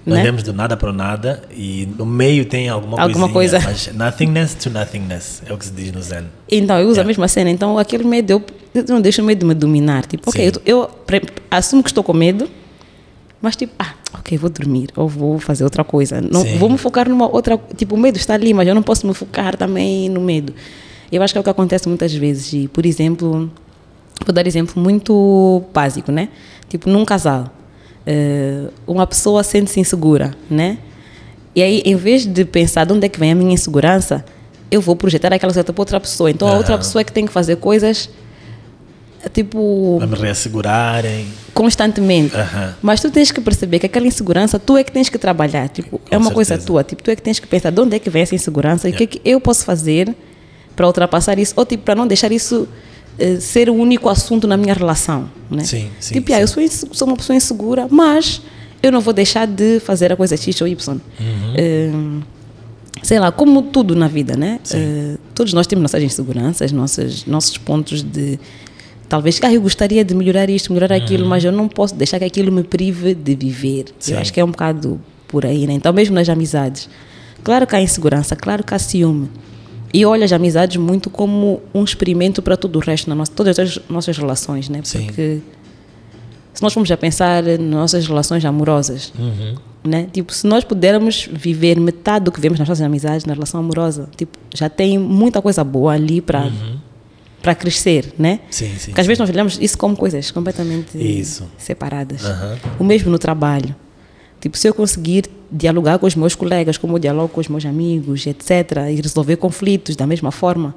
Nós 0.05 0.19
Né? 0.19 0.25
vemos 0.25 0.43
do 0.43 0.53
nada 0.53 0.77
para 0.77 0.91
o 0.91 0.93
nada 0.93 1.43
e 1.55 1.89
no 1.99 2.05
meio 2.07 2.45
tem 2.45 2.69
alguma, 2.69 3.01
Alguma 3.01 3.31
coisinha, 3.31 3.61
coisa. 3.63 3.91
Mas 3.93 3.95
nothingness 3.95 4.55
to 4.55 4.69
nothingness 4.71 5.43
é 5.47 5.53
o 5.53 5.57
que 5.59 5.65
se 5.65 5.73
diz 5.73 5.91
no 5.93 6.03
zen. 6.03 6.25
Então, 6.51 6.77
eu 6.79 6.85
uso 6.87 6.93
Yeah. 6.97 7.03
a 7.03 7.07
mesma 7.07 7.29
cena. 7.29 7.49
Então, 7.51 7.79
aquele 7.79 8.05
medo, 8.05 8.31
eu, 8.31 8.43
eu 8.75 8.85
não 8.89 9.01
deixo 9.01 9.23
o 9.23 9.25
medo 9.25 9.47
me 9.47 9.55
dominar. 9.55 10.05
Tipo, 10.07 10.29
ok, 10.31 10.45
Sim. 10.47 10.61
eu, 10.67 10.91
eu 11.07 11.23
assumo 11.51 11.83
que 11.83 11.89
estou 11.91 12.03
com 12.05 12.13
medo, 12.15 12.49
mas 13.41 13.55
tipo, 13.55 13.73
ah, 13.79 13.95
ok, 14.15 14.37
vou 14.37 14.51
dormir 14.51 14.89
ou 14.97 15.09
vou 15.09 15.39
fazer 15.39 15.65
outra 15.65 15.85
coisa. 15.85 16.21
Não, 16.21 16.43
Sim. 16.43 16.59
vou 16.59 16.69
me 16.69 16.79
focar 16.79 17.09
numa 17.09 17.29
outra. 17.33 17.59
Tipo, 17.77 17.95
o 17.95 17.99
medo 17.99 18.17
está 18.17 18.35
ali, 18.35 18.53
mas 18.53 18.67
eu 18.67 18.75
não 18.75 18.83
posso 18.83 19.07
me 19.07 19.15
focar 19.15 19.57
também 19.57 20.09
no 20.09 20.21
medo. 20.21 20.53
Eu 21.11 21.23
acho 21.23 21.33
que 21.33 21.39
é 21.39 21.41
o 21.41 21.45
que 21.45 21.51
acontece 21.51 21.89
muitas 21.89 22.13
vezes. 22.13 22.53
E, 22.53 22.69
por 22.69 22.85
exemplo, 22.85 23.51
vou 24.27 24.33
dar 24.35 24.47
exemplo 24.47 24.83
muito 24.83 25.63
básico, 25.73 26.11
né? 26.11 26.29
Tipo, 26.69 26.91
num 26.91 27.05
casal, 27.05 27.51
eh, 28.07 28.69
uma 28.87 29.07
pessoa 29.07 29.43
sente-se 29.43 29.79
insegura, 29.79 30.35
né? 30.51 30.79
E 31.55 31.63
aí, 31.63 31.83
em 31.85 31.97
vez 31.97 32.27
de 32.27 32.45
pensar 32.45 32.85
de 32.85 32.93
onde 32.93 33.07
é 33.07 33.09
que 33.09 33.19
vem 33.19 33.33
a 33.33 33.35
minha 33.35 33.55
insegurança, 33.55 34.25
eu 34.71 34.81
vou 34.81 34.95
projetar 34.95 35.33
aquela 35.33 35.53
certa 35.53 35.73
para 35.73 35.83
outra 35.83 36.01
pessoa. 36.01 36.31
Então, 36.31 36.47
a 36.49 36.57
outra 36.57 36.77
pessoa 36.77 37.01
é 37.01 37.05
que 37.05 37.13
tem 37.13 37.25
que 37.25 37.33
fazer 37.33 37.57
coisas, 37.57 38.11
tipo, 39.29 39.97
Para 39.99 40.07
me 40.07 40.17
reassegurarem. 40.17 41.27
constantemente. 41.55 42.35
Mas 42.83 43.01
tu 43.01 43.11
tens 43.11 43.31
que 43.31 43.41
perceber 43.41 43.79
que 43.79 43.87
aquela 43.87 44.07
insegurança, 44.07 44.59
tu 44.59 44.77
é 44.77 44.85
que 44.85 44.93
tens 44.93 45.09
que 45.09 45.19
trabalhar. 45.19 45.69
Tipo, 45.69 46.01
é 46.11 46.17
uma 46.17 46.31
coisa 46.31 46.49
certeza. 46.51 46.67
tua. 46.67 46.85
Tipo, 46.85 47.03
tu 47.03 47.11
é 47.11 47.17
que 47.17 47.23
tens 47.23 47.39
que 47.39 47.47
pensar 47.47 47.71
de 47.71 47.81
onde 47.81 47.97
é 47.97 47.99
que 47.99 48.09
vem 48.11 48.23
essa 48.23 48.35
insegurança 48.35 48.89
e 48.89 48.93
o 48.93 48.95
que 48.97 49.05
é 49.05 49.07
que 49.07 49.21
eu 49.25 49.41
posso 49.41 49.65
fazer 49.65 50.15
para 50.77 50.87
ultrapassar 50.87 51.39
isso, 51.39 51.55
ou 51.57 51.67
tipo, 51.67 51.83
para 51.83 51.95
não 51.97 52.07
deixar 52.07 52.31
isso 52.31 52.69
eh, 53.19 53.41
ser 53.41 53.69
o 53.69 53.75
único 53.75 54.09
assunto 54.09 54.47
na 54.47 54.57
minha 54.57 54.73
relação. 54.75 55.29
Né? 55.51 55.65
Sim, 55.65 55.91
sim, 55.99 56.15
Tipo, 56.15 56.33
ah, 56.33 56.41
eu 56.41 56.47
sou, 56.47 56.63
sou 56.69 57.09
uma 57.09 57.17
pessoa 57.17 57.35
insegura, 57.37 57.89
mas 57.91 58.41
eu 58.81 58.93
não 58.93 59.01
vou 59.01 59.13
deixar 59.13 59.47
de 59.47 59.81
fazer 59.81 60.13
a 60.13 60.17
coisa 60.17 60.37
X 60.37 60.61
ou 60.61 60.69
Y. 60.69 60.95
Uhum. 60.95 61.55
Eh, 61.57 61.91
sei 63.03 63.19
lá, 63.19 63.33
como 63.33 63.63
tudo 63.63 63.97
na 63.97 64.07
vida, 64.07 64.37
né? 64.37 64.61
Eh, 64.73 65.17
todos 65.35 65.53
nós 65.53 65.67
temos 65.67 65.83
nossas 65.83 66.03
inseguranças, 66.03 66.71
nossas, 66.71 67.25
nossos 67.27 67.59
pontos 67.59 68.03
de. 68.03 68.39
Talvez, 69.09 69.41
ah, 69.43 69.53
eu 69.53 69.63
gostaria 69.63 70.05
de 70.05 70.15
melhorar 70.15 70.51
isto, 70.51 70.73
melhorar 70.73 70.97
aquilo, 70.97 71.27
mas 71.27 71.43
eu 71.43 71.51
não 71.53 71.67
posso 71.67 71.95
deixar 71.95 72.19
que 72.19 72.25
aquilo 72.27 72.53
me 72.53 72.63
prive 72.63 73.15
de 73.15 73.35
viver. 73.35 73.87
Uhum. 73.89 73.95
Sim. 73.99 74.13
Eu 74.13 74.19
acho 74.19 74.33
que 74.33 74.39
é 74.41 74.45
um 74.45 74.51
bocado 74.51 75.01
por 75.27 75.47
aí, 75.47 75.67
né? 75.67 75.73
Então, 75.73 75.93
mesmo 75.93 76.15
nas 76.15 76.29
amizades, 76.29 76.89
claro 77.43 77.67
que 77.67 77.75
há 77.75 77.81
insegurança, 77.81 78.37
claro 78.37 78.63
que 78.63 78.75
há 78.75 78.79
ciúme. 78.79 79.31
E 79.95 80.03
eu 80.03 80.11
olho 80.11 80.23
as 80.25 80.33
amizades 80.33 80.77
muito 80.77 81.09
como 81.09 81.63
um 81.75 81.83
experimento 81.83 82.43
para 82.43 82.55
todo 82.57 82.77
o 82.77 82.79
resto, 82.81 83.09
na 83.09 83.15
nossa, 83.17 83.33
todas 83.33 83.59
as 83.59 83.79
nossas 83.89 84.19
relações, 84.19 84.69
né? 84.69 84.81
Sim. 84.85 85.07
Porque 85.07 85.39
se 86.53 86.63
nós 86.63 86.75
formos 86.75 86.91
a 86.91 86.97
pensar 86.97 87.43
nas 87.43 87.59
nossas 87.61 88.07
relações 88.07 88.45
amorosas, 88.45 89.11
Uhum. 89.19 89.55
né? 89.85 90.07
Tipo, 90.13 90.35
se 90.35 90.47
nós 90.47 90.65
pudermos 90.65 91.27
viver 91.33 91.81
metade 91.81 92.27
do 92.27 92.33
que 92.33 92.41
vemos 92.41 92.59
nas 92.59 92.69
nossas 92.69 92.85
amizades, 92.85 93.25
na 93.25 93.33
relação 93.33 93.59
amorosa, 93.61 94.09
tipo, 94.19 94.37
já 94.55 94.69
tem 94.69 94.99
muita 94.99 95.41
coisa 95.41 95.65
boa 95.65 95.95
ali 95.95 96.21
para 96.21 96.51
para 97.43 97.55
crescer, 97.55 98.13
né? 98.19 98.41
Sim, 98.51 98.71
sim. 98.79 98.87
Porque 98.87 99.01
às 99.01 99.05
sim. 99.05 99.09
vezes 99.09 99.19
nós 99.19 99.31
olhamos 99.31 99.59
isso 99.61 99.79
como 99.79 99.97
coisas 99.97 100.31
completamente 100.31 100.99
Isso. 100.99 101.49
separadas. 101.57 102.25
Aham. 102.25 102.59
O 102.79 102.85
mesmo 102.85 103.11
no 103.11 103.19
trabalho. 103.19 103.75
Tipo, 104.41 104.57
se 104.57 104.69
eu 104.69 104.75
conseguir 104.75 105.25
dialogar 105.51 105.99
com 105.99 106.07
os 106.07 106.15
meus 106.15 106.35
colegas, 106.35 106.77
como 106.77 106.95
eu 106.95 106.99
dialogo 106.99 107.29
com 107.29 107.41
os 107.41 107.49
meus 107.49 107.65
amigos, 107.65 108.27
etc., 108.27 108.89
e 108.91 109.01
resolver 109.01 109.37
conflitos 109.37 109.97
da 109.97 110.07
mesma 110.07 110.31
forma, 110.31 110.75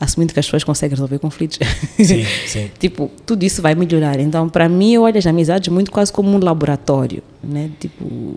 assumindo 0.00 0.32
que 0.32 0.40
as 0.40 0.46
pessoas 0.46 0.64
conseguem 0.64 0.94
resolver 0.94 1.18
conflitos. 1.18 1.58
Sim, 1.96 2.24
sim. 2.46 2.70
tipo, 2.78 3.10
tudo 3.24 3.44
isso 3.44 3.62
vai 3.62 3.74
melhorar. 3.74 4.18
Então, 4.18 4.48
para 4.48 4.68
mim, 4.68 4.94
eu 4.94 5.02
olho 5.02 5.18
as 5.18 5.26
amizades 5.26 5.68
muito 5.68 5.90
quase 5.90 6.12
como 6.12 6.30
um 6.30 6.38
laboratório, 6.38 7.22
né? 7.42 7.70
Tipo, 7.78 8.34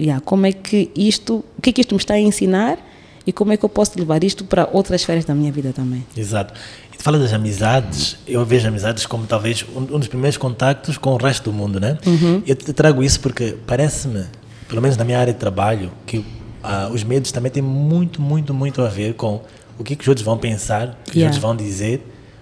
yeah, 0.00 0.20
como 0.24 0.46
é 0.46 0.52
que 0.52 0.90
isto, 0.96 1.44
o 1.56 1.62
que 1.62 1.70
é 1.70 1.72
que 1.72 1.80
isto 1.80 1.94
me 1.94 2.00
está 2.00 2.14
a 2.14 2.20
ensinar 2.20 2.78
e 3.26 3.32
como 3.32 3.52
é 3.52 3.56
que 3.58 3.64
eu 3.64 3.68
posso 3.68 3.98
levar 3.98 4.24
isto 4.24 4.44
para 4.44 4.68
outras 4.72 5.02
esferas 5.02 5.24
da 5.24 5.34
minha 5.34 5.52
vida 5.52 5.72
também. 5.72 6.04
Exato. 6.16 6.54
Fala 6.98 7.16
das 7.18 7.32
amizades, 7.32 8.16
eu 8.26 8.44
vejo 8.44 8.66
amizades 8.66 9.06
como 9.06 9.24
talvez 9.24 9.64
um, 9.74 9.80
um 9.94 9.98
dos 9.98 10.08
primeiros 10.08 10.36
contactos 10.36 10.98
com 10.98 11.10
o 11.10 11.16
resto 11.16 11.44
do 11.44 11.52
mundo, 11.52 11.78
né? 11.78 11.96
Uhum. 12.04 12.42
Eu 12.44 12.56
trago 12.56 13.02
isso 13.04 13.20
porque 13.20 13.56
parece-me, 13.66 14.24
pelo 14.68 14.82
menos 14.82 14.96
na 14.96 15.04
minha 15.04 15.18
área 15.20 15.32
de 15.32 15.38
trabalho, 15.38 15.92
que 16.04 16.24
ah, 16.62 16.90
os 16.92 17.04
medos 17.04 17.30
também 17.30 17.52
têm 17.52 17.62
muito, 17.62 18.20
muito, 18.20 18.52
muito 18.52 18.82
a 18.82 18.88
ver 18.88 19.14
com 19.14 19.40
o 19.78 19.84
que, 19.84 19.94
que 19.94 20.02
os 20.02 20.08
outros 20.08 20.24
vão 20.24 20.36
pensar, 20.36 20.98
o 21.06 21.10
que 21.10 21.18
Yeah. 21.18 21.30
os 21.30 21.36
outros 21.36 21.38
vão 21.38 21.54
dizer, 21.56 21.98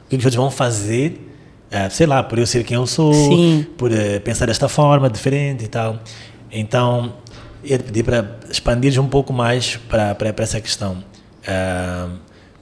o 0.06 0.08
que, 0.08 0.16
que 0.16 0.16
os 0.16 0.24
outros 0.24 0.36
vão 0.36 0.50
fazer, 0.50 1.20
ah, 1.70 1.90
sei 1.90 2.06
lá, 2.06 2.22
por 2.22 2.38
eu 2.38 2.46
ser 2.46 2.64
quem 2.64 2.76
eu 2.76 2.86
sou, 2.86 3.12
Sim. 3.12 3.66
por 3.76 3.92
eh, 3.92 4.18
pensar 4.20 4.46
desta 4.46 4.68
forma, 4.70 5.10
diferente 5.10 5.64
e 5.66 5.68
tal. 5.68 5.98
Então, 6.50 7.12
eu 7.62 7.76
te 7.76 7.84
pedi 7.84 8.02
para 8.02 8.38
expandir 8.50 8.98
um 8.98 9.08
pouco 9.08 9.34
mais 9.34 9.76
para 9.88 10.16
essa 10.38 10.60
questão. 10.62 11.04
Ah, 11.46 12.08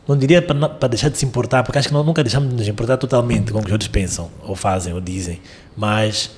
não 0.07 0.17
diria 0.17 0.43
para, 0.43 0.55
não- 0.55 0.69
para 0.69 0.89
deixar 0.89 1.09
de 1.09 1.19
se 1.19 1.25
importar, 1.25 1.63
porque 1.63 1.79
acho 1.79 1.89
que 1.89 1.95
nós 1.95 2.05
nunca 2.05 2.23
deixamos 2.23 2.51
de 2.51 2.57
nos 2.57 2.69
importar 2.69 2.97
totalmente 2.97 3.53
com 3.53 3.59
o 3.59 3.63
que 3.63 3.69
os 3.69 3.73
outros 3.73 3.89
pensam, 3.89 4.31
ou 4.47 4.55
fazem, 4.55 4.93
ou 4.93 5.01
dizem, 5.01 5.41
mas 5.77 6.31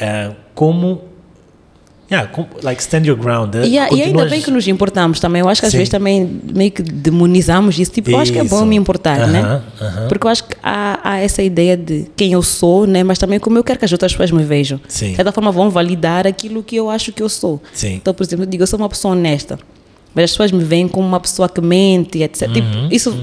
ah, 0.00 0.32
como, 0.54 1.02
yeah, 2.10 2.30
like, 2.62 2.80
stand 2.82 3.04
your 3.06 3.16
ground. 3.16 3.54
eh, 3.54 3.66
E, 3.66 3.78
a- 3.78 3.88
e 3.92 4.02
ainda 4.02 4.26
bem 4.26 4.40
que 4.42 4.50
nos 4.50 4.66
importamos 4.68 5.18
também. 5.20 5.40
Eu 5.40 5.48
acho 5.48 5.60
que 5.60 5.66
às 5.66 5.72
Sim. 5.72 5.78
vezes 5.78 5.90
também 5.90 6.40
meio 6.54 6.70
que 6.70 6.82
demonizamos 6.82 7.78
isso. 7.78 7.90
Tipo, 7.92 8.10
eu 8.10 8.18
acho 8.18 8.32
que 8.32 8.38
é 8.38 8.44
bom 8.44 8.56
Isso. 8.58 8.66
me 8.66 8.76
importar, 8.76 9.26
né? 9.26 9.40
Aham, 9.40 9.62
aham. 9.80 10.08
Porque 10.08 10.26
eu 10.26 10.30
acho 10.30 10.44
que 10.44 10.56
há, 10.62 11.00
há 11.02 11.18
essa 11.18 11.42
ideia 11.42 11.76
de 11.76 12.06
quem 12.16 12.32
eu 12.32 12.42
sou, 12.42 12.86
né? 12.86 13.02
Mas 13.02 13.18
também 13.18 13.38
como 13.40 13.56
eu 13.58 13.64
quero 13.64 13.78
que 13.78 13.84
as 13.84 13.92
outras 13.92 14.12
pessoas 14.12 14.30
me 14.30 14.44
vejam. 14.44 14.80
Sim. 14.88 15.10
De 15.10 15.16
certa 15.16 15.32
forma 15.32 15.50
vão 15.50 15.70
validar 15.70 16.26
aquilo 16.26 16.62
que 16.62 16.76
eu 16.76 16.90
acho 16.90 17.12
que 17.12 17.22
eu 17.22 17.28
sou. 17.28 17.60
Sim. 17.72 17.94
Então, 17.94 18.12
por 18.14 18.22
exemplo, 18.24 18.44
eu 18.44 18.48
digo, 18.50 18.62
eu 18.62 18.66
sou 18.66 18.78
uma 18.78 18.88
pessoa 18.88 19.12
honesta. 19.14 19.58
Mas 20.16 20.24
as 20.24 20.30
pessoas 20.30 20.50
me 20.50 20.64
veem 20.64 20.88
como 20.88 21.06
uma 21.06 21.20
pessoa 21.20 21.46
que 21.46 21.60
mente, 21.60 22.22
etc. 22.22 22.48
Uhum, 22.48 22.54
Tipo, 22.54 22.68
isso 22.90 23.16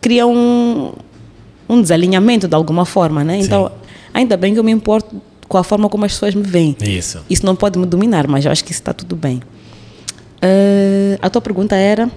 cria 0.00 0.26
um, 0.26 0.92
um 1.68 1.80
desalinhamento 1.80 2.48
de 2.48 2.54
alguma 2.56 2.84
forma, 2.84 3.22
né? 3.22 3.38
Então, 3.38 3.70
ainda 4.12 4.36
bem 4.36 4.52
que 4.52 4.58
eu 4.58 4.64
me 4.64 4.72
importo 4.72 5.14
com 5.48 5.56
a 5.56 5.62
forma 5.62 5.88
como 5.88 6.04
as 6.04 6.12
pessoas 6.12 6.34
me 6.34 6.42
veem. 6.42 6.76
Isso. 6.82 7.20
Isso 7.30 7.46
não 7.46 7.54
pode 7.54 7.78
me 7.78 7.86
dominar, 7.86 8.26
mas 8.26 8.44
eu 8.44 8.50
acho 8.50 8.64
que 8.64 8.72
isso 8.72 8.80
está 8.80 8.92
tudo 8.92 9.14
bem. 9.14 9.40
Eh, 10.42 11.16
a 11.22 11.30
tua 11.30 11.40
pergunta 11.40 11.76
era? 11.76 12.10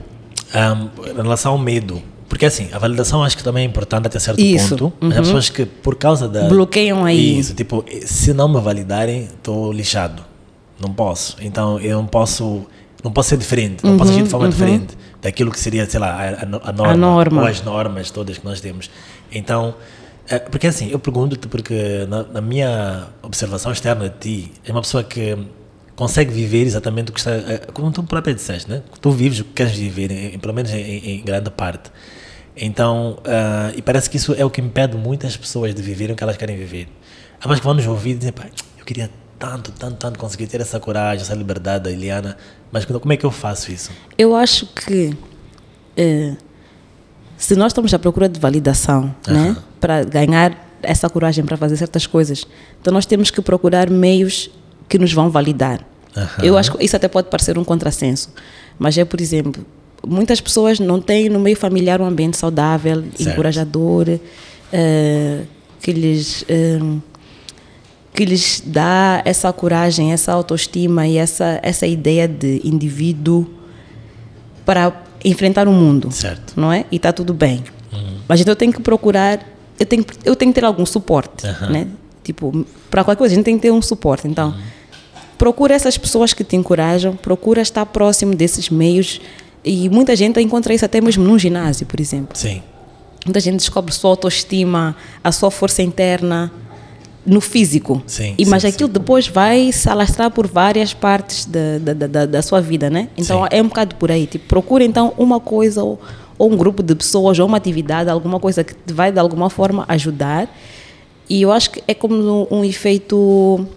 Um, 0.55 1.09
em 1.11 1.15
relação 1.15 1.51
ao 1.51 1.57
medo, 1.59 2.01
porque 2.27 2.45
assim, 2.45 2.69
a 2.73 2.79
validação 2.79 3.23
acho 3.23 3.37
que 3.37 3.43
também 3.43 3.63
é 3.63 3.65
importante 3.67 4.07
até 4.07 4.17
certo 4.17 4.39
Isso, 4.39 4.75
ponto, 4.77 4.93
mas 4.99 5.17
há 5.17 5.21
pessoas 5.21 5.49
que 5.49 5.65
por 5.65 5.95
causa 5.95 6.27
da... 6.27 6.47
Bloqueiam 6.47 7.05
aí. 7.05 7.37
Isso, 7.39 7.53
tipo, 7.53 7.85
se 8.05 8.33
não 8.33 8.47
me 8.49 8.59
validarem, 8.59 9.25
estou 9.25 9.71
lixado. 9.71 10.23
Não 10.79 10.91
posso. 10.91 11.37
Então, 11.41 11.79
eu 11.79 11.97
não 11.97 12.07
posso... 12.07 12.65
Não 13.07 13.13
posso 13.13 13.29
ser 13.29 13.37
diferente, 13.37 13.83
não 13.85 13.97
posso 13.97 14.11
agir 14.11 14.23
de 14.23 14.29
forma 14.29 14.47
diferente 14.49 14.97
daquilo 15.21 15.49
que 15.51 15.59
seria, 15.59 15.85
sei 15.89 15.99
lá, 15.99 16.11
a, 16.11 16.43
a 16.43 16.45
no- 16.45 16.61
a 16.63 16.71
norma, 16.71 16.95
norma. 16.97 17.41
ou 17.41 17.47
as 17.47 17.61
normas 17.63 18.11
todas 18.11 18.37
que 18.37 18.45
nós 18.45 18.59
temos. 18.61 18.89
Então, 19.31 19.75
eh, 20.29 20.39
porque 20.39 20.67
assim, 20.67 20.89
eu 20.91 20.99
pergunto-te 20.99 21.47
porque 21.47 22.05
na, 22.09 22.23
na 22.23 22.41
minha 22.41 23.07
observação 23.23 23.71
externa 23.71 24.09
de 24.09 24.15
ti, 24.19 24.51
é 24.65 24.71
uma 24.71 24.81
pessoa 24.81 25.03
que 25.03 25.37
consegue 25.95 26.31
viver 26.31 26.63
exatamente 26.63 27.09
o 27.09 27.13
que 27.13 27.19
está, 27.19 27.31
eh, 27.31 27.61
como 27.73 27.91
tu 27.91 28.03
própria 28.03 28.33
disseste, 28.35 28.69
né? 28.69 28.83
Tu 29.01 29.09
vives 29.11 29.39
o 29.39 29.43
que 29.45 29.53
queres 29.53 29.73
viver, 29.73 30.11
em- 30.11 30.37
pelo 30.39 30.53
menos 30.53 30.71
em, 30.71 30.81
em- 30.81 31.21
grande 31.23 31.49
parte. 31.49 31.89
Então, 32.55 33.19
ah, 33.25 33.71
e 33.75 33.81
parece 33.81 34.09
que 34.09 34.17
isso 34.17 34.33
é 34.37 34.43
o 34.43 34.49
que 34.49 34.59
impede 34.61 34.97
muitas 34.97 35.37
pessoas 35.37 35.73
de 35.75 35.81
viver 35.81 36.11
o 36.11 36.15
que 36.15 36.23
elas 36.23 36.37
querem 36.37 36.57
viver. 36.57 36.87
Há 37.39 37.43
pessoas 37.43 37.59
que 37.59 37.65
vão 37.65 37.73
nos 37.75 37.85
ouvir 37.87 38.11
e 38.11 38.15
dizem, 38.15 38.33
pai, 38.33 38.49
eu 38.79 38.83
queria 38.85 39.09
tanto, 39.39 39.71
tanto, 39.71 39.95
tanto 39.97 40.19
conseguir 40.19 40.47
ter 40.47 40.61
essa 40.61 40.79
coragem, 40.79 41.21
essa 41.21 41.35
liberdade 41.35 41.85
da 41.85 41.91
Eliana, 41.91 42.37
mas 42.71 42.85
como 42.85 43.13
é 43.13 43.17
que 43.17 43.25
eu 43.25 43.31
faço 43.31 43.71
isso? 43.71 43.91
Eu 44.17 44.35
acho 44.35 44.65
que 44.67 45.15
eh, 45.95 46.35
se 47.37 47.55
nós 47.55 47.71
estamos 47.71 47.93
à 47.93 47.99
procura 47.99 48.27
de 48.27 48.39
validação, 48.39 49.13
né, 49.27 49.55
para 49.79 50.03
ganhar 50.03 50.67
essa 50.81 51.09
coragem 51.09 51.45
para 51.45 51.55
fazer 51.57 51.77
certas 51.77 52.07
coisas, 52.07 52.45
então 52.81 52.93
nós 52.93 53.05
temos 53.05 53.29
que 53.31 53.41
procurar 53.41 53.89
meios 53.89 54.49
que 54.89 54.97
nos 54.97 55.13
vão 55.13 55.29
validar. 55.29 55.85
Aham. 56.15 56.43
Eu 56.43 56.57
acho 56.57 56.71
que 56.71 56.83
isso 56.83 56.95
até 56.95 57.07
pode 57.07 57.29
parecer 57.29 57.57
um 57.57 57.63
contrassenso, 57.63 58.33
mas 58.79 58.97
é, 58.97 59.05
por 59.05 59.21
exemplo, 59.21 59.65
muitas 60.05 60.41
pessoas 60.41 60.79
não 60.79 60.99
têm 60.99 61.29
no 61.29 61.39
meio 61.39 61.55
familiar 61.55 62.01
um 62.01 62.05
ambiente 62.05 62.37
saudável, 62.37 63.03
Certo. 63.15 63.29
encorajador, 63.29 64.19
eh, 64.73 65.41
que 65.81 65.91
lhes 65.91 66.43
eh, 66.47 66.79
que 68.17 68.25
lhes 68.25 68.63
dá 68.65 69.21
essa 69.25 69.53
coragem, 69.53 70.11
essa 70.11 70.33
autoestima 70.33 71.05
e 71.05 71.17
essa 71.17 71.59
essa 71.61 71.85
ideia 71.85 72.27
de 72.27 72.59
indivíduo 72.63 73.47
para 74.65 74.91
enfrentar 75.23 75.67
o 75.67 75.71
mundo, 75.71 76.11
Certo. 76.11 76.53
não 76.59 76.73
é? 76.73 76.83
E 76.91 76.95
está 76.95 77.13
tudo 77.13 77.31
bem. 77.31 77.63
Mas 78.27 78.41
então 78.41 78.51
eu 78.51 78.55
tenho 78.55 78.73
que 78.73 78.81
procurar, 78.81 79.39
eu 79.79 79.85
tenho, 79.85 80.03
eu 80.25 80.35
tenho 80.35 80.51
que 80.51 80.59
ter 80.59 80.65
algum 80.65 80.85
suporte, 80.85 81.45
Aham. 81.45 81.69
né? 81.69 81.87
Tipo, 82.23 82.65
para 82.89 83.03
qualquer 83.03 83.19
coisa 83.19 83.33
a 83.33 83.35
gente 83.35 83.45
tem 83.45 83.55
que 83.55 83.61
ter 83.61 83.71
um 83.71 83.81
suporte. 83.83 84.27
Então, 84.27 84.53
procura 85.37 85.75
essas 85.75 85.95
pessoas 85.97 86.33
que 86.33 86.43
te 86.43 86.55
encorajam, 86.55 87.15
procura 87.15 87.61
estar 87.61 87.85
próximo 87.85 88.35
desses 88.35 88.69
meios 88.71 89.21
e 89.63 89.87
muita 89.89 90.15
gente 90.15 90.41
encontra 90.41 90.73
isso 90.73 90.83
até 90.83 90.99
mesmo 90.99 91.23
num 91.23 91.37
ginásio, 91.37 91.85
por 91.85 91.99
exemplo. 92.01 92.35
Sim. 92.35 92.63
Muita 93.25 93.39
gente 93.39 93.57
descobre 93.57 93.93
sua 93.93 94.09
autoestima, 94.09 94.95
a 95.23 95.31
sua 95.31 95.51
força 95.51 95.81
interna 95.83 96.51
no 97.27 97.41
físico. 97.41 98.01
Sim, 98.07 98.33
e, 98.37 98.45
mas 98.45 98.61
sim, 98.61 98.69
aquilo 98.69 98.87
depois 98.87 99.27
vai 99.27 99.69
se 99.73 99.89
alastrar 99.89 100.31
por 100.31 100.47
várias 100.47 100.93
partes 100.93 101.45
da, 101.45 101.93
da, 101.93 102.07
da- 102.07 102.25
da, 102.25 102.41
sua 102.41 102.61
vida, 102.61 102.89
né? 102.89 103.09
Então 103.17 103.43
Sim. 103.43 103.47
é 103.51 103.61
um 103.61 103.67
bocado 103.67 103.95
por 103.95 104.09
aí. 104.09 104.25
Tipo, 104.25 104.47
procura 104.47 104.83
então 104.85 105.13
uma 105.17 105.37
coisa 105.39 105.83
ou, 105.83 105.99
ou 106.37 106.49
um 106.49 106.55
grupo 106.55 106.81
de 106.81 106.95
pessoas 106.95 107.37
ou 107.37 107.45
uma 107.45 107.57
atividade, 107.57 108.09
alguma 108.09 108.39
coisa 108.39 108.63
que 108.63 108.73
te 108.73 108.93
vai 108.93 109.11
de 109.11 109.19
alguma 109.19 109.49
forma 109.49 109.83
ajudar. 109.89 110.47
E 111.29 111.41
eu 111.41 111.51
acho 111.51 111.71
que 111.71 111.83
é 111.85 111.93
como 111.93 112.15
um, 112.15 112.59
um 112.59 112.63
efeito 112.63 113.67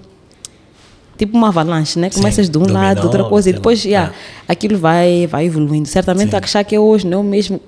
tipo 1.18 1.36
uma 1.36 1.48
avalanche, 1.48 1.98
né? 1.98 2.08
Sim, 2.08 2.20
Começas 2.20 2.48
de 2.48 2.56
um 2.56 2.70
lado, 2.72 3.02
outra 3.02 3.24
coisa, 3.24 3.50
e 3.50 3.52
depois 3.52 3.84
yeah, 3.84 4.12
É. 4.48 4.52
aquilo 4.52 4.78
vai, 4.78 5.26
vai 5.26 5.46
evoluindo. 5.46 5.88
Certamente 5.88 6.30
Sim. 6.30 6.36
achar 6.36 6.64
que 6.64 6.74
é 6.74 6.80
hoje, 6.80 7.06
não 7.06 7.18
é 7.18 7.20
o 7.20 7.24
mesmo 7.24 7.60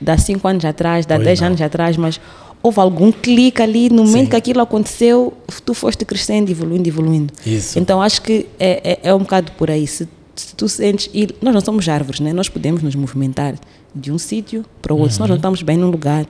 de 0.00 0.10
há 0.10 0.16
5 0.18 0.46
anos 0.46 0.64
atrás, 0.64 1.06
de 1.06 1.12
há 1.12 1.16
Pois 1.16 1.26
10 1.26 1.40
não. 1.40 1.46
anos 1.48 1.60
atrás, 1.62 1.96
mas 1.96 2.20
houve 2.62 2.80
algum 2.80 3.10
clique 3.10 3.62
ali 3.62 3.88
no 3.88 4.04
momento 4.04 4.24
Sim. 4.24 4.30
que 4.30 4.36
aquilo 4.36 4.60
aconteceu, 4.60 5.32
tu 5.64 5.72
foste 5.74 6.04
crescendo, 6.04 6.50
evoluindo, 6.50 6.88
evoluindo. 6.88 7.32
Isso. 7.46 7.78
Então 7.78 8.00
acho 8.02 8.22
que 8.22 8.46
é, 8.58 8.98
é, 9.02 9.08
é 9.10 9.14
um 9.14 9.20
bocado 9.20 9.52
por 9.52 9.70
aí. 9.70 9.86
Se, 9.86 10.08
se 10.36 10.54
tu 10.54 10.68
sentes. 10.68 11.08
E 11.14 11.28
nós 11.40 11.54
não 11.54 11.60
somos 11.60 11.88
árvores, 11.88 12.20
né? 12.20 12.32
nós 12.32 12.48
podemos 12.48 12.82
nos 12.82 12.94
movimentar 12.94 13.54
de 13.94 14.12
um 14.12 14.18
sítio 14.18 14.64
para 14.82 14.92
o 14.94 14.98
outro. 14.98 15.14
Se 15.14 15.20
nós 15.20 15.28
não 15.28 15.34
Uhum. 15.34 15.38
estamos 15.38 15.62
bem 15.62 15.76
num 15.76 15.90
lugar, 15.90 16.26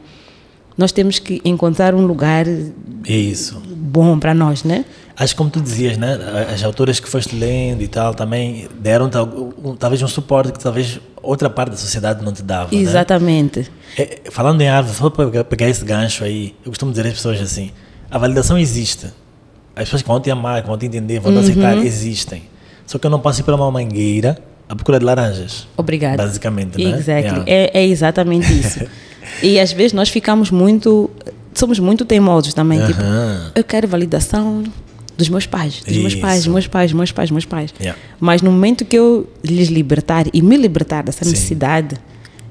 nós 0.79 0.93
temos 0.93 1.19
que 1.19 1.41
encontrar 1.45 1.95
um 1.95 2.07
lugar 2.07 2.47
Isso. 3.07 3.61
bom 3.77 4.19
para 4.19 4.33
nós, 4.33 4.65
né? 4.65 4.85
Acho 5.21 5.35
que 5.35 5.39
como 5.39 5.51
tu 5.51 5.61
dizias, 5.61 5.99
né? 5.99 6.19
As 6.51 6.65
autoras 6.65 6.99
que 6.99 7.07
foste 7.07 7.37
lendo 7.37 7.83
e 7.83 7.89
tal 7.89 8.15
também 8.15 8.67
deram 8.81 9.11
tal- 9.11 9.53
talvez 9.79 10.01
um 10.03 10.09
suporte 10.09 10.51
que 10.51 10.59
talvez 10.59 10.99
outra 11.23 11.51
parte 11.51 11.73
da 11.73 11.77
sociedade 11.77 12.25
não 12.25 12.33
te 12.33 12.43
dava. 12.43 12.75
né? 12.75 12.81
Exatamente. 12.81 13.71
É, 13.99 14.21
falando 14.31 14.63
em 14.63 14.69
árvore, 14.71 14.97
só 14.97 15.11
para 15.11 15.45
pegar- 15.45 15.69
esse 15.69 15.85
gancho 15.85 16.25
aí, 16.25 16.55
eu 16.65 16.71
costumo 16.71 16.91
dizer 16.91 17.07
às 17.07 17.13
pessoas 17.13 17.39
assim: 17.39 17.71
a 18.11 18.17
validação 18.17 18.57
existe. 18.57 19.09
As 19.77 19.85
pessoas 19.85 20.01
que 20.01 20.09
vão 20.09 20.19
te 20.21 20.31
amar, 20.31 20.63
que 20.63 20.69
vão 20.69 20.79
te 20.79 20.87
entender, 20.87 21.21
vão 21.21 21.33
te 21.35 21.39
aceitar, 21.41 21.77
existem. 21.77 22.45
Só 22.87 22.99
que 22.99 23.07
eu 23.07 23.11
não 23.11 23.21
posso 23.21 23.41
ir 23.41 23.43
para 23.45 23.55
uma 23.55 23.71
mangueira 23.71 24.39
à 24.67 24.75
procura 24.75 24.99
de 24.99 25.05
laranjas. 25.05 25.69
Obrigada. 25.77 26.17
Basicamente, 26.17 26.83
né? 26.83 26.91
Exactly. 26.99 27.41
Yeah. 27.41 27.45
É, 27.47 27.71
é 27.81 27.87
exatamente 27.87 28.51
isso. 28.59 28.81
e 29.45 29.61
às 29.61 29.71
vezes 29.71 29.93
nós 29.93 30.09
ficamos 30.09 30.51
muito. 30.51 31.11
Somos 31.53 31.79
muito 31.79 32.07
teimosos 32.07 32.55
também. 32.55 32.85
Tipo, 32.87 33.03
Aham. 33.03 33.53
eu 33.55 33.63
quero 33.65 33.87
validação 33.87 34.65
dos 35.21 35.29
meus 35.29 35.47
pais, 35.47 35.83
dos 35.87 35.97
meus 35.97 36.15
pais, 36.15 36.35
dos 36.35 36.43
Isso. 36.43 36.51
meus 36.51 36.67
pais, 36.67 36.91
dos 36.91 36.97
meus 36.97 37.13
pais, 37.13 37.29
dos 37.29 37.35
meus 37.35 37.45
pais. 37.45 37.75
Yeah. 37.81 38.01
Mas 38.19 38.43
no 38.43 38.51
momento 38.51 38.85
que 38.85 38.97
eu 38.97 39.29
lhes 39.45 39.69
libertar 39.69 40.27
e 40.33 40.43
me 40.43 40.57
libertar 40.57 41.03
dessa 41.03 41.25
Sim. 41.25 41.31
necessidade, 41.31 41.97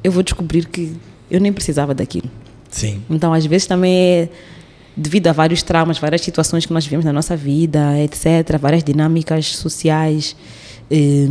eu 0.04 0.12
vou 0.12 0.24
descobrir 0.24 0.66
que 0.66 0.94
eu 1.30 1.40
nem 1.42 1.52
precisava 1.52 1.94
daquilo. 1.94 2.30
Sim. 2.70 3.02
Então, 3.10 3.34
às 3.34 3.46
vezes 3.46 3.68
também 3.68 3.94
é 3.94 4.30
devido 4.96 5.28
a 5.28 5.32
vários 5.32 5.64
traumas, 5.64 5.98
várias 5.98 6.22
situações 6.22 6.66
que 6.66 6.74
nós 6.74 6.84
vivemos 6.84 7.06
na 7.06 7.14
nossa 7.14 7.36
vida, 7.36 7.98
etc., 8.00 8.58
várias 8.60 8.84
dinâmicas 8.84 9.56
sociais. 9.56 10.36
eh, 10.92 11.28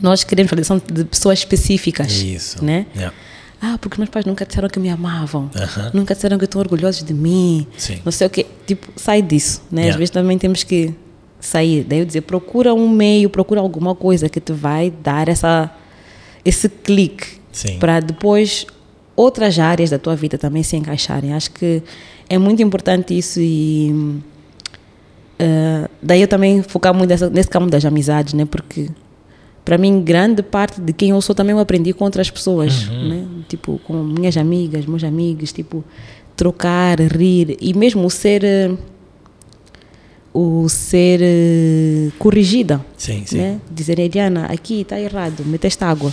nós 0.00 0.22
queremos 0.22 0.50
validação 0.50 0.80
de 0.92 1.04
pessoas 1.04 1.40
específicas. 1.40 2.12
Isso. 2.12 2.64
Né? 2.64 2.86
Yeah. 2.94 3.14
Ah, 3.62 3.76
porque 3.80 3.98
meus 3.98 4.08
pais 4.08 4.24
nunca 4.24 4.46
disseram 4.46 4.68
que 4.68 4.80
me 4.80 4.88
amavam, 4.88 5.50
nunca 5.92 6.14
disseram 6.14 6.38
que 6.38 6.44
estão 6.46 6.60
orgulhosos 6.60 7.04
de 7.04 7.12
mim, 7.12 7.66
Sim. 7.76 8.00
não 8.04 8.10
sei 8.10 8.26
o 8.26 8.30
quê. 8.30 8.46
Tipo, 8.66 8.88
sai 8.96 9.20
disso, 9.20 9.62
né? 9.70 9.82
Às 9.82 9.86
Yeah. 9.86 9.98
vezes 9.98 10.10
também 10.10 10.38
temos 10.38 10.62
que 10.64 10.94
sair. 11.38 11.84
Daí 11.84 11.98
eu 11.98 12.04
dizer, 12.06 12.22
procura 12.22 12.72
um 12.72 12.88
meio, 12.88 13.28
procura 13.28 13.60
alguma 13.60 13.94
coisa 13.94 14.28
que 14.30 14.40
te 14.40 14.52
vai 14.52 14.90
dar 14.90 15.28
essa, 15.28 15.70
esse 16.44 16.68
clique 16.70 17.38
para 17.78 18.00
depois 18.00 18.66
outras 19.14 19.58
áreas 19.58 19.90
da 19.90 19.98
tua 19.98 20.16
vida 20.16 20.38
também 20.38 20.62
se 20.62 20.76
encaixarem. 20.76 21.34
Acho 21.34 21.50
que 21.50 21.82
é 22.30 22.38
muito 22.38 22.62
importante 22.62 23.16
isso 23.16 23.40
e 23.42 24.20
eh, 25.38 25.88
daí 26.02 26.22
eu 26.22 26.28
também 26.28 26.62
focar 26.62 26.94
muito 26.94 27.10
nessa, 27.10 27.28
nesse 27.28 27.48
campo 27.50 27.68
das 27.70 27.84
amizades, 27.84 28.32
né? 28.34 28.44
Porque 28.46 28.88
para 29.70 29.78
mim, 29.78 30.02
grande 30.02 30.42
parte 30.42 30.80
de 30.80 30.92
quem 30.92 31.10
eu 31.10 31.22
sou 31.22 31.32
também 31.32 31.52
eu 31.52 31.60
aprendi 31.60 31.92
com 31.92 32.04
outras 32.04 32.28
pessoas, 32.28 32.88
né? 32.88 33.24
Tipo, 33.48 33.80
com 33.86 34.02
minhas 34.02 34.36
amigas, 34.36 34.84
meus 34.84 35.04
amigos, 35.04 35.52
tipo, 35.52 35.84
trocar, 36.36 36.98
rir 36.98 37.56
e 37.60 37.72
mesmo 37.72 38.10
ser 38.10 38.42
o 40.34 40.68
ser 40.68 41.20
eh, 41.22 42.10
corrigida, 42.18 42.84
Sim, 42.96 43.22
sim. 43.24 43.38
né? 43.38 43.60
Dizer, 43.70 44.00
Eliana, 44.00 44.46
aqui 44.46 44.80
está 44.80 45.00
errado, 45.00 45.44
meteste 45.46 45.84
água. 45.84 46.12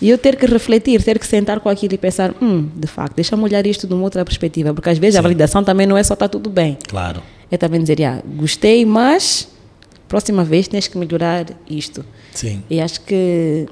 E 0.00 0.08
eu 0.08 0.16
ter 0.16 0.36
que 0.36 0.46
refletir, 0.46 1.02
ter 1.02 1.18
que 1.18 1.26
sentar 1.26 1.60
com 1.60 1.68
aquilo 1.68 1.92
e 1.92 1.98
pensar, 1.98 2.34
hum, 2.40 2.66
de 2.74 2.86
facto, 2.86 3.14
deixa-me 3.14 3.42
olhar 3.42 3.66
isto 3.66 3.86
de 3.86 3.92
uma 3.92 4.04
outra 4.04 4.24
perspectiva, 4.24 4.72
porque 4.72 4.88
às 4.88 4.96
vezes 4.96 5.18
a 5.18 5.20
validação 5.20 5.62
também 5.62 5.86
não 5.86 5.98
é 5.98 6.02
só 6.02 6.14
está 6.14 6.26
tudo 6.26 6.48
bem. 6.48 6.78
Claro. 6.88 7.22
É 7.50 7.58
também 7.58 7.78
dizer, 7.78 8.02
ah, 8.04 8.22
gostei, 8.38 8.86
mas 8.86 9.59
próxima 10.10 10.42
vez 10.42 10.66
tens 10.66 10.88
que 10.88 10.98
melhorar 10.98 11.46
isto. 11.68 12.04
Sim. 12.34 12.64
E 12.68 12.80
acho 12.80 13.00
que 13.02 13.68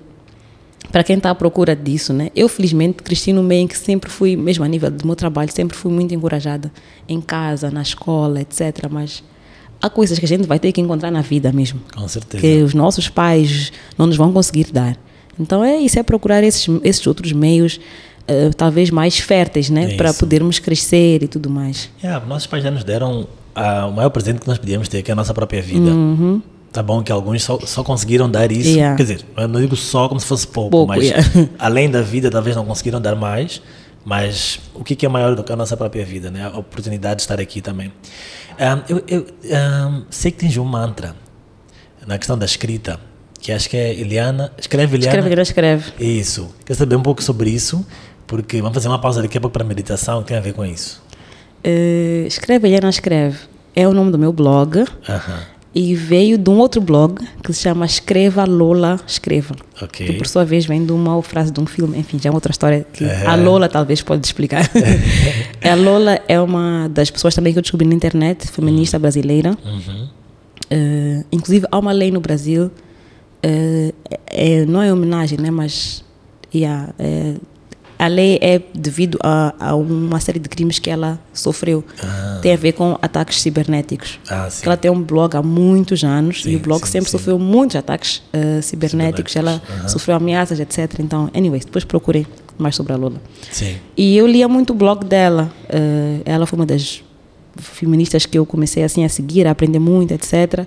para 0.92 1.02
quem 1.02 1.16
está 1.16 1.30
à 1.30 1.34
procura 1.34 1.74
disso, 1.74 2.12
né? 2.12 2.30
Eu 2.34 2.48
felizmente 2.48 3.02
cresci 3.02 3.32
num 3.32 3.42
meio 3.42 3.64
em 3.64 3.66
que 3.66 3.76
sempre 3.76 4.08
fui, 4.08 4.36
mesmo 4.36 4.64
a 4.64 4.68
nível 4.68 4.88
do 4.88 5.04
meu 5.04 5.16
trabalho, 5.16 5.50
sempre 5.52 5.76
fui 5.76 5.92
muito 5.92 6.14
encorajada 6.14 6.72
em 7.08 7.20
casa, 7.20 7.72
na 7.72 7.82
escola, 7.82 8.40
etc. 8.40 8.86
Mas 8.88 9.22
há 9.82 9.90
coisas 9.90 10.16
que 10.16 10.24
a 10.24 10.28
gente 10.28 10.46
vai 10.46 10.60
ter 10.60 10.70
que 10.70 10.80
encontrar 10.80 11.10
na 11.10 11.22
vida 11.22 11.52
mesmo, 11.52 11.80
Com 11.94 12.06
certeza. 12.06 12.40
que 12.40 12.62
os 12.62 12.72
nossos 12.72 13.08
pais 13.08 13.72
não 13.98 14.06
nos 14.06 14.16
vão 14.16 14.32
conseguir 14.32 14.70
dar. 14.72 14.96
Então 15.38 15.64
é 15.64 15.76
isso, 15.76 15.98
é 15.98 16.04
procurar 16.04 16.44
esses, 16.44 16.68
esses 16.84 17.04
outros 17.04 17.32
meios, 17.32 17.80
eh, 18.28 18.50
talvez 18.56 18.90
mais 18.90 19.18
férteis, 19.18 19.68
né? 19.68 19.94
É 19.94 19.96
Para 19.96 20.14
podermos 20.14 20.60
crescer 20.60 21.24
e 21.24 21.26
tudo 21.28 21.50
mais. 21.50 21.90
Yeah, 22.02 22.24
nossos 22.24 22.46
pais 22.46 22.62
já 22.62 22.70
nos 22.70 22.84
deram 22.84 23.26
o 23.86 23.92
maior 23.92 24.10
presente 24.10 24.40
que 24.40 24.48
nós 24.48 24.58
podíamos 24.58 24.88
ter, 24.88 25.02
que 25.02 25.10
é 25.10 25.12
a 25.12 25.16
nossa 25.16 25.34
própria 25.34 25.60
vida. 25.62 25.90
Tá 26.72 26.82
bom 26.82 27.02
que 27.02 27.10
alguns 27.10 27.42
só, 27.42 27.58
só 27.60 27.82
conseguiram 27.82 28.30
dar 28.30 28.52
isso. 28.52 28.70
Uhum. 28.70 28.76
Yeah. 28.76 28.96
Quer 28.96 29.02
dizer, 29.02 29.24
eu 29.36 29.48
não 29.48 29.60
digo 29.60 29.74
só 29.74 30.06
como 30.08 30.20
se 30.20 30.26
fosse 30.26 30.46
pouco, 30.46 30.70
Pouco, 30.70 30.88
mas 30.88 31.02
yeah. 31.02 31.26
além 31.58 31.90
da 31.90 32.02
vida, 32.02 32.30
talvez 32.30 32.54
não 32.54 32.64
conseguiram 32.64 33.00
dar 33.00 33.14
mais. 33.14 33.62
Mas 34.04 34.60
o 34.74 34.84
que 34.84 34.94
que 34.94 35.04
é 35.04 35.08
maior 35.08 35.34
do 35.34 35.42
que 35.42 35.52
a 35.52 35.56
nossa 35.56 35.76
própria 35.76 36.04
vida, 36.04 36.30
né? 36.30 36.44
A 36.44 36.58
oportunidade 36.58 37.16
de 37.16 37.22
estar 37.22 37.40
aqui 37.40 37.60
também. 37.60 37.92
Ah, 38.58 38.82
eu 38.88 39.02
eu 39.06 39.26
ah, 39.52 40.02
sei 40.10 40.30
que 40.30 40.38
tens 40.38 40.56
um 40.56 40.64
mantra 40.64 41.14
na 42.06 42.16
questão 42.16 42.38
da 42.38 42.46
escrita, 42.46 42.98
que 43.40 43.52
acho 43.52 43.68
que 43.68 43.76
é 43.76 43.92
Eliana. 43.92 44.52
Escreve 44.58 44.96
Eliana. 44.96 45.18
Escreve, 45.18 45.42
escreve, 45.42 45.82
escreve. 45.82 46.18
Isso. 46.18 46.54
Quero 46.64 46.78
saber 46.78 46.96
um 46.96 47.02
pouco 47.02 47.22
sobre 47.22 47.50
isso, 47.50 47.84
porque 48.26 48.60
vamos 48.62 48.74
fazer 48.74 48.88
uma 48.88 49.00
pausa 49.00 49.20
daqui 49.20 49.36
a 49.36 49.40
pouco 49.40 49.52
para 49.52 49.64
meditação 49.64 50.22
que 50.22 50.28
tem 50.28 50.36
a 50.36 50.40
ver 50.40 50.54
com 50.54 50.64
isso. 50.64 51.02
Eh, 51.70 52.24
escreve, 52.26 52.66
Helena 52.66 52.88
Escreve. 52.88 53.36
É 53.76 53.86
o 53.86 53.92
nome 53.92 54.10
do 54.10 54.18
meu 54.18 54.32
blog. 54.32 54.84
Aham. 55.08 55.40
E 55.74 55.94
veio 55.94 56.38
de 56.38 56.48
um 56.48 56.58
outro 56.58 56.80
blog 56.80 57.22
que 57.44 57.52
se 57.52 57.60
chama 57.62 57.84
Escreva 57.84 58.44
Lola 58.44 58.98
Escreva. 59.06 59.54
Ok. 59.80 60.06
Que 60.06 60.12
por 60.14 60.26
sua 60.26 60.44
vez 60.44 60.64
vem 60.64 60.84
de 60.84 60.92
uma 60.92 61.22
frase 61.22 61.52
de 61.52 61.60
um 61.60 61.66
filme, 61.66 61.98
enfim, 61.98 62.18
já 62.18 62.30
é 62.30 62.32
outra 62.32 62.50
história 62.50 62.86
que 62.92 63.04
É. 63.04 63.26
a 63.26 63.34
Lola 63.36 63.68
talvez 63.68 64.00
pode 64.02 64.26
explicar. 64.26 64.64
a 65.62 65.74
Lola 65.74 66.20
é 66.26 66.40
uma 66.40 66.88
das 66.88 67.10
pessoas 67.10 67.34
também 67.34 67.52
que 67.52 67.58
eu 67.58 67.62
descobri 67.62 67.86
na 67.86 67.94
internet, 67.94 68.48
feminista 68.50 68.98
brasileira. 68.98 69.50
Uhum. 69.64 70.08
Eh, 70.70 71.24
inclusive 71.30 71.66
há 71.70 71.78
uma 71.78 71.92
lei 71.92 72.10
no 72.10 72.20
Brasil, 72.20 72.70
eh, 73.42 73.92
é- 74.26 74.64
não 74.64 74.82
é 74.82 74.90
homenagem, 74.92 75.38
né, 75.38 75.50
mas 75.50 76.02
yeah, 76.52 76.88
é, 76.98 77.34
a 77.98 78.06
lei 78.06 78.38
é 78.40 78.60
devido 78.74 79.18
a, 79.22 79.54
a 79.58 79.74
uma 79.74 80.20
série 80.20 80.38
de 80.38 80.48
crimes 80.48 80.78
que 80.78 80.88
ela 80.88 81.18
sofreu. 81.32 81.84
Tem 82.42 82.52
a 82.52 82.56
ver 82.56 82.72
com 82.72 82.96
ataques 83.02 83.40
cibernéticos. 83.42 84.20
Ah, 84.30 84.48
ela 84.62 84.76
tem 84.76 84.90
um 84.90 85.02
blog 85.02 85.34
há 85.36 85.42
muitos 85.42 86.04
anos 86.04 86.42
Sim, 86.42 86.50
e 86.50 86.56
o 86.56 86.60
blog 86.60 86.84
sim, 86.86 86.92
sempre 86.92 87.10
sim. 87.10 87.18
sofreu 87.18 87.38
muitos 87.38 87.74
ataques 87.76 88.22
eh, 88.32 88.60
cibernéticos. 88.62 89.34
Ela 89.34 89.52
Cibernéticos, 89.54 89.80
aham. 89.80 89.88
sofreu 89.88 90.16
ameaças, 90.16 90.60
etc. 90.60 91.00
Então, 91.00 91.28
anyways, 91.34 91.64
depois 91.64 91.84
procurei 91.84 92.26
mais 92.56 92.76
sobre 92.76 92.92
a. 92.92 93.20
Sim. 93.50 93.76
E 93.96 94.16
eu 94.16 94.26
lia 94.26 94.46
muito 94.48 94.70
o 94.70 94.74
blog 94.76 95.04
dela. 95.04 95.50
eh, 95.68 96.20
ela 96.24 96.46
foi 96.46 96.58
uma 96.58 96.66
das 96.66 97.02
feministas 97.56 98.24
que 98.26 98.38
eu 98.38 98.46
comecei 98.46 98.84
assim 98.84 99.04
a 99.04 99.08
seguir, 99.08 99.46
a 99.46 99.50
aprender 99.50 99.80
muito, 99.80 100.12
etc. 100.12 100.64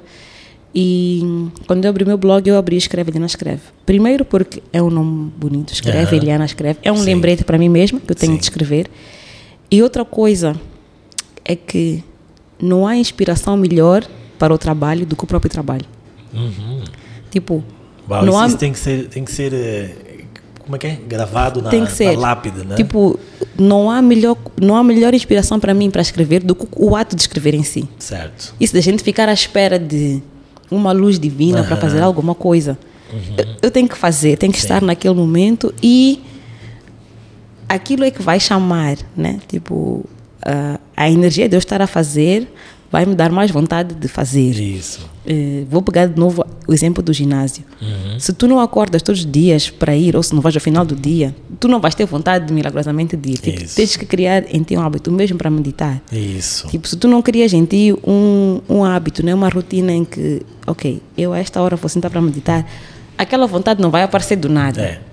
E 0.73 1.21
quando 1.67 1.83
eu 1.83 1.89
abri 1.89 2.05
meu 2.05 2.17
blog, 2.17 2.47
eu 2.47 2.57
abri 2.57 2.77
Escreve 2.77 3.11
Eliana 3.11 3.25
Escreve. 3.25 3.61
Primeiro 3.85 4.23
porque 4.23 4.63
é 4.71 4.81
um 4.81 4.89
nome 4.89 5.31
bonito, 5.37 5.73
Escreve 5.73 6.15
Aham. 6.15 6.15
Eliana 6.15 6.45
Escreve. 6.45 6.79
É 6.81 6.91
um 6.91 6.97
Sim. 6.97 7.05
lembrete 7.05 7.43
para 7.43 7.57
mim 7.57 7.69
mesma 7.69 7.99
que 7.99 8.11
eu 8.11 8.15
tenho 8.15 8.33
Sim. 8.33 8.37
de 8.37 8.43
escrever. 8.43 8.87
E 9.69 9.83
outra 9.83 10.05
coisa 10.05 10.55
é 11.43 11.55
que 11.55 12.03
não 12.61 12.87
há 12.87 12.95
inspiração 12.95 13.57
melhor 13.57 14.05
para 14.39 14.53
o 14.53 14.57
trabalho 14.57 15.05
do 15.05 15.15
que 15.15 15.23
o 15.23 15.27
próprio 15.27 15.51
trabalho. 15.51 15.85
Uhum. 16.33 16.83
Tipo, 17.29 17.63
Uau, 18.09 18.25
não 18.25 18.33
isso, 18.33 18.41
há, 18.41 18.47
isso 18.47 18.57
tem 18.57 18.71
que 18.71 18.79
ser, 18.79 19.07
tem 19.07 19.25
que 19.25 19.31
ser 19.31 19.53
eh, 19.53 19.95
como 20.59 20.75
é 20.75 20.79
que 20.79 20.87
é? 20.87 20.99
Gravado 21.07 21.61
na, 21.61 21.69
tem 21.69 21.85
que 21.85 21.91
ser 21.91 22.13
na 22.13 22.19
lápide, 22.19 22.65
né? 22.65 22.75
Tipo, 22.75 23.19
não 23.57 23.91
há 23.91 24.01
melhor, 24.01 24.37
não 24.59 24.75
há 24.75 24.83
melhor 24.83 25.13
inspiração 25.13 25.59
para 25.59 25.73
mim 25.73 25.89
para 25.89 26.01
escrever 26.01 26.43
do 26.43 26.55
que 26.55 26.65
o 26.75 26.95
ato 26.95 27.15
de 27.15 27.21
escrever 27.21 27.53
em 27.53 27.63
si. 27.63 27.87
Certo. 27.99 28.55
Isso 28.59 28.73
da 28.73 28.81
gente 28.81 29.03
ficar 29.03 29.27
à 29.27 29.33
espera 29.33 29.77
de 29.77 30.21
uma 30.71 30.91
luz 30.91 31.19
divina 31.19 31.63
para 31.63 31.75
fazer 31.75 32.01
alguma 32.01 32.33
coisa. 32.33 32.77
Eu, 33.37 33.45
eu 33.63 33.71
tenho 33.71 33.89
que 33.89 33.97
fazer, 33.97 34.37
tenho 34.37 34.53
que 34.53 34.59
estar 34.59 34.81
naquele 34.81 35.13
momento 35.13 35.73
e 35.83 36.23
aquilo 37.67 38.05
é 38.05 38.11
que 38.11 38.21
vai 38.21 38.39
chamar, 38.39 38.97
né? 39.15 39.39
Tipo, 39.47 40.05
a, 40.41 40.79
a 40.95 41.09
energia 41.09 41.47
de 41.49 41.55
eu 41.55 41.59
estar 41.59 41.81
a 41.81 41.87
fazer 41.87 42.47
vai 42.91 43.05
me 43.05 43.15
dar 43.15 43.31
mais 43.31 43.49
vontade 43.49 43.95
de 43.95 44.07
fazer. 44.07 44.51
Isso. 44.51 45.09
Eh, 45.25 45.63
vou 45.69 45.81
pegar 45.81 46.07
de 46.07 46.19
novo 46.19 46.45
o 46.67 46.73
exemplo 46.73 47.01
do 47.01 47.13
ginásio. 47.13 47.63
Se 48.19 48.33
tu 48.33 48.47
não 48.47 48.59
acordas 48.59 49.01
todos 49.01 49.21
os 49.21 49.31
dias 49.31 49.69
para 49.69 49.95
ir, 49.95 50.15
ou 50.15 50.21
se 50.21 50.33
não 50.35 50.41
vais 50.41 50.55
ao 50.55 50.61
final 50.61 50.83
do 50.83 50.95
dia, 50.95 51.33
tu 51.59 51.67
não 51.67 51.79
vais 51.79 51.95
ter 51.95 52.05
vontade 52.05 52.47
de 52.47 52.53
milagrosamente 52.53 53.15
de 53.15 53.31
ir. 53.31 53.37
Tipo, 53.37 53.75
tens 53.75 53.95
que 53.95 54.05
criar 54.05 54.43
em 54.53 54.61
ti 54.63 54.75
um 54.75 54.81
hábito, 54.81 55.11
mesmo 55.11 55.37
para 55.37 55.49
meditar. 55.49 56.01
Isso. 56.11 56.67
Tipo, 56.67 56.87
se 56.87 56.97
tu 56.97 57.07
não 57.07 57.21
crias 57.21 57.53
em 57.53 57.63
ti 57.65 57.93
um, 58.05 58.59
um 58.67 58.83
hábito, 58.83 59.25
né, 59.25 59.33
uma 59.33 59.47
rotina 59.47 59.93
em 59.93 60.03
que, 60.03 60.41
ok, 60.67 61.01
eu 61.17 61.33
a 61.33 61.39
esta 61.39 61.61
hora 61.61 61.75
vou 61.75 61.87
sentar 61.87 62.11
para 62.11 62.21
meditar, 62.21 62.65
aquela 63.17 63.47
vontade 63.47 63.81
não 63.81 63.89
vai 63.89 64.03
aparecer 64.03 64.35
do 64.35 64.49
nada. 64.49 64.81
É. 64.81 65.10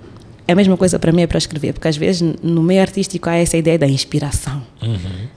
É 0.49 0.53
a 0.53 0.55
mesma 0.55 0.75
coisa 0.75 0.97
para 0.97 1.11
mim 1.11 1.21
é 1.21 1.27
para 1.27 1.37
escrever, 1.37 1.73
porque 1.73 1.87
às 1.87 1.95
vezes 1.95 2.23
no 2.41 2.63
meio 2.63 2.81
artístico 2.81 3.29
há 3.29 3.35
essa 3.35 3.55
ideia 3.55 3.77
da 3.77 3.87
inspiração, 3.87 4.63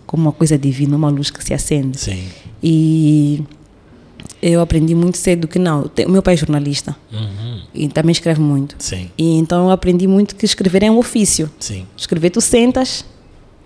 como 0.06 0.22
uma 0.22 0.32
coisa 0.32 0.56
divina, 0.56 0.96
uma 0.96 1.10
luz 1.10 1.30
que 1.30 1.44
se 1.44 1.52
acende. 1.52 2.00
Sim. 2.00 2.24
E 2.62 3.42
eu 4.40 4.62
aprendi 4.62 4.94
muito 4.94 5.18
cedo 5.18 5.46
que 5.46 5.58
não. 5.58 5.90
O 6.06 6.10
meu 6.10 6.22
pai 6.22 6.32
é 6.32 6.36
jornalista 6.38 6.96
Uhum. 7.12 7.60
e 7.74 7.88
também 7.88 8.12
escreve 8.12 8.40
muito. 8.40 8.74
Sim. 8.78 9.10
E 9.18 9.36
então 9.36 9.64
eu 9.66 9.70
aprendi 9.70 10.06
muito 10.06 10.34
que 10.34 10.46
escrever 10.46 10.82
é 10.82 10.90
um 10.90 10.96
ofício. 10.96 11.50
Sim. 11.60 11.86
Escrever, 11.94 12.30
tu 12.30 12.40
sentas 12.40 13.04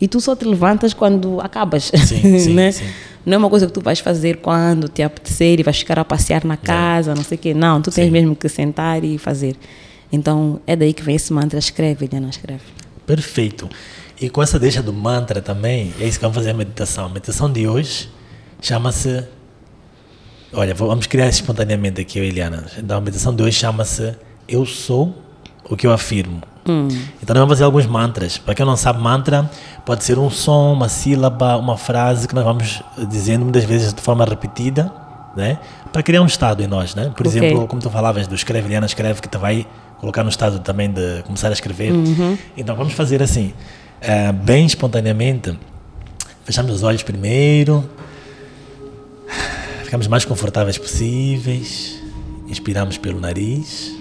e 0.00 0.08
tu 0.08 0.20
só 0.20 0.34
te 0.34 0.44
levantas 0.44 0.92
quando 0.92 1.40
acabas. 1.40 1.92
Sim, 2.06 2.38
sim, 2.40 2.52
né? 2.54 2.72
sim. 2.72 2.84
Não 3.24 3.34
é 3.34 3.38
uma 3.38 3.48
coisa 3.50 3.68
que 3.68 3.72
tu 3.72 3.80
vais 3.80 4.00
fazer 4.00 4.38
quando 4.38 4.88
te 4.88 5.00
apetecer 5.00 5.60
e 5.60 5.62
vais 5.62 5.78
ficar 5.78 5.98
a 6.00 6.04
passear 6.04 6.44
na 6.44 6.56
casa, 6.56 7.14
não 7.14 7.22
sei 7.22 7.36
o 7.36 7.40
quê. 7.40 7.54
Não, 7.54 7.80
tu 7.80 7.92
tens 7.92 8.10
mesmo 8.10 8.34
que 8.34 8.48
sentar 8.48 9.04
e 9.04 9.16
fazer. 9.16 9.54
Então 10.12 10.60
é 10.66 10.76
daí 10.76 10.92
que 10.92 11.02
vem 11.02 11.16
esse 11.16 11.32
mantra: 11.32 11.58
escreve, 11.58 12.06
Eliana, 12.06 12.28
escreve. 12.28 12.62
Perfeito. 13.06 13.68
E 14.20 14.30
com 14.30 14.42
essa 14.42 14.58
deixa 14.58 14.82
do 14.82 14.92
mantra 14.92 15.42
também, 15.42 15.92
é 16.00 16.06
isso 16.06 16.18
que 16.18 16.22
vamos 16.22 16.36
fazer 16.36 16.50
a 16.50 16.54
meditação. 16.54 17.04
A 17.06 17.08
meditação 17.08 17.52
de 17.52 17.68
hoje 17.68 18.08
chama-se. 18.62 19.24
Olha, 20.52 20.74
vamos 20.74 21.06
criar 21.06 21.28
espontaneamente 21.28 22.00
aqui, 22.00 22.18
Eliana. 22.18 22.64
Então, 22.78 22.96
a 22.96 23.00
meditação 23.00 23.34
de 23.34 23.42
hoje 23.42 23.58
chama-se 23.58 24.14
Eu 24.48 24.64
sou 24.64 25.14
o 25.68 25.76
que 25.76 25.86
eu 25.86 25.92
afirmo. 25.92 26.40
Então, 26.64 27.34
nós 27.34 27.36
vamos 27.38 27.50
fazer 27.50 27.64
alguns 27.64 27.86
mantras. 27.86 28.38
Para 28.38 28.54
quem 28.54 28.64
não 28.66 28.76
sabe, 28.76 29.00
mantra 29.00 29.48
pode 29.84 30.02
ser 30.02 30.18
um 30.18 30.30
som, 30.30 30.72
uma 30.72 30.88
sílaba, 30.88 31.56
uma 31.56 31.76
frase 31.76 32.26
que 32.26 32.34
nós 32.34 32.44
vamos 32.44 32.82
dizendo 33.08 33.42
muitas 33.44 33.64
vezes 33.64 33.92
de 33.92 34.00
forma 34.00 34.24
repetida, 34.24 34.90
né? 35.36 35.58
Para 35.92 36.02
criar 36.02 36.22
um 36.22 36.26
estado 36.26 36.62
em 36.62 36.66
nós, 36.66 36.94
né? 36.94 37.12
Por 37.16 37.26
Ok. 37.26 37.30
exemplo, 37.30 37.68
como 37.68 37.80
tu 37.80 37.88
falavas 37.90 38.26
do 38.26 38.34
escreve, 38.34 38.66
Eliana 38.66 38.86
escreve, 38.86 39.20
que 39.20 39.28
te 39.28 39.38
vai 39.38 39.66
colocar 39.98 40.22
no 40.22 40.30
estado 40.30 40.60
também 40.60 40.90
de 40.90 41.22
começar 41.24 41.48
a 41.48 41.52
escrever. 41.52 41.92
Então 42.56 42.74
vamos 42.76 42.92
fazer 42.92 43.22
assim, 43.22 43.52
eh, 44.00 44.32
bem 44.32 44.66
espontaneamente. 44.66 45.58
Fechamos 46.44 46.72
os 46.72 46.82
olhos 46.82 47.02
primeiro, 47.02 47.88
ficamos 49.82 50.06
mais 50.06 50.24
confortáveis 50.24 50.78
possíveis, 50.78 52.00
inspiramos 52.48 52.98
pelo 52.98 53.20
nariz 53.20 53.96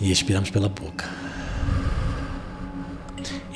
e 0.00 0.10
expiramos 0.10 0.50
pela 0.50 0.68
boca. 0.68 1.04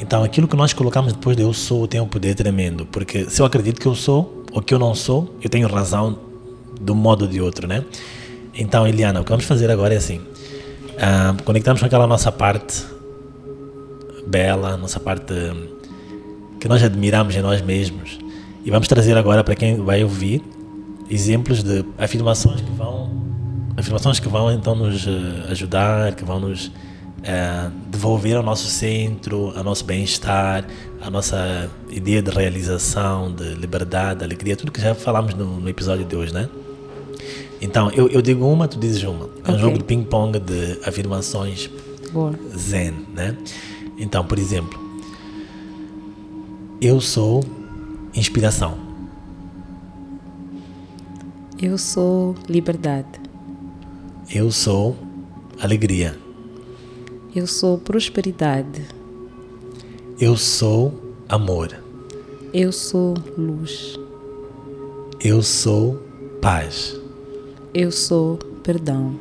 Então, 0.01 0.23
aquilo 0.23 0.47
que 0.47 0.57
nós 0.57 0.73
colocamos 0.73 1.13
depois 1.13 1.37
de 1.37 1.43
eu 1.43 1.53
sou 1.53 1.87
tem 1.89 2.01
um 2.01 2.07
poder 2.07 2.35
tremendo, 2.35 2.87
porque 2.87 3.29
se 3.29 3.43
eu 3.43 3.47
acredito 3.47 3.81
que 3.81 3.87
eu 3.87 3.95
sou 3.95 4.45
ou 4.53 4.63
que 4.63 4.73
eu 4.73 4.79
não 4.79 4.95
sou, 4.95 5.37
eu 5.43 5.51
tenho 5.51 5.67
razão 5.69 6.19
de 6.81 6.93
um 6.93 6.95
modo 6.95 7.23
ou 7.23 7.29
de 7.31 7.41
outro, 7.41 7.67
né? 7.67 7.85
Então, 8.59 8.87
Eliana, 8.87 9.21
o 9.21 9.25
que 9.25 9.31
vamos 9.31 9.45
fazer 9.45 9.71
agora 9.71 9.95
é 9.95 9.97
assim: 9.97 10.21
ah, 10.99 11.35
conectamos 11.45 11.81
com 11.81 11.87
aquela 11.87 12.07
nossa 12.07 12.33
parte 12.33 12.85
bela, 14.27 14.77
nossa 14.77 14.99
parte 14.99 15.33
hum, 15.33 15.69
que 16.61 16.69
nós 16.69 16.83
admiramos 16.83 17.37
em 17.37 17.41
nós 17.41 17.63
mesmos, 17.63 18.19
e 18.65 18.71
vamos 18.71 18.89
trazer 18.89 19.17
agora 19.17 19.45
para 19.45 19.55
quem 19.55 19.77
vai 19.77 20.03
ouvir 20.03 20.43
exemplos 21.09 21.63
de 21.63 21.85
afirmações 21.97 22.61
que 22.61 22.71
vão 22.73 23.09
afirmações 23.77 24.19
que 24.19 24.29
vão 24.29 24.53
então 24.53 24.75
nos 24.75 25.07
uh, 25.07 25.11
ajudar, 25.51 26.17
que 26.17 26.25
vão 26.25 26.41
nos 26.41 26.67
uh, 26.67 27.71
devolver 27.87 28.37
ao 28.37 28.43
nosso 28.43 28.67
centro, 28.67 29.57
ao 29.57 29.63
nosso 29.63 29.85
bem-estar, 29.85 30.67
a 31.01 31.09
nossa 31.09 31.71
ideia 31.89 32.21
de 32.21 32.29
realização, 32.29 33.33
de 33.33 33.55
liberdade, 33.55 34.25
alegria, 34.25 34.57
tudo 34.57 34.73
que 34.73 34.81
já 34.81 34.97
falamos 34.97 35.33
no, 35.35 35.61
no 35.61 35.69
episódio 35.69 36.05
de 36.05 36.17
hoje, 36.17 36.35
né? 36.35 36.49
Então, 37.61 37.91
eu, 37.91 38.09
eu 38.09 38.23
digo 38.23 38.47
uma, 38.47 38.69
tu 38.69 38.79
dizes 38.79 39.03
uma. 39.03 39.25
É 39.25 39.51
um 39.51 39.55
okay. 39.55 39.59
jogo 39.59 39.79
de 39.79 39.85
ping-pong 39.85 40.39
de 40.39 40.79
afirmações 40.85 41.69
Boa. 42.13 42.33
zen, 42.57 42.93
né? 43.15 43.37
Então, 43.99 44.25
por 44.25 44.39
exemplo, 44.39 44.79
eu 46.81 47.01
sou 47.01 47.43
inspiração. 48.15 48.79
Eu 51.61 51.77
sou 51.77 52.37
liberdade. 52.49 53.09
Eu 54.33 54.53
sou 54.53 54.97
alegria. 55.61 56.17
Eu 57.35 57.47
sou 57.49 57.79
prosperidade. 57.79 58.87
Eu 60.21 60.37
sou 60.37 60.95
amor. 61.29 61.77
Eu 62.53 62.71
sou 62.71 63.15
luz. 63.37 63.99
Eu 65.21 65.43
sou 65.43 66.01
paz. 66.41 66.97
Eu 67.81 67.93
sou 67.93 68.39
perdão. 68.65 69.15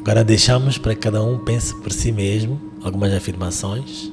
Agora 0.00 0.24
deixamos 0.24 0.78
para 0.78 0.94
que 0.94 1.02
cada 1.02 1.22
um 1.22 1.36
pense 1.36 1.74
por 1.82 1.92
si 1.92 2.10
mesmo 2.10 2.58
algumas 2.82 3.12
afirmações. 3.12 4.10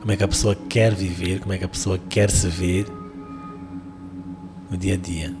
Como 0.00 0.10
é 0.10 0.16
que 0.16 0.24
a 0.24 0.26
pessoa 0.26 0.56
quer 0.68 0.96
viver, 0.96 1.38
como 1.38 1.52
é 1.52 1.58
que 1.58 1.64
a 1.64 1.68
pessoa 1.68 1.96
quer 1.96 2.28
se 2.28 2.48
ver 2.48 2.86
no 4.68 4.76
dia 4.76 4.94
a 4.94 4.96
dia. 4.96 5.32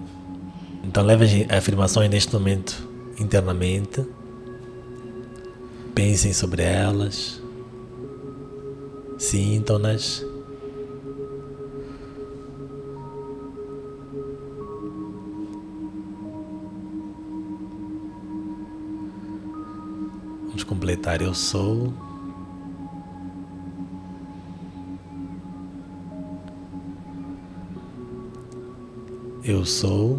Então 0.84 1.02
leve 1.02 1.48
as 1.50 1.58
afirmações 1.58 2.08
neste 2.08 2.32
momento 2.32 2.88
internamente. 3.18 4.06
Pensem 5.96 6.32
sobre 6.32 6.62
elas. 6.62 7.42
Sintam-nas. 9.18 10.24
Completar 20.88 21.20
eu 21.20 21.34
sou. 21.34 21.92
Eu 29.44 29.66
sou. 29.66 30.18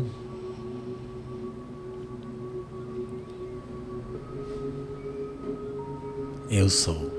Eu 6.51 6.69
sou. 6.69 7.09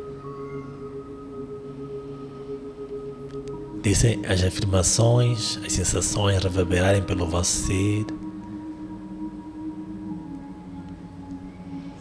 Deixem 3.82 4.24
as 4.26 4.44
afirmações, 4.44 5.58
as 5.64 5.72
sensações 5.72 6.42
reverberarem 6.42 7.02
pelo 7.02 7.26
vosso 7.26 7.66
ser 7.66 8.06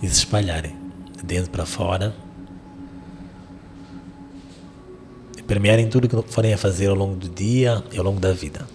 e 0.02 0.08
se 0.08 0.20
espalharem 0.20 0.79
dentro 1.24 1.52
para 1.52 1.66
fora 1.66 2.16
e 5.38 5.42
permearem 5.44 5.90
tudo 5.90 6.06
o 6.06 6.24
que 6.24 6.34
forem 6.34 6.54
a 6.54 6.58
fazer 6.58 6.88
ao 6.88 6.96
longo 6.96 7.16
do 7.16 7.30
dia 7.30 7.84
e 7.92 7.98
ao 7.98 8.04
longo 8.04 8.20
da 8.20 8.34
vida. 8.34 8.68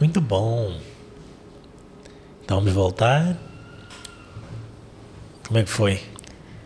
Muito 0.00 0.20
bom. 0.20 0.78
Então 2.42 2.58
vamos 2.58 2.72
voltar. 2.72 3.36
Como 5.46 5.58
é 5.58 5.62
que 5.62 5.70
foi 5.70 6.00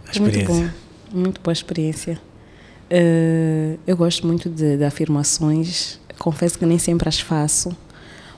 a 0.07 0.13
experiência? 0.13 0.55
Muito 0.55 0.73
bom, 1.13 1.19
muito 1.19 1.41
boa 1.41 1.53
experiência. 1.53 2.21
Uh, 2.85 3.79
eu 3.87 3.97
gosto 3.97 4.27
muito 4.27 4.49
de, 4.49 4.77
de, 4.77 4.85
afirmações. 4.85 5.99
Confesso 6.19 6.59
que 6.59 6.65
nem 6.65 6.79
sempre 6.79 7.09
as 7.09 7.19
faço. 7.19 7.71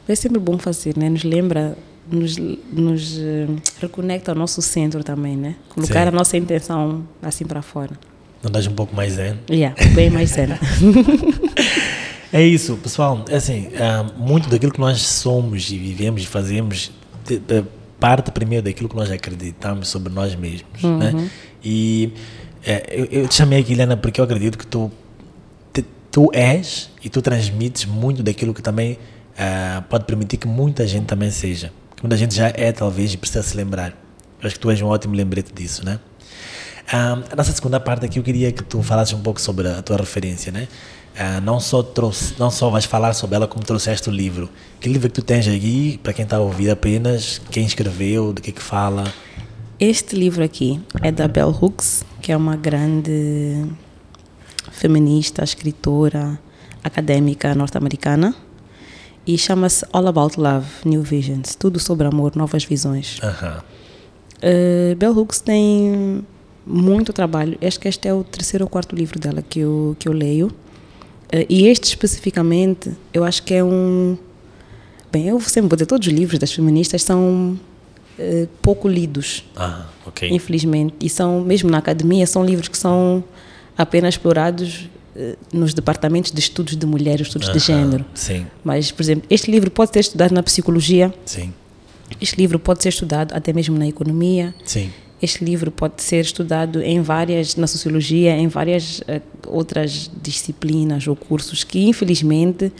Mas 0.08 0.18
é 0.18 0.22
sempre 0.22 0.38
bom 0.38 0.56
fazer, 0.56 0.96
né? 0.96 1.10
Nos 1.10 1.24
lembra, 1.24 1.76
nos, 2.10 2.36
nos 2.36 3.18
uh, 3.18 3.56
reconecta 3.80 4.32
ao 4.32 4.36
nosso 4.36 4.62
centro 4.62 5.02
também, 5.02 5.36
né? 5.36 5.56
Colocar 5.68 6.02
Sim. 6.02 6.08
a 6.08 6.10
nossa 6.10 6.36
intenção 6.36 7.06
assim 7.22 7.44
para 7.44 7.62
fora. 7.62 7.98
Não 8.42 8.50
dás 8.50 8.66
um 8.66 8.72
pouco 8.72 8.94
mais 8.94 9.14
zen? 9.14 9.38
Yeah, 9.50 9.74
bem 9.94 10.10
mais 10.10 10.30
zen. 10.30 10.48
é 12.32 12.42
isso, 12.42 12.76
pessoal. 12.76 13.24
É 13.28 13.36
assim, 13.36 13.68
uh, 13.68 14.20
muito 14.20 14.48
daquilo 14.48 14.72
que 14.72 14.80
nós 14.80 15.00
somos 15.02 15.70
e 15.70 15.78
vivemos 15.78 16.22
e 16.22 16.26
fazemos 16.26 16.92
parte 17.98 18.30
primeiro 18.30 18.64
daquilo 18.64 18.88
que 18.88 18.96
nós 18.96 19.10
acreditamos 19.10 19.88
sobre 19.88 20.12
nós 20.12 20.34
mesmos, 20.34 20.82
uhum. 20.82 20.98
né? 20.98 21.30
E 21.64 22.12
é, 22.64 22.84
eu, 22.90 23.04
eu, 23.06 23.28
te 23.28 23.34
chamei 23.34 23.60
aqui, 23.60 23.72
Helena, 23.72 23.96
porque 23.96 24.20
eu 24.20 24.24
acredito 24.24 24.58
que 24.58 24.66
tu, 24.66 24.90
tu 26.10 26.30
és 26.32 26.90
e 27.02 27.08
tu 27.08 27.20
transmites 27.20 27.84
muito 27.84 28.22
daquilo 28.22 28.54
que 28.54 28.62
também 28.62 28.92
uh, 28.92 29.82
pode 29.88 30.04
permitir 30.04 30.36
que 30.36 30.46
muita 30.46 30.86
gente 30.86 31.06
também 31.06 31.30
seja. 31.30 31.72
Muita 32.02 32.16
gente 32.16 32.34
já 32.34 32.48
é, 32.48 32.72
talvez, 32.72 33.14
e 33.14 33.16
precisa 33.16 33.42
se 33.42 33.56
lembrar. 33.56 33.90
Eu 34.40 34.46
acho 34.46 34.54
que 34.54 34.60
tu 34.60 34.70
és 34.70 34.80
um 34.82 34.86
ótimo 34.86 35.14
lembrete 35.14 35.52
disso, 35.52 35.84
né? 35.84 35.98
Uh, 36.88 37.24
a 37.32 37.36
nossa 37.36 37.52
segunda 37.52 37.80
parte 37.80 38.04
aqui, 38.06 38.18
eu 38.18 38.22
queria 38.22 38.52
que 38.52 38.62
tu 38.62 38.82
falasses 38.82 39.14
um 39.14 39.20
pouco 39.20 39.40
sobre 39.40 39.66
a 39.68 39.82
tua 39.82 39.96
referência, 39.96 40.52
né? 40.52 40.68
Não 41.42 41.58
só 41.58 41.82
trouxe, 41.82 42.34
não 42.38 42.50
só 42.50 42.68
vais 42.68 42.84
falar 42.84 43.14
sobre 43.14 43.36
ela, 43.36 43.48
como 43.48 43.64
trouxeste 43.64 44.10
o 44.10 44.12
livro. 44.12 44.50
Que 44.78 44.86
livro 44.86 45.08
que 45.08 45.14
tu 45.14 45.22
tens 45.22 45.48
aí, 45.48 45.96
para 46.02 46.12
quem 46.12 46.24
está 46.24 46.36
a 46.36 46.40
ouvir 46.40 46.68
apenas, 46.68 47.40
quem 47.50 47.64
escreveu, 47.64 48.34
do 48.34 48.42
que 48.42 48.52
que 48.52 48.60
fala? 48.60 49.10
Este 49.80 50.14
livro 50.14 50.44
aqui 50.44 50.78
é 51.02 51.10
da 51.10 51.26
Bell 51.26 51.48
Hooks, 51.48 52.04
que 52.20 52.30
é 52.30 52.36
uma 52.36 52.54
grande 52.54 53.64
feminista, 54.70 55.42
escritora, 55.42 56.38
acadêmica 56.84 57.54
norte-americana. 57.54 58.34
E 59.26 59.36
chama-se 59.36 59.84
All 59.92 60.06
About 60.06 60.38
Love, 60.40 60.66
New 60.84 61.02
Visions. 61.02 61.56
Tudo 61.56 61.80
sobre 61.80 62.06
amor, 62.06 62.36
novas 62.36 62.64
visões. 62.64 63.18
Uh 63.18 63.26
-huh. 63.26 63.58
uh, 63.58 64.96
Bell 64.96 65.18
Hooks 65.18 65.40
tem 65.40 66.24
muito 66.64 67.12
trabalho. 67.12 67.58
Acho 67.60 67.80
que 67.80 67.88
este 67.88 68.06
é 68.06 68.14
o 68.14 68.22
terceiro 68.22 68.64
ou 68.64 68.70
quarto 68.70 68.94
livro 68.94 69.18
dela 69.18 69.42
que 69.42 69.58
eu, 69.58 69.96
que 69.98 70.08
eu 70.08 70.12
leio. 70.12 70.46
Uh, 70.46 71.44
e 71.48 71.66
este 71.66 71.84
especificamente, 71.88 72.92
eu 73.12 73.24
acho 73.24 73.42
que 73.42 73.52
é 73.52 73.64
um. 73.64 74.16
Bem, 75.10 75.26
eu 75.26 75.40
sempre 75.40 75.68
vou 75.70 75.76
dizer, 75.76 75.86
todos 75.86 76.06
os 76.06 76.12
livros 76.12 76.38
das 76.38 76.52
feministas 76.52 77.02
são 77.02 77.58
uh, 78.18 78.48
pouco 78.62 78.86
lidos. 78.88 79.44
Ah, 79.56 79.86
ok. 80.06 80.28
Infelizmente. 80.30 80.94
E 81.00 81.08
são, 81.08 81.40
mesmo 81.40 81.68
na 81.68 81.78
academia, 81.78 82.26
são 82.28 82.44
livros 82.44 82.68
que 82.68 82.78
são 82.78 83.24
apenas 83.76 84.14
explorados 84.14 84.88
nos 85.52 85.74
departamentos 85.74 86.32
de 86.32 86.40
estudos 86.40 86.76
de 86.76 86.86
mulheres, 86.86 87.26
estudos 87.26 87.52
de 87.52 87.60
género. 87.60 88.04
Sim. 88.14 88.46
Mas, 88.64 88.90
por 88.90 89.02
exemplo, 89.02 89.26
este 89.30 89.50
livro 89.50 89.70
pode 89.70 89.92
ser 89.92 90.00
estudado 90.00 90.32
na 90.32 90.42
psicologia. 90.42 91.12
Sim. 91.24 91.52
Este 92.20 92.36
livro 92.36 92.58
pode 92.58 92.82
ser 92.82 92.90
estudado 92.90 93.34
até 93.34 93.52
mesmo 93.52 93.76
na 93.78 93.86
economia. 93.86 94.54
Sim. 94.64 94.90
Este 95.20 95.44
livro 95.44 95.70
pode 95.70 96.02
ser 96.02 96.20
estudado 96.20 96.82
em 96.82 97.00
várias, 97.00 97.56
na 97.56 97.66
sociologia, 97.66 98.36
em 98.36 98.48
várias 98.48 99.00
uh, 99.00 99.22
outras 99.46 100.10
disciplinas 100.22 101.06
ou 101.08 101.16
cursos 101.16 101.64
que, 101.64 101.84
infelizmente, 101.88 102.70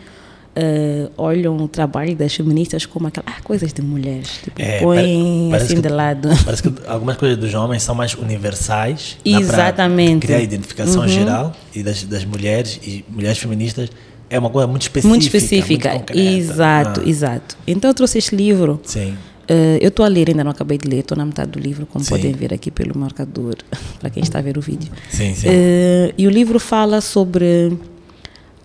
uh, 0.57 1.11
olham 1.17 1.57
o 1.57 1.69
trabalho 1.69 2.17
das 2.17 2.35
feministas 2.35 2.87
como 2.87 3.09
aquela, 3.09 3.27
ah, 3.29 3.41
coisas 3.43 3.73
de 3.73 3.83
mulheres. 3.83 4.41
Tipo, 4.43 4.63
é, 4.63 4.81
põem 4.81 5.53
assim 5.55 5.77
que, 5.77 5.83
de 5.83 5.89
lado. 5.89 6.29
Parece 6.45 6.63
que 6.63 6.73
algumas 6.87 7.17
coisas 7.17 7.37
dos 7.37 7.53
homens 7.55 7.83
são 7.83 7.95
mais 7.95 8.15
universais. 8.15 9.19
Exatamente. 9.25 10.27
Criar 10.27 10.39
a 10.39 10.43
identificação 10.43 11.03
uhum. 11.03 11.09
geral 11.09 11.53
e 11.75 11.83
das, 11.83 12.03
das 12.05 12.25
mulheres 12.25 12.81
e 12.83 13.05
mulheres 13.09 13.39
feministas 13.39 13.91
é 14.29 14.39
uma 14.39 14.51
coisa 14.51 14.67
muito 14.67 14.83
específica. 14.83 15.09
Muito 15.09 15.23
específica, 15.23 15.95
muito 15.95 16.13
exato, 16.19 17.01
ah. 17.05 17.09
exato. 17.09 17.57
Então 17.67 17.91
eu 17.91 17.95
trouxe 17.95 18.19
este 18.19 18.35
livro. 18.35 18.81
Sim 18.85 19.17
Uh, 19.49 19.79
eu 19.81 19.89
estou 19.89 20.05
a 20.05 20.09
ler, 20.09 20.29
ainda 20.29 20.43
não 20.43 20.51
acabei 20.51 20.77
de 20.77 20.89
ler, 20.89 21.01
estou 21.01 21.17
na 21.17 21.25
metade 21.25 21.53
do 21.53 21.61
livro, 21.61 21.87
como 21.87 22.05
sim. 22.05 22.11
podem 22.11 22.33
ver 22.33 22.53
aqui 22.53 22.69
pelo 22.69 22.99
marcador, 22.99 23.55
para 24.01 24.11
quem 24.11 24.21
está 24.21 24.41
a 24.41 24.43
ver 24.43 24.59
o 24.59 24.61
vídeo. 24.61 24.91
Sim, 25.09 25.35
sim. 25.35 25.49
Uh, 25.49 26.13
e 26.19 26.27
o 26.27 26.31
livro 26.31 26.59
fala 26.59 27.01
sobre 27.01 27.73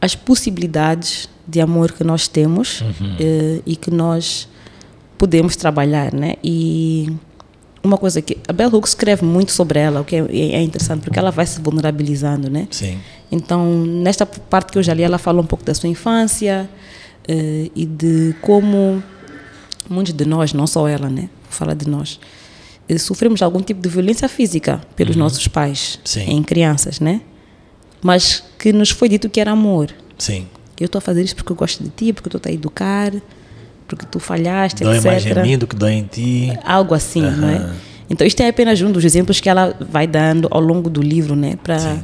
as 0.01 0.15
possibilidades 0.15 1.29
de 1.47 1.61
amor 1.61 1.91
que 1.91 2.03
nós 2.03 2.27
temos 2.27 2.81
uhum. 2.81 2.87
uh, 2.89 3.63
e 3.65 3.75
que 3.75 3.91
nós 3.91 4.47
podemos 5.17 5.55
trabalhar, 5.55 6.13
né? 6.13 6.35
E 6.43 7.11
uma 7.83 7.97
coisa 7.97 8.21
que 8.21 8.37
a 8.47 8.53
Bell 8.53 8.69
Hooks 8.69 8.91
escreve 8.91 9.23
muito 9.23 9.51
sobre 9.51 9.79
ela, 9.79 10.01
o 10.01 10.05
que 10.05 10.15
é, 10.15 10.19
é, 10.19 10.61
interessante, 10.61 11.03
porque 11.03 11.19
ela 11.19 11.31
vai 11.31 11.45
se 11.45 11.61
vulnerabilizando, 11.61 12.49
né? 12.49 12.67
Sim. 12.71 12.97
Então, 13.31 13.85
nesta 13.85 14.25
parte 14.25 14.71
que 14.71 14.77
eu 14.77 14.83
já 14.83 14.93
li, 14.93 15.03
ela 15.03 15.17
fala 15.17 15.41
um 15.41 15.45
pouco 15.45 15.63
da 15.63 15.73
sua 15.73 15.89
infância 15.89 16.69
e 17.75 17.85
de 17.85 18.35
como 18.41 19.01
muitos 19.89 20.13
de 20.13 20.25
nós, 20.25 20.53
não 20.53 20.67
só 20.67 20.87
ela, 20.87 21.09
né? 21.09 21.29
Fala 21.49 21.75
de 21.75 21.87
nós. 21.87 22.19
Eh, 22.87 22.97
sofremos 22.97 23.41
algum 23.41 23.61
tipo 23.61 23.81
de 23.81 23.89
violência 23.89 24.27
física 24.27 24.81
pelos 24.95 25.15
uhum. 25.15 25.23
nossos 25.23 25.47
pais 25.47 25.99
Sim. 26.03 26.29
em 26.29 26.43
crianças, 26.43 26.99
né? 26.99 27.21
Mas 28.01 28.43
que 28.57 28.73
nos 28.73 28.89
foi 28.89 29.07
dito 29.09 29.29
que 29.29 29.39
era 29.39 29.51
amor. 29.51 29.89
Sim. 30.17 30.47
eu 30.79 30.85
estou 30.85 30.97
a 30.99 31.01
fazer 31.01 31.23
isso 31.23 31.35
porque 31.35 31.51
eu 31.51 31.55
gosto 31.55 31.83
de 31.83 31.89
ti, 31.89 32.11
porque 32.13 32.27
eu 32.35 32.37
estou 32.37 32.49
a 32.49 32.53
educar, 32.53 33.11
porque 33.87 34.05
tu 34.05 34.19
falhaste, 34.19 34.83
Dói 34.83 34.95
etc. 34.97 35.05
mais 35.05 35.25
em 35.25 35.41
mim 35.43 35.57
do 35.57 35.67
que 35.67 35.75
dói 35.75 35.93
em 35.93 36.03
ti. 36.03 36.51
Algo 36.63 36.93
assim, 36.95 37.21
não 37.21 37.49
é? 37.49 37.69
Então, 38.09 38.25
isto 38.27 38.41
é 38.41 38.47
apenas 38.49 38.81
um 38.81 38.91
dos 38.91 39.05
exemplos 39.05 39.39
que 39.39 39.47
ela 39.49 39.75
vai 39.79 40.05
dando 40.07 40.47
ao 40.51 40.59
longo 40.59 40.89
do 40.89 41.01
livro, 41.01 41.35
né? 41.35 41.57
Para, 41.63 42.03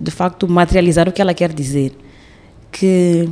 de 0.00 0.10
facto, 0.10 0.48
materializar 0.48 1.08
o 1.08 1.12
que 1.12 1.20
ela 1.20 1.34
quer 1.34 1.52
dizer. 1.52 1.92
Que 2.72 3.28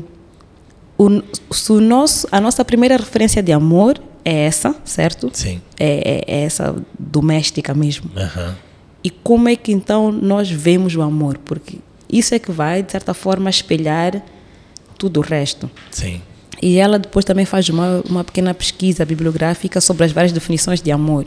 o, 0.99 1.07
o 1.09 1.81
nosso, 1.81 2.29
a 2.31 2.41
nossa 2.41 2.65
primeira 2.65 2.97
referência 2.97 3.43
de 3.43 3.53
amor 3.53 4.01
é 4.25 4.45
essa, 4.45 4.75
certo? 4.85 5.31
Sim. 5.33 5.61
É, 5.79 6.25
é- 6.29 6.35
é 6.41 6.43
essa 6.45 6.75
doméstica 6.99 7.73
mesmo. 7.75 8.11
Aham. 8.17 8.55
E 9.03 9.11
como 9.11 9.49
é 9.49 9.57
que 9.57 9.73
então 9.73 10.13
nós 10.13 10.49
vemos 10.51 10.95
o 10.95 11.03
amor? 11.03 11.39
Porque 11.45 11.79
isso 12.13 12.35
é 12.35 12.39
que 12.39 12.53
vai, 12.53 12.83
de 12.83 12.93
certa 12.93 13.15
forma, 13.15 13.49
espelhar 13.49 14.23
tudo 14.99 15.21
o 15.21 15.23
resto. 15.23 15.71
Sim. 15.91 16.21
E 16.61 16.79
ela 16.79 16.99
depois 16.99 17.25
também 17.25 17.45
faz 17.45 17.69
uma, 17.69 18.03
uma 18.09 18.23
pequena 18.23 18.55
pesquisa 18.55 19.05
bibliográfica 19.05 19.81
sobre 19.81 20.05
as 20.05 20.13
várias 20.13 20.31
definições 20.31 20.81
de 20.81 20.93
amor. 20.93 21.27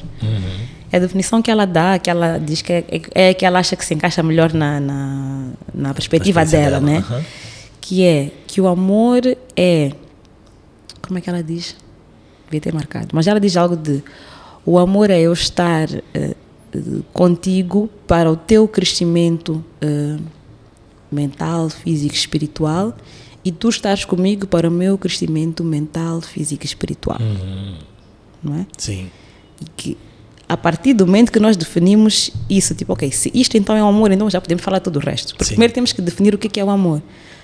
É 0.89 0.95
a 0.95 0.99
definição 0.99 1.41
que 1.41 1.51
ela 1.51 1.65
dá, 1.65 1.99
que 1.99 2.09
ela 2.09 2.37
diz 2.37 2.61
que 2.61 2.71
é, 2.71 2.85
é 3.13 3.33
que 3.33 3.45
ela 3.45 3.59
acha 3.59 3.75
que 3.75 3.83
se 3.83 3.93
encaixa 3.93 4.23
melhor 4.23 4.53
na, 4.53 4.79
na, 4.79 5.49
na 5.73 5.93
perspectiva 5.93 6.39
Perspectiva 6.39 6.45
dela, 6.45 6.79
dela, 6.79 6.99
né? 6.99 7.05
aham. 7.09 7.25
Que 7.81 8.03
é 8.05 8.31
que 8.47 8.61
o 8.61 8.67
amor 8.67 9.21
é. 9.57 9.91
Como 11.01 11.17
é 11.17 11.21
que 11.21 11.29
ela 11.29 11.43
diz? 11.43 11.75
Devia 12.45 12.61
ter 12.61 12.73
marcado. 12.73 13.09
Mas 13.11 13.27
ela 13.27 13.39
diz 13.39 13.57
algo 13.57 13.75
de: 13.75 14.01
o 14.65 14.79
amor 14.79 15.09
é 15.09 15.19
eu 15.19 15.33
estar 15.33 15.89
eh, 16.13 16.35
contigo 17.11 17.89
para 18.07 18.31
o 18.31 18.37
teu 18.37 18.67
crescimento 18.67 19.63
eh, 19.81 20.17
mental, 21.11 21.69
físico 21.69 22.13
e 22.13 22.17
espiritual 22.17 22.95
e 23.43 23.51
tu 23.51 23.69
estás 23.69 24.03
comigo 24.05 24.47
para 24.47 24.67
o 24.67 24.71
meu 24.71 24.97
crescimento 24.97 25.63
mental, 25.63 26.21
físico 26.21 26.63
e 26.63 26.67
espiritual. 26.67 27.19
Não 28.43 28.55
é? 28.55 28.65
Sim. 28.77 29.09
E 29.61 29.65
que 29.77 29.97
a 30.47 30.55
partir 30.57 30.93
do 30.93 31.05
momento 31.07 31.31
que 31.31 31.39
nós 31.39 31.57
definimos 31.57 32.29
isso, 32.49 32.75
tipo, 32.75 32.93
ok, 32.93 33.11
se 33.11 33.31
isto 33.33 33.57
então 33.57 33.75
é 33.75 33.83
o 33.83 33.87
amor, 33.87 34.11
então 34.11 34.29
já 34.29 34.39
podemos 34.39 34.63
falar 34.63 34.79
todo 34.79 34.97
o 34.97 34.99
resto. 34.99 35.29
Porque 35.33 35.45
Sim. 35.45 35.49
primeiro 35.51 35.73
temos 35.73 35.91
que 35.91 36.01
definir 36.01 36.35
o 36.35 36.37
que 36.37 36.47
é 36.47 36.49
que 36.49 36.59
é 36.59 36.63
o 36.63 36.69
amor. 36.69 37.01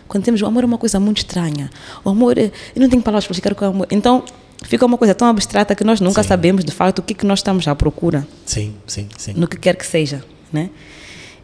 Quando 0.08 0.24
temos 0.24 0.42
o 0.42 0.46
amor 0.46 0.64
é 0.64 0.66
uma 0.66 0.78
coisa 0.78 1.00
muito 1.00 1.18
estranha. 1.20 1.70
O 2.04 2.10
amor, 2.10 2.38
é- 2.38 2.52
eu 2.76 2.82
não 2.82 2.90
tenho 2.90 3.02
palavras 3.02 3.26
para 3.26 3.34
explicar 3.34 3.54
o 3.54 3.56
que 3.56 3.64
é 3.64 3.68
o 3.68 3.72
amor. 3.72 3.88
Então 3.90 4.24
fica 4.64 4.86
uma 4.86 4.98
coisa 4.98 5.16
tão 5.16 5.28
abstrata 5.28 5.74
que 5.74 5.84
nós 5.84 6.00
nunca 6.02 6.22
Sim. 6.22 6.30
sabemos 6.30 6.64
de 6.66 6.72
facto 6.72 7.00
o 7.00 7.02
que 7.02 7.14
é 7.14 7.16
que 7.16 7.26
nós 7.26 7.40
estamos 7.40 7.68
à 7.68 7.74
procura 7.76 8.28
Sim, 8.46 8.74
sim, 8.86 9.08
sim. 9.18 9.34
no 9.36 9.48
que 9.48 9.58
quer 9.58 9.76
que 9.76 9.86
seja, 9.88 10.24
né? 10.54 10.70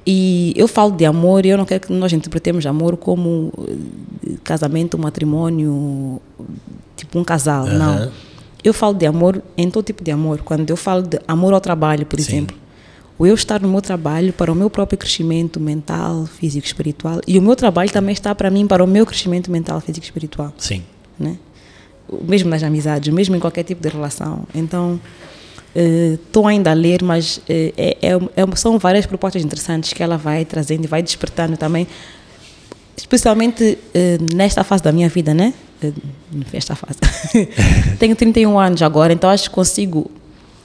E 0.09 0.53
eu 0.55 0.69
falo 0.69 0.91
de 0.91 1.03
amor 1.03 1.45
e 1.45 1.49
eu 1.49 1.57
não 1.57 1.65
quero 1.65 1.81
que 1.85 1.91
nós 1.91 2.13
interpretemos 2.13 2.65
amor 2.65 2.95
como 2.95 3.51
eh, 4.25 4.35
casamento, 4.41 4.97
matrimônio, 4.97 6.21
tipo 6.95 7.19
um 7.19 7.25
casal, 7.25 7.65
Aham. 7.67 7.77
não. 7.77 8.11
Eu 8.63 8.73
falo 8.73 8.93
de 8.93 9.05
amor 9.05 9.43
em 9.57 9.69
todo 9.69 9.83
tipo 9.83 10.01
de 10.05 10.09
amor. 10.09 10.39
Quando 10.45 10.69
eu 10.69 10.77
falo 10.77 11.01
de 11.01 11.19
amor 11.27 11.53
ao 11.53 11.59
trabalho, 11.59 12.05
por 12.05 12.21
Sim. 12.21 12.25
exemplo, 12.37 12.55
o 13.19 13.27
eu 13.27 13.35
estar 13.35 13.59
no 13.59 13.67
meu 13.67 13.81
trabalho 13.81 14.31
para 14.31 14.49
o 14.49 14.55
meu 14.55 14.69
próprio 14.69 14.97
crescimento 14.97 15.59
mental, 15.59 16.25
físico 16.25 16.65
espiritual, 16.65 17.19
e 17.27 17.37
o 17.37 17.41
meu 17.41 17.57
trabalho 17.57 17.91
também 17.91 18.13
está 18.13 18.33
para 18.33 18.49
mim 18.49 18.65
para 18.65 18.81
o 18.81 18.87
meu 18.87 19.05
crescimento 19.05 19.51
mental, 19.51 19.81
físico 19.81 20.05
espiritual 20.05 20.53
Sim. 20.57 20.83
né? 21.19 21.37
Mesmo 22.23 22.49
nas 22.49 22.63
amizades, 22.63 23.13
mesmo 23.13 23.35
em 23.35 23.39
qualquer 23.41 23.63
tipo 23.63 23.81
de 23.81 23.89
relação. 23.89 24.43
Então, 24.55 24.97
estou 25.79 26.47
ainda 26.47 26.71
a 26.71 26.73
ler, 26.73 27.03
mas 27.03 27.39
eh, 27.47 27.73
é, 27.77 27.97
é, 28.01 28.11
é- 28.15 28.55
são 28.55 28.79
várias 28.79 29.05
propostas 29.05 29.43
interessantes 29.43 29.93
que 29.93 30.01
ela 30.01 30.17
vai 30.17 30.43
trazendo 30.45 30.85
e 30.85 30.87
vai 30.87 31.03
despertando 31.03 31.55
também, 31.57 31.87
especialmente 32.95 33.77
eh, 33.93 34.17
nesta 34.33 34.63
fase 34.63 34.83
da 34.83 34.91
minha 34.91 35.09
vida, 35.09 35.33
né? 35.33 35.53
Eh, 35.83 35.91
Nesta 36.53 36.75
fase. 36.75 36.99
Tenho 37.99 38.15
31 38.15 38.59
anos 38.59 38.81
agora, 38.81 39.13
então 39.13 39.29
acho 39.29 39.49
que 39.49 39.55
consigo. 39.55 40.09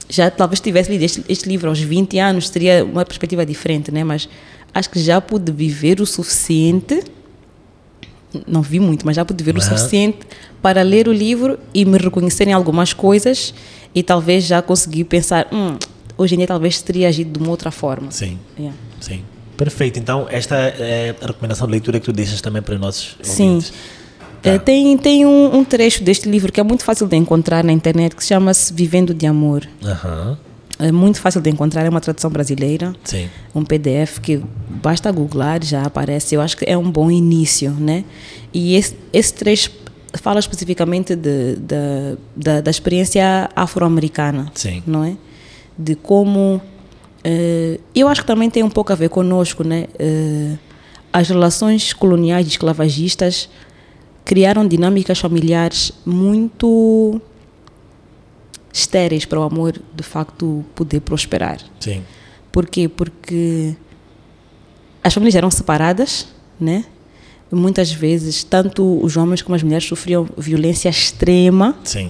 Já 0.09 0.29
talvez 0.29 0.59
tivesse 0.59 0.91
lido 0.91 1.03
este, 1.03 1.23
este 1.29 1.47
livro 1.47 1.69
aos 1.69 1.79
20 1.79 2.19
anos, 2.19 2.49
teria 2.49 2.83
uma 2.83 3.05
perspectiva 3.05 3.45
diferente, 3.45 3.91
né? 3.91 4.03
Mas 4.03 4.27
acho 4.73 4.89
que 4.89 4.99
já 4.99 5.21
pude 5.21 5.51
viver 5.51 6.01
o 6.01 6.05
suficiente 6.05 7.01
não 8.47 8.61
vi 8.61 8.79
muito, 8.79 9.05
mas 9.05 9.15
já 9.15 9.23
pude 9.25 9.43
ver 9.43 9.55
o 9.55 9.59
Aham. 9.59 9.77
suficiente 9.77 10.19
para 10.61 10.81
ler 10.81 11.07
o 11.07 11.13
livro 11.13 11.59
e 11.73 11.85
me 11.85 11.97
reconhecer 11.97 12.47
em 12.47 12.53
algumas 12.53 12.93
coisas 12.93 13.53
e 13.93 14.01
talvez 14.01 14.45
já 14.45 14.61
conseguir 14.61 15.03
pensar, 15.05 15.47
hum, 15.51 15.77
hoje 16.17 16.35
em 16.35 16.37
dia 16.39 16.47
talvez 16.47 16.81
teria 16.81 17.07
agido 17.07 17.31
de 17.37 17.39
uma 17.39 17.51
outra 17.51 17.71
forma. 17.71 18.11
Sim. 18.11 18.39
Yeah. 18.57 18.77
Sim. 18.99 19.21
Perfeito. 19.57 19.99
Então, 19.99 20.27
esta 20.29 20.55
é 20.55 21.15
a 21.21 21.27
recomendação 21.27 21.67
de 21.67 21.71
leitura 21.71 21.99
que 21.99 22.05
tu 22.05 22.13
deixas 22.13 22.41
também 22.41 22.61
para 22.61 22.73
os 22.75 22.81
nossos 22.81 23.17
Sim. 23.21 23.49
ouvintes. 23.49 23.73
Tá. 24.41 24.59
Tem 24.59 24.97
tem 24.97 25.25
um, 25.25 25.55
um 25.55 25.63
trecho 25.63 26.03
deste 26.03 26.27
livro 26.27 26.51
que 26.51 26.59
é 26.59 26.63
muito 26.63 26.83
fácil 26.83 27.07
de 27.07 27.15
encontrar 27.15 27.63
na 27.63 27.71
internet 27.71 28.13
que 28.15 28.21
se 28.21 28.29
chama-se 28.29 28.73
Vivendo 28.73 29.13
de 29.13 29.25
Amor. 29.25 29.65
Aham. 29.83 30.37
É 30.79 30.91
muito 30.91 31.19
fácil 31.21 31.39
de 31.39 31.49
encontrar, 31.49 31.85
é 31.85 31.89
uma 31.89 32.01
tradução 32.01 32.29
brasileira. 32.31 32.93
Sim. 33.03 33.29
um 33.53 33.63
PDF 33.63 34.19
que 34.19 34.41
basta 34.69 35.11
googlar 35.11 35.63
já 35.63 35.83
aparece. 35.83 36.33
Eu 36.35 36.41
acho 36.41 36.57
que 36.57 36.65
é 36.67 36.77
um 36.77 36.89
bom 36.91 37.11
início, 37.11 37.69
né? 37.71 38.03
E 38.53 38.75
esse, 38.75 38.95
esse 39.13 39.33
trecho 39.33 39.71
fala 40.15 40.39
especificamente 40.39 41.15
de, 41.15 41.55
da- 41.57 42.17
da, 42.35 42.61
da 42.61 42.71
experiência 42.71 43.49
afro-americana, 43.55 44.51
Sim. 44.55 44.81
não 44.85 45.03
é? 45.03 45.15
De 45.77 45.95
como 45.95 46.59
eh, 47.23 47.79
eu 47.95 48.07
acho 48.07 48.21
que 48.21 48.27
também 48.27 48.49
tem 48.49 48.63
um 48.63 48.69
pouco 48.69 48.91
a 48.91 48.95
ver 48.95 49.09
conosco, 49.09 49.63
né? 49.63 49.85
Eh, 49.97 50.55
as 51.11 51.29
relações 51.29 51.93
coloniais 51.93 52.45
e 52.47 52.49
esclavagistas 52.49 53.47
criaram 54.25 54.67
dinâmicas 54.67 55.19
familiares 55.19 55.91
muito 56.05 57.21
estéreis 58.73 59.23
para 59.23 59.39
o 59.39 59.43
amor 59.43 59.79
de 59.95 60.03
facto 60.03 60.65
poder 60.75 60.99
prosperar. 61.01 61.59
Sim. 61.79 62.01
Por 62.51 62.65
quê? 62.67 62.89
Porque 62.89 63.75
as 65.03 65.13
famílias 65.13 65.35
eram 65.35 65.49
separadas, 65.51 66.27
né? 66.59 66.83
Muitas 67.51 67.91
vezes, 67.91 68.43
tanto 68.43 68.99
os 69.03 69.15
homens 69.15 69.43
como 69.43 69.55
as 69.55 69.61
mulheres 69.61 69.85
sofriam 69.87 70.27
violência 70.37 70.89
extrema. 70.89 71.75
Sim. 71.83 72.09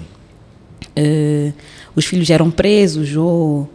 Eh, 0.96 1.52
os 1.96 2.06
filhos 2.06 2.30
eram 2.30 2.50
presos 2.50 3.16
ou 3.16 3.70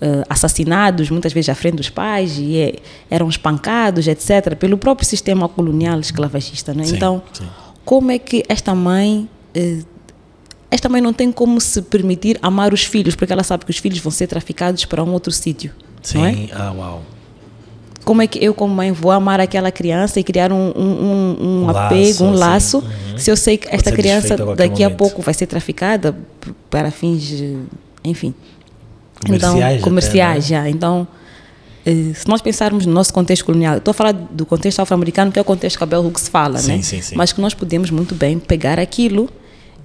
eh, 0.00 0.24
assassinados, 0.28 1.10
muitas 1.10 1.32
vezes 1.32 1.48
à 1.48 1.54
frente 1.54 1.76
dos 1.76 1.88
pais, 1.88 2.38
e 2.38 2.56
eh, 2.56 2.74
eram 3.08 3.28
espancados, 3.28 4.08
etc., 4.08 4.56
pelo 4.56 4.76
próprio 4.76 5.06
sistema 5.06 5.48
colonial 5.48 6.00
esclavagista. 6.00 6.74
Né? 6.74 6.84
Sim, 6.84 6.96
Então, 6.96 7.22
sim. 7.32 7.46
como 7.84 8.10
é 8.10 8.18
que 8.18 8.42
esta 8.48 8.74
mãe. 8.74 9.28
eh, 9.54 9.78
esta 10.72 10.88
mãe 10.88 11.00
não 11.00 11.12
tem 11.12 11.30
como 11.30 11.60
se 11.60 11.80
permitir 11.82 12.38
amar 12.42 12.72
os 12.72 12.84
filhos, 12.84 13.14
porque 13.14 13.32
ela 13.32 13.42
sabe 13.44 13.64
que 13.64 13.70
os 13.70 13.78
filhos 13.78 13.98
vão 13.98 14.10
ser 14.10 14.26
traficados 14.26 14.84
para 14.84 15.02
um 15.04 15.12
outro 15.12 15.30
sítio. 15.32 15.70
Sim. 16.02 16.48
É? 16.50 16.54
Ah, 16.54 16.72
uau. 16.72 17.02
como 18.04 18.20
é 18.20 18.26
que 18.26 18.44
eu 18.44 18.52
como 18.52 18.74
mãe 18.74 18.90
vou 18.90 19.12
amar 19.12 19.38
aquela 19.38 19.70
criança 19.70 20.18
e 20.18 20.24
criar 20.24 20.50
um, 20.52 20.72
um, 20.74 20.82
um- 20.82 21.62
um 21.64 21.68
apego, 21.70 22.24
um 22.24 22.32
laço, 22.32 22.78
laço, 22.78 22.78
assim. 22.78 23.12
Uhum. 23.12 23.18
se 23.18 23.30
eu 23.30 23.36
sei 23.36 23.56
que 23.58 23.68
esta 23.70 23.92
criança 23.92 24.34
a 24.34 24.54
daqui 24.56 24.82
a 24.82 24.86
momento. 24.88 24.98
pouco 24.98 25.22
vai 25.22 25.32
ser 25.34 25.46
traficada 25.46 26.16
para 26.68 26.90
fins, 26.90 27.22
de- 27.22 27.58
enfim. 28.04 28.34
Comerciais 29.24 29.54
então, 29.54 29.62
até, 29.68 29.78
comerciais 29.78 30.50
né? 30.50 30.62
já. 30.62 30.68
Então, 30.68 31.06
eh, 31.86 32.12
se 32.14 32.26
nós 32.26 32.42
pensarmos 32.42 32.84
no 32.86 32.92
nosso 32.92 33.12
contexto 33.14 33.44
colonial, 33.44 33.76
estou 33.76 33.92
a 33.92 33.94
falar 33.94 34.12
do 34.12 34.44
contexto 34.44 34.80
afro-americano, 34.80 35.30
que 35.30 35.38
é 35.38 35.42
o 35.42 35.44
contexto 35.44 35.76
que 35.78 35.84
a 35.84 35.86
Bell 35.86 36.04
Hooks 36.04 36.26
fala, 36.28 36.58
Sim, 36.58 36.76
né? 36.78 36.82
sim, 36.82 37.00
sim. 37.00 37.14
Mas 37.14 37.32
que 37.32 37.40
nós 37.40 37.54
podemos 37.54 37.88
muito 37.90 38.16
bem 38.16 38.36
pegar 38.40 38.80
aquilo 38.80 39.30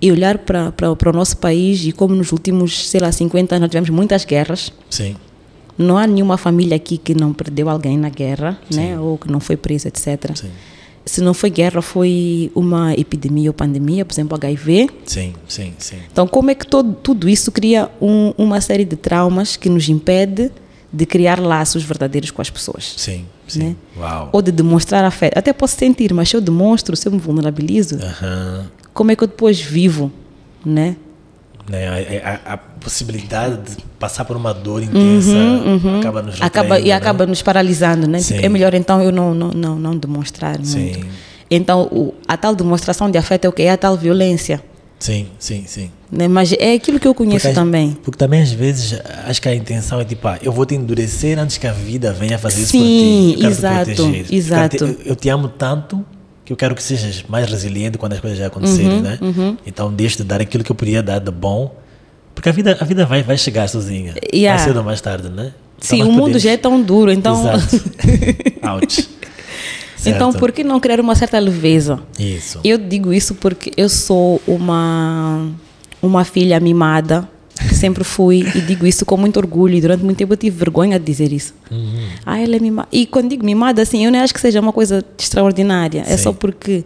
e 0.02 0.12
olhar 0.12 0.38
para, 0.40 0.72
para, 0.72 0.96
para 0.96 1.10
o 1.10 1.14
nosso 1.14 1.38
país 1.38 1.84
e 1.86 1.92
como 1.92 2.14
nos 2.16 2.32
últimos, 2.32 2.88
sei 2.90 3.00
lá, 3.02 3.12
50 3.12 3.56
anos 3.56 3.62
nós 3.64 3.70
tivemos 3.72 3.90
muitas 3.90 4.26
guerras, 4.26 4.72
Sim. 4.90 5.16
não 5.78 5.98
há 5.98 6.06
nenhuma 6.06 6.38
família 6.38 6.76
aqui 6.76 6.98
que 6.98 7.14
não 7.16 7.34
perdeu 7.34 7.68
alguém 7.70 7.98
na 7.98 8.10
guerra, 8.10 8.60
né? 8.72 9.00
Ou 9.00 9.18
que 9.18 9.32
não 9.32 9.40
foi 9.40 9.58
presa, 9.58 9.88
etc. 9.88 10.36
Sim. 10.36 10.50
Se 11.06 11.22
não 11.22 11.34
foi 11.34 11.50
guerra, 11.50 11.82
foi 11.82 12.52
uma 12.54 12.94
epidemia 12.94 13.50
ou 13.50 13.54
pandemia, 13.54 14.04
por 14.04 14.14
exemplo, 14.14 14.36
HIV. 14.36 14.90
Sim, 15.06 15.34
sim, 15.48 15.74
sim. 15.78 15.96
Então, 16.12 16.28
como 16.28 16.52
é 16.52 16.56
que 16.56 16.68
todo, 16.68 16.94
tudo 16.96 17.30
isso 17.30 17.50
cria 17.52 17.90
um- 18.02 18.34
uma 18.38 18.60
série 18.60 18.84
de 18.84 18.98
traumas 18.98 19.56
que 19.56 19.70
nos 19.70 19.88
impede 19.88 20.52
de 20.92 21.06
criar 21.06 21.40
laços 21.40 21.82
verdadeiros 21.84 22.30
com 22.30 22.42
as 22.42 22.50
pessoas? 22.50 22.94
Sim, 22.98 23.26
sim. 23.48 23.60
Né? 23.60 23.76
Uau. 23.98 24.30
Ou 24.34 24.42
de 24.42 24.52
demonstrar 24.52 25.06
afeto. 25.06 25.38
Até 25.38 25.54
posso 25.54 25.78
sentir, 25.78 26.14
mas 26.14 26.28
se 26.28 26.36
eu 26.36 26.42
demonstro, 26.42 26.94
se 26.98 27.08
eu 27.08 27.12
me 27.14 27.20
vulnerabilizo, 27.20 27.96
Aham. 27.96 28.66
Como 28.98 29.12
é 29.12 29.16
que 29.16 29.24
eu 29.24 29.28
depois 29.28 29.62
vivo, 29.62 30.12
né? 30.66 30.96
Né, 31.70 31.88
a, 32.24 32.52
a- 32.52 32.54
a 32.54 32.58
possibilidade 32.58 33.76
de 33.76 33.84
passar 34.00 34.26
por 34.26 34.36
uma 34.36 34.54
dor 34.54 34.82
intensa 34.82 35.38
acaba 36.00 36.22
nos 36.24 36.40
Uhum, 36.40 36.46
Acaba, 36.46 36.80
e 36.80 36.86
né? 36.86 36.92
acaba 36.94 37.26
nos 37.28 37.42
paralisando, 37.44 38.08
né? 38.08 38.20
Sim. 38.20 38.38
é 38.42 38.50
melhor 38.50 38.74
então 38.74 39.02
eu 39.02 39.12
não, 39.12 39.36
não, 39.36 39.50
não, 39.50 39.76
não 39.78 39.96
demonstrar 39.98 40.58
Sim. 40.66 40.80
muito. 40.80 41.08
Então, 41.52 41.84
o, 41.92 42.14
a 42.28 42.36
tal 42.38 42.56
demonstração 42.56 43.12
de 43.12 43.18
afeto 43.20 43.46
é 43.46 43.50
o 43.50 43.52
que? 43.52 43.62
É 43.64 43.72
a 43.72 43.78
tal 43.78 43.96
violência. 43.96 44.64
Sim, 45.00 45.28
sim, 45.38 45.64
sim. 45.68 45.92
Né? 46.12 46.28
Mas 46.28 46.54
é 46.54 46.74
aquilo 46.74 47.00
que 47.00 47.08
eu 47.08 47.14
conheço 47.14 47.46
Porque, 47.48 47.54
também. 47.54 47.98
Porque 48.04 48.18
também 48.18 48.42
às 48.42 48.52
vezes 48.52 49.00
acho 49.26 49.40
que 49.42 49.48
a 49.48 49.54
intenção 49.54 50.00
é 50.02 50.06
tipo, 50.06 50.28
ah, 50.28 50.40
eu 50.42 50.52
vou 50.52 50.66
te 50.66 50.74
endurecer 50.74 51.38
antes 51.38 51.58
que 51.60 51.68
a 51.68 51.72
vida 51.74 52.12
venha 52.14 52.40
fazer 52.40 52.62
isso 52.62 52.72
Sim, 52.72 52.80
por 52.80 53.36
ti. 53.36 53.42
Te 53.42 53.46
exato, 53.46 54.16
exato. 54.32 54.84
Eu, 54.86 54.98
eu 55.06 55.16
te 55.16 55.30
amo 55.30 55.50
tanto 55.50 56.04
que 56.48 56.54
eu 56.54 56.56
quero 56.56 56.74
que 56.74 56.82
sejas 56.82 57.26
mais 57.28 57.46
resiliente 57.52 57.98
quando 57.98 58.14
as 58.14 58.22
coisas 58.22 58.40
já 58.40 58.48
acontecerem, 58.48 59.00
Uhum, 59.00 59.52
né? 59.52 59.58
Então, 59.66 59.92
deixa 59.92 60.16
de 60.16 60.24
dar 60.24 60.40
aquilo 60.40 60.64
que 60.64 60.72
eu 60.72 60.76
podia 60.76 61.04
dar 61.04 61.20
de 61.20 61.30
bom, 61.30 61.76
porque 62.34 62.48
a 62.48 62.54
vida, 62.54 62.78
a 62.80 62.86
vida 62.86 63.06
vai, 63.06 63.22
vai 63.22 63.38
chegar 63.38 63.68
sozinha, 63.68 64.14
Yeah. 64.34 64.58
mais 64.58 64.62
cedo 64.66 64.78
ou 64.78 64.84
mais 64.86 65.02
tarde, 65.02 65.28
né? 65.28 65.52
Então, 65.78 65.98
Sim, 65.98 66.04
o 66.04 66.12
mundo 66.12 66.40
já 66.40 66.52
é 66.52 66.56
tão 66.58 66.82
duro, 66.82 67.12
então. 67.12 67.38
Exato. 67.54 67.84
Ouch. 68.82 69.10
então, 70.06 70.32
por 70.32 70.54
que 70.54 70.64
não 70.64 70.80
criar 70.80 71.02
uma 71.02 71.16
certa 71.16 71.38
leveza? 71.38 72.00
Isso. 72.18 72.62
Eu 72.64 72.78
digo 72.78 73.12
isso 73.12 73.36
porque 73.36 73.74
eu 73.76 73.90
sou 73.90 74.42
uma, 74.48 75.50
uma 76.02 76.24
filha 76.24 76.62
mimada, 76.62 77.28
sempre 77.76 78.04
fui, 78.04 78.46
e 78.56 78.62
digo 78.62 78.86
isso 78.86 79.06
com 79.06 79.18
muito 79.18 79.38
orgulho, 79.38 79.76
e 79.76 79.82
durante 79.82 80.04
muito 80.04 80.18
tempo 80.18 80.34
eu 80.34 80.38
tive 80.38 80.58
vergonha 80.58 81.00
de 81.00 81.06
dizer 81.06 81.32
isso. 81.32 81.54
Uhum. 81.72 82.08
Ah, 82.26 82.40
ela 82.40 82.56
é 82.56 82.60
mimada. 82.60 82.88
E 82.92 83.06
quando 83.06 83.30
digo 83.30 83.46
mimada, 83.46 83.82
assim, 83.82 84.06
eu 84.06 84.12
nem 84.12 84.22
acho 84.22 84.34
que 84.34 84.42
seja 84.42 84.60
uma 84.60 84.74
coisa 84.74 85.04
extraordinária, 85.18 86.04
é 86.08 86.18
Sim. 86.18 86.24
só 86.24 86.34
porque 86.34 86.84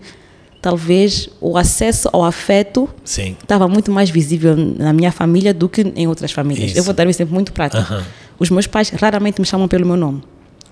talvez 0.62 1.28
o 1.40 1.58
acesso 1.58 2.08
ao 2.14 2.24
afeto 2.24 2.88
Sim. 3.04 3.36
estava 3.42 3.68
muito 3.68 3.92
mais 3.92 4.10
visível 4.10 4.56
na 4.56 4.94
minha 4.94 5.12
família 5.12 5.54
do 5.54 5.68
que 5.68 5.82
em 5.96 6.08
outras 6.08 6.32
famílias. 6.32 6.72
Isso. 6.72 6.80
Eu 6.80 6.84
vou 6.84 6.94
dar 6.94 7.06
um 7.08 7.10
exemplo 7.10 7.34
muito 7.34 7.52
prático. 7.52 7.82
Aham. 7.82 8.04
Os 8.38 8.50
meus 8.50 8.68
pais 8.68 8.90
raramente 8.90 9.40
me 9.40 9.46
chamam 9.48 9.68
pelo 9.68 9.86
meu 9.86 9.96
nome. 9.96 10.22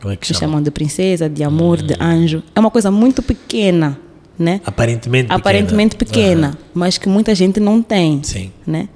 Como 0.01 0.13
é 0.13 0.15
que 0.15 0.27
Me 0.31 0.35
chama? 0.35 0.39
chamam 0.39 0.61
de 0.63 0.71
princesa, 0.71 1.27
de 1.29 1.43
amor, 1.43 1.79
Hum. 1.81 1.87
de 1.87 1.95
anjo. 1.99 2.43
É 2.55 2.59
uma 2.59 2.71
coisa 2.71 2.89
muito 2.89 3.21
pequena, 3.21 3.99
né? 4.37 4.61
Aparentemente 4.65 5.23
pequena. 5.23 5.35
Aparentemente 5.39 5.95
pequena, 5.95 6.47
Aham. 6.49 6.57
mas 6.73 6.97
que 6.97 7.09
muita 7.09 7.33
gente 7.35 7.59
não 7.59 7.81
tem, 7.81 8.21
Sim. 8.23 8.51
né? 8.65 8.87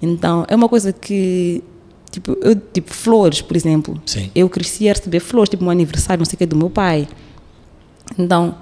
Então, 0.00 0.44
é 0.48 0.54
uma 0.54 0.68
coisa 0.68 0.92
que 0.92 1.62
tipo, 2.10 2.36
eu, 2.40 2.54
tipo 2.54 2.92
flores, 2.92 3.40
por 3.40 3.56
exemplo. 3.56 4.00
Sim. 4.06 4.30
Eu 4.34 4.48
cresci 4.48 4.88
a 4.88 4.92
receber 4.92 5.20
flores, 5.20 5.50
tipo 5.50 5.64
um 5.64 5.70
aniversário, 5.70 6.20
não 6.20 6.26
sei 6.26 6.34
o 6.34 6.38
que 6.38 6.46
do 6.46 6.56
meu 6.56 6.70
pai. 6.70 7.08
Então, 8.18 8.56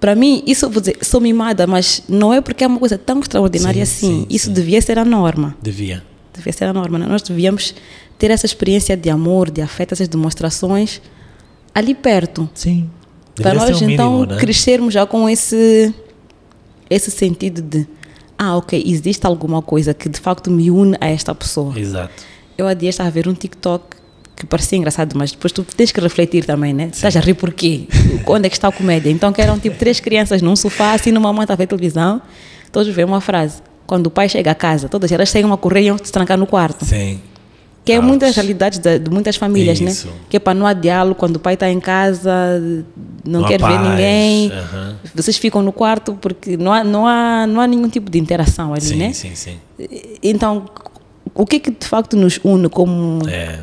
para 0.00 0.14
mim, 0.14 0.42
isso 0.46 0.66
eu 0.66 0.70
vou 0.70 0.80
dizer, 0.80 0.98
sou 1.02 1.20
mimada, 1.20 1.66
mas 1.66 2.02
não 2.08 2.32
é 2.32 2.40
porque 2.40 2.64
é 2.64 2.66
uma 2.66 2.78
coisa 2.78 2.98
tão 2.98 3.20
extraordinária 3.20 3.84
Sim, 3.84 4.06
assim. 4.06 4.20
sim, 4.20 4.26
isso 4.30 4.50
devia 4.50 4.80
ser 4.80 4.98
a 4.98 5.04
norma 5.04 5.56
Devia. 5.60 6.02
devia 6.34 6.52
ser 6.52 6.64
a 6.64 6.72
norma. 6.72 6.98
Né? 6.98 7.06
Nós 7.06 7.22
devíamos 7.22 7.74
ter 8.18 8.30
essa 8.30 8.46
experiência 8.46 8.96
de 8.96 9.10
amor, 9.10 9.50
de 9.50 9.60
afeto, 9.60 9.92
essas 9.92 10.08
demonstrações 10.08 11.00
ali 11.74 11.94
perto. 11.94 12.48
Sim. 12.54 12.88
Para 13.34 13.52
nós, 13.52 13.82
então, 13.82 14.24
né? 14.24 14.36
crescermos 14.38 14.94
já 14.94 15.04
com 15.04 15.28
esse, 15.28 15.94
esse 16.88 17.10
sentido 17.10 17.60
de 17.60 17.86
ah, 18.38 18.56
ok, 18.56 18.82
existe 18.86 19.26
alguma 19.26 19.62
coisa 19.62 19.94
que 19.94 20.08
de 20.08 20.20
facto 20.20 20.50
me 20.50 20.70
une 20.70 20.96
a 21.00 21.08
esta 21.08 21.34
pessoa. 21.34 21.78
Exato. 21.78 22.24
Eu 22.56 22.66
há 22.66 22.74
dias 22.74 22.94
estava 22.94 23.08
a 23.08 23.12
ver 23.12 23.28
um 23.28 23.34
TikTok 23.34 23.96
que 24.36 24.44
parecia 24.46 24.76
engraçado, 24.76 25.16
mas 25.16 25.32
depois 25.32 25.52
tu 25.52 25.64
tens 25.64 25.90
que 25.90 26.00
refletir 26.00 26.44
também, 26.44 26.74
né? 26.74 26.90
Estás 26.92 27.16
a 27.16 27.20
rir 27.20 27.34
por 27.34 27.52
quê? 27.54 27.86
Onde 28.26 28.46
é 28.46 28.50
que 28.50 28.56
está 28.56 28.68
a 28.68 28.72
comédia? 28.72 29.10
Então, 29.10 29.32
que 29.32 29.40
eram 29.40 29.58
tipo 29.58 29.78
três 29.78 29.98
crianças 29.98 30.42
num 30.42 30.54
sofá, 30.54 30.92
assim, 30.92 31.10
numa 31.10 31.32
manta 31.32 31.54
a 31.54 31.56
ver 31.56 31.66
televisão, 31.66 32.20
todos 32.70 32.94
veem 32.94 33.06
uma 33.06 33.20
frase. 33.20 33.62
Quando 33.86 34.08
o 34.08 34.10
pai 34.10 34.28
chega 34.28 34.50
a 34.50 34.54
casa, 34.54 34.88
todas 34.88 35.10
elas 35.10 35.30
saem 35.30 35.44
uma 35.44 35.56
correia 35.56 35.84
e 35.84 35.86
iam 35.86 35.96
se 35.96 36.12
trancar 36.12 36.36
no 36.36 36.46
quarto. 36.46 36.84
Sim. 36.84 37.20
Que 37.86 37.92
é 37.92 38.00
muitas 38.00 38.34
realidades 38.34 38.78
de, 38.80 38.98
de 38.98 39.10
muitas 39.10 39.36
famílias, 39.36 39.80
Isso. 39.80 40.08
né? 40.08 40.12
Que 40.28 40.36
é 40.36 40.40
para 40.40 40.52
não 40.54 40.66
há 40.66 40.72
diálogo, 40.72 41.14
quando 41.14 41.36
o 41.36 41.38
pai 41.38 41.54
está 41.54 41.70
em 41.70 41.78
casa, 41.80 42.30
não, 43.24 43.44
há 43.44 43.48
quer 43.48 43.58
ver 43.60 43.78
paz, 43.78 43.88
ninguém. 43.90 44.50
aham. 44.52 44.96
Vocês 45.14 45.36
ficam 45.38 45.62
no 45.62 45.72
quarto 45.72 46.18
porque 46.20 46.56
não 46.56 46.72
há, 46.72 46.82
não 46.82 47.06
há, 47.06 47.46
não 47.46 47.60
há 47.60 47.66
nenhum 47.66 47.88
tipo 47.88 48.10
de 48.10 48.18
interação 48.18 48.72
ali, 48.74 48.80
Sim, 48.82 48.96
né? 48.96 49.12
sim, 49.12 49.34
sim. 49.36 49.56
Então, 50.22 50.64
o 51.32 51.46
que 51.46 51.56
é 51.56 51.58
que 51.60 51.70
de 51.70 51.86
facto 51.86 52.16
nos 52.16 52.40
une 52.42 52.68
como 52.68 53.20
É. 53.28 53.60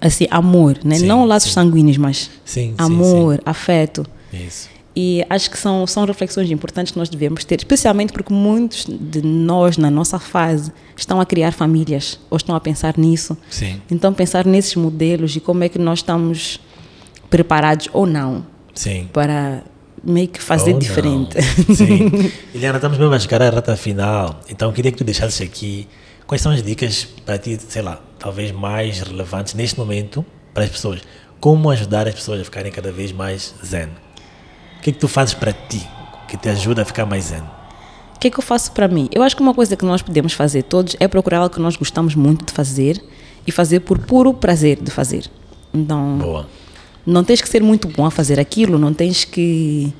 assim, 0.00 0.26
amor, 0.30 0.76
né? 0.84 0.96
Sim, 0.96 1.06
não 1.06 1.24
laços 1.24 1.50
sim. 1.50 1.54
sanguíneos, 1.54 1.96
mas 1.96 2.30
amor, 2.76 3.40
afeto. 3.46 4.04
Isso. 4.32 4.68
E 4.96 5.24
acho 5.28 5.50
que 5.50 5.58
são, 5.58 5.86
são 5.86 6.04
reflexões 6.04 6.48
importantes 6.50 6.92
que 6.92 6.98
nós 6.98 7.08
devemos 7.08 7.44
ter, 7.44 7.58
especialmente 7.58 8.12
porque 8.12 8.32
muitos 8.32 8.86
de 8.86 9.22
nós, 9.22 9.76
na 9.76 9.90
nossa 9.90 10.20
fase, 10.20 10.72
estão 10.96 11.20
a 11.20 11.26
criar 11.26 11.52
famílias 11.52 12.20
ou 12.30 12.36
estão 12.36 12.54
a 12.54 12.60
pensar 12.60 12.96
nisso. 12.96 13.36
Sim. 13.50 13.80
Então, 13.90 14.14
pensar 14.14 14.46
nesses 14.46 14.76
modelos 14.76 15.34
e 15.34 15.40
como 15.40 15.64
é 15.64 15.68
que 15.68 15.78
nós 15.78 15.98
estamos 15.98 16.60
preparados 17.28 17.88
ou 17.92 18.06
não 18.06 18.46
Sim. 18.72 19.08
para 19.12 19.64
meio 20.04 20.28
que 20.28 20.40
fazer 20.40 20.78
diferente. 20.78 21.42
Sim. 21.74 22.30
Eliana, 22.54 22.78
estamos 22.78 22.96
mesmo 22.96 23.12
a 23.12 23.18
chegar 23.18 23.42
à 23.42 23.50
reta 23.50 23.76
final, 23.76 24.40
então 24.48 24.70
queria 24.72 24.92
que 24.92 24.98
tu 24.98 25.04
deixasses 25.04 25.40
aqui 25.40 25.88
quais 26.26 26.40
são 26.40 26.52
as 26.52 26.62
dicas 26.62 27.04
para 27.24 27.38
ti, 27.38 27.58
sei 27.68 27.82
lá, 27.82 28.00
talvez 28.18 28.52
mais 28.52 29.00
relevantes 29.00 29.54
neste 29.54 29.78
momento 29.78 30.24
para 30.52 30.64
as 30.64 30.70
pessoas. 30.70 31.00
Como 31.40 31.68
ajudar 31.70 32.06
as 32.06 32.14
pessoas 32.14 32.40
a 32.40 32.44
ficarem 32.44 32.70
cada 32.70 32.92
vez 32.92 33.10
mais 33.10 33.54
zen? 33.64 33.88
O 34.84 34.84
que 34.84 34.90
é 34.90 34.92
que 34.92 34.98
tu 34.98 35.08
fazes 35.08 35.32
para 35.32 35.50
ti 35.50 35.80
que 36.28 36.36
te 36.36 36.46
ajuda 36.50 36.82
a 36.82 36.84
ficar 36.84 37.06
mais 37.06 37.24
zen? 37.24 37.40
O 38.14 38.18
que 38.20 38.28
é 38.28 38.30
que 38.30 38.38
eu 38.38 38.42
faço 38.42 38.70
para 38.72 38.86
mim? 38.86 39.08
Eu 39.12 39.22
acho 39.22 39.34
que 39.34 39.40
uma 39.40 39.54
coisa 39.54 39.74
que 39.76 39.84
nós 39.86 40.02
podemos 40.02 40.34
fazer 40.34 40.62
todos 40.64 40.94
é 41.00 41.08
procurar 41.08 41.38
algo 41.38 41.54
que 41.54 41.58
nós 41.60 41.74
gostamos 41.74 42.14
muito 42.14 42.44
de 42.44 42.52
fazer 42.52 43.02
e 43.46 43.50
fazer 43.50 43.80
por 43.80 43.98
puro 43.98 44.34
prazer 44.34 44.78
de 44.82 44.90
fazer. 44.90 45.24
Então, 45.72 46.18
Boa. 46.18 46.46
não 47.06 47.24
tens 47.24 47.40
que 47.40 47.48
ser 47.48 47.62
muito 47.62 47.88
bom 47.88 48.04
a 48.04 48.10
fazer 48.10 48.38
aquilo, 48.38 48.78
não 48.78 48.92
tens 48.92 49.24
que. 49.24 49.90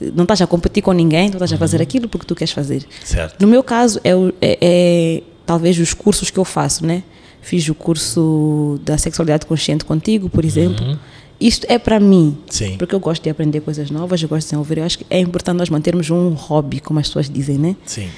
Não 0.00 0.24
estás 0.24 0.42
a 0.42 0.48
competir 0.48 0.82
com 0.82 0.90
ninguém, 0.90 1.30
tu 1.30 1.34
estás 1.34 1.52
a 1.52 1.56
fazer 1.56 1.80
aquilo 1.80 2.08
porque 2.08 2.26
tu 2.26 2.34
queres 2.34 2.50
fazer. 2.52 2.84
Certo. 3.04 3.40
No 3.40 3.46
meu 3.46 3.62
caso, 3.62 4.00
é, 4.02 4.10
é- 4.40 4.58
é 4.60 5.22
talvez 5.46 5.78
os 5.78 5.94
cursos 5.94 6.28
que 6.28 6.38
eu 6.38 6.44
faço, 6.44 6.84
né? 6.84 7.04
Fiz 7.40 7.68
o 7.68 7.74
curso 7.74 8.80
da 8.84 8.98
sexualidade 8.98 9.46
consciente 9.46 9.84
contigo, 9.84 10.28
por 10.28 10.44
exemplo. 10.44 10.98
Isto 11.40 11.66
é 11.68 11.78
para 11.78 12.00
mim, 12.00 12.36
Sim. 12.50 12.76
porque 12.76 12.94
eu 12.94 12.98
gosto 13.00 13.22
de 13.22 13.30
aprender 13.30 13.60
coisas 13.60 13.90
novas, 13.90 14.20
eu 14.22 14.28
gosto 14.28 14.40
de 14.40 14.46
desenvolver. 14.46 14.78
Eu 14.78 14.84
acho 14.84 14.98
que 14.98 15.06
é 15.08 15.20
importante 15.20 15.56
nós 15.56 15.70
mantermos 15.70 16.10
um 16.10 16.30
hobby, 16.30 16.80
como 16.80 16.98
as 16.98 17.06
pessoas 17.06 17.30
dizem, 17.30 17.56
né? 17.56 17.76
Sim. 17.86 18.08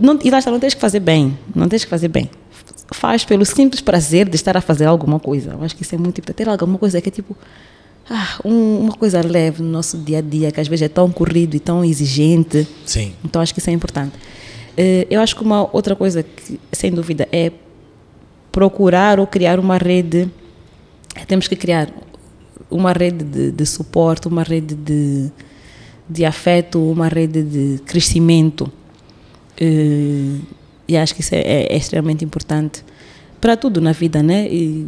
Não, 0.00 0.18
e 0.24 0.30
lá 0.30 0.38
está, 0.38 0.50
não 0.50 0.58
tens 0.58 0.72
que 0.74 0.80
fazer 0.80 1.00
bem, 1.00 1.36
não 1.54 1.68
tens 1.68 1.84
que 1.84 1.90
fazer 1.90 2.08
bem. 2.08 2.30
Faz 2.94 3.24
pelo 3.24 3.44
simples 3.44 3.80
prazer 3.82 4.28
de 4.28 4.36
estar 4.36 4.56
a 4.56 4.60
fazer 4.62 4.86
alguma 4.86 5.20
coisa. 5.20 5.52
Eu 5.52 5.62
acho 5.62 5.76
que 5.76 5.82
isso 5.82 5.94
é 5.94 5.98
muito 5.98 6.18
importante. 6.20 6.36
Ter 6.36 6.48
alguma 6.48 6.78
coisa 6.78 7.00
que 7.02 7.08
é 7.10 7.12
tipo, 7.12 7.36
ah, 8.08 8.38
um- 8.44 8.78
uma 8.80 8.92
coisa 8.94 9.20
leve 9.26 9.62
no 9.62 9.68
nosso 9.68 9.98
dia 9.98 10.18
a 10.18 10.20
dia, 10.22 10.50
que 10.50 10.58
às 10.60 10.68
vezes 10.68 10.82
é 10.84 10.88
tão 10.88 11.10
corrido 11.10 11.54
e 11.54 11.60
tão 11.60 11.84
exigente. 11.84 12.66
Sim. 12.86 13.12
Então 13.22 13.42
acho 13.42 13.52
que 13.52 13.60
isso 13.60 13.68
é 13.68 13.72
importante. 13.74 14.12
Eh, 14.76 15.06
Eu 15.10 15.20
acho 15.20 15.36
que 15.36 15.42
uma 15.42 15.68
outra 15.74 15.94
coisa 15.94 16.22
que, 16.22 16.58
sem 16.72 16.90
dúvida, 16.90 17.28
é 17.30 17.52
procurar 18.50 19.20
ou 19.20 19.26
criar 19.26 19.58
uma 19.60 19.76
rede. 19.76 20.28
Temos 21.26 21.46
que 21.46 21.54
criar 21.56 21.88
uma 22.70 22.92
rede 22.92 23.24
de, 23.24 23.50
de 23.52 23.66
suporte, 23.66 24.28
uma 24.28 24.42
rede 24.42 24.74
de, 24.74 25.30
de 26.08 26.24
afeto, 26.24 26.78
uma 26.90 27.08
rede 27.08 27.42
de 27.42 27.78
crescimento. 27.84 28.70
Eh, 29.60 30.36
E 30.88 30.96
acho 30.96 31.14
que 31.14 31.20
isso 31.20 31.34
é, 31.34 31.38
é- 31.40 31.72
é 31.72 31.76
extremamente 31.76 32.24
importante 32.24 32.84
para 33.40 33.56
tudo 33.56 33.80
na 33.80 33.92
vida, 33.92 34.22
né? 34.22 34.46
E, 34.48 34.86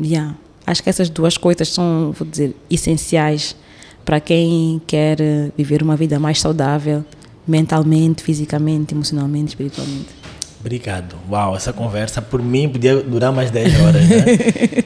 yeah, 0.00 0.34
acho 0.66 0.82
que 0.82 0.90
essas 0.90 1.08
duas 1.08 1.38
coisas 1.38 1.68
são, 1.68 2.12
vou 2.12 2.26
dizer, 2.28 2.54
essenciais 2.68 3.56
para 4.04 4.20
quem 4.20 4.82
quer 4.86 5.16
viver 5.56 5.82
uma 5.82 5.96
vida 5.96 6.18
mais 6.18 6.40
saudável, 6.40 7.04
mentalmente, 7.46 8.22
fisicamente, 8.22 8.92
emocionalmente, 8.94 9.48
espiritualmente. 9.50 10.08
Obrigado. 10.64 11.14
Uau, 11.30 11.54
essa 11.54 11.74
conversa 11.74 12.22
por 12.22 12.40
mim 12.42 12.70
podia 12.70 12.96
durar 12.96 13.30
mais 13.30 13.50
10 13.50 13.80
horas, 13.82 14.08
né? 14.08 14.24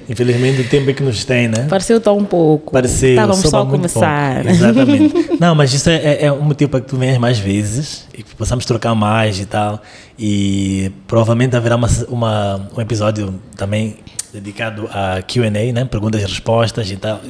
Infelizmente 0.10 0.60
o 0.62 0.68
tempo 0.68 0.90
é 0.90 0.92
que 0.92 1.04
nos 1.04 1.24
tem, 1.24 1.46
né? 1.46 1.68
Pareceu 1.70 2.00
tão 2.00 2.24
pouco. 2.24 2.72
Pareceu, 2.72 3.10
Estávamos 3.10 3.38
só 3.48 3.62
a 3.62 3.66
começar. 3.66 4.34
pouco. 4.42 4.48
Exatamente. 4.50 5.30
Não, 5.38 5.54
mas 5.54 5.72
isso 5.72 5.88
é, 5.88 5.94
é- 5.94 6.24
é 6.24 6.32
um 6.32 6.40
motivo 6.42 6.68
para 6.72 6.80
que 6.80 6.88
tu 6.88 6.96
venhas 6.96 7.16
mais 7.18 7.38
vezes 7.38 8.08
e 8.12 8.24
que 8.24 8.34
possamos 8.34 8.64
trocar 8.64 8.92
mais 8.96 9.38
e 9.38 9.46
tal. 9.46 9.80
E 10.18 10.90
provavelmente 11.06 11.54
haverá 11.54 11.76
uma, 11.76 11.88
uma- 12.08 12.68
um 12.76 12.80
episódio 12.80 13.34
também 13.56 13.98
dedicado 14.34 14.88
a 14.92 15.22
QA, 15.22 15.48
né? 15.72 15.84
Perguntas 15.84 16.20
e 16.20 16.24
respostas 16.24 16.90
e 16.90 16.96
tal. 16.96 17.20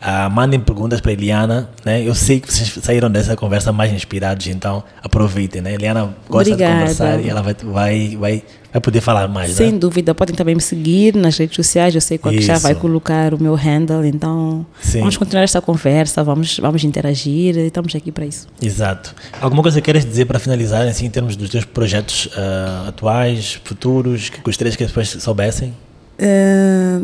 Ah, 0.00 0.28
mandem 0.28 0.60
perguntas 0.60 1.00
para 1.00 1.10
a 1.10 1.14
Eliana, 1.14 1.70
né? 1.84 2.02
Eu 2.02 2.14
sei 2.14 2.38
que 2.40 2.52
vocês 2.52 2.78
saíram 2.82 3.10
dessa 3.10 3.34
conversa 3.34 3.72
mais 3.72 3.92
inspirados, 3.92 4.46
então 4.46 4.84
aproveitem, 5.02 5.62
né? 5.62 5.74
Eliana 5.74 6.14
gosta 6.28 6.52
Obrigada. 6.52 6.74
de 6.74 6.80
conversar 6.80 7.20
e 7.20 7.28
ela 7.28 7.42
vai, 7.42 7.54
vai, 7.54 8.16
vai, 8.16 8.42
vai 8.72 8.80
poder 8.80 9.00
falar 9.00 9.26
mais, 9.26 9.52
Sem 9.52 9.72
né? 9.72 9.78
dúvida, 9.78 10.14
podem 10.14 10.34
também 10.34 10.54
me 10.54 10.60
seguir 10.60 11.14
nas 11.14 11.38
redes 11.38 11.56
sociais. 11.56 11.94
Eu 11.94 12.00
sei 12.00 12.18
que 12.18 12.28
o 12.28 12.40
já 12.40 12.58
vai 12.58 12.74
colocar 12.74 13.32
o 13.32 13.42
meu 13.42 13.54
handle, 13.54 14.04
então 14.06 14.66
Sim. 14.80 15.00
vamos 15.00 15.16
continuar 15.16 15.44
esta 15.44 15.60
conversa, 15.62 16.22
vamos, 16.22 16.58
vamos 16.58 16.84
interagir, 16.84 17.56
estamos 17.56 17.94
aqui 17.94 18.12
para 18.12 18.26
isso. 18.26 18.46
Exato. 18.60 19.14
Alguma 19.40 19.62
coisa 19.62 19.80
que 19.80 19.84
queres 19.86 20.04
dizer 20.04 20.26
para 20.26 20.38
finalizar, 20.38 20.86
assim, 20.86 21.06
em 21.06 21.10
termos 21.10 21.36
dos 21.36 21.48
teus 21.48 21.64
projetos 21.64 22.28
ah, 22.36 22.84
atuais, 22.88 23.58
futuros, 23.64 24.28
que 24.28 24.40
gostarias 24.40 24.76
que 24.76 24.84
as 24.84 24.92
pessoas 24.92 25.22
soubessem? 25.22 25.74
Eh, 26.18 27.00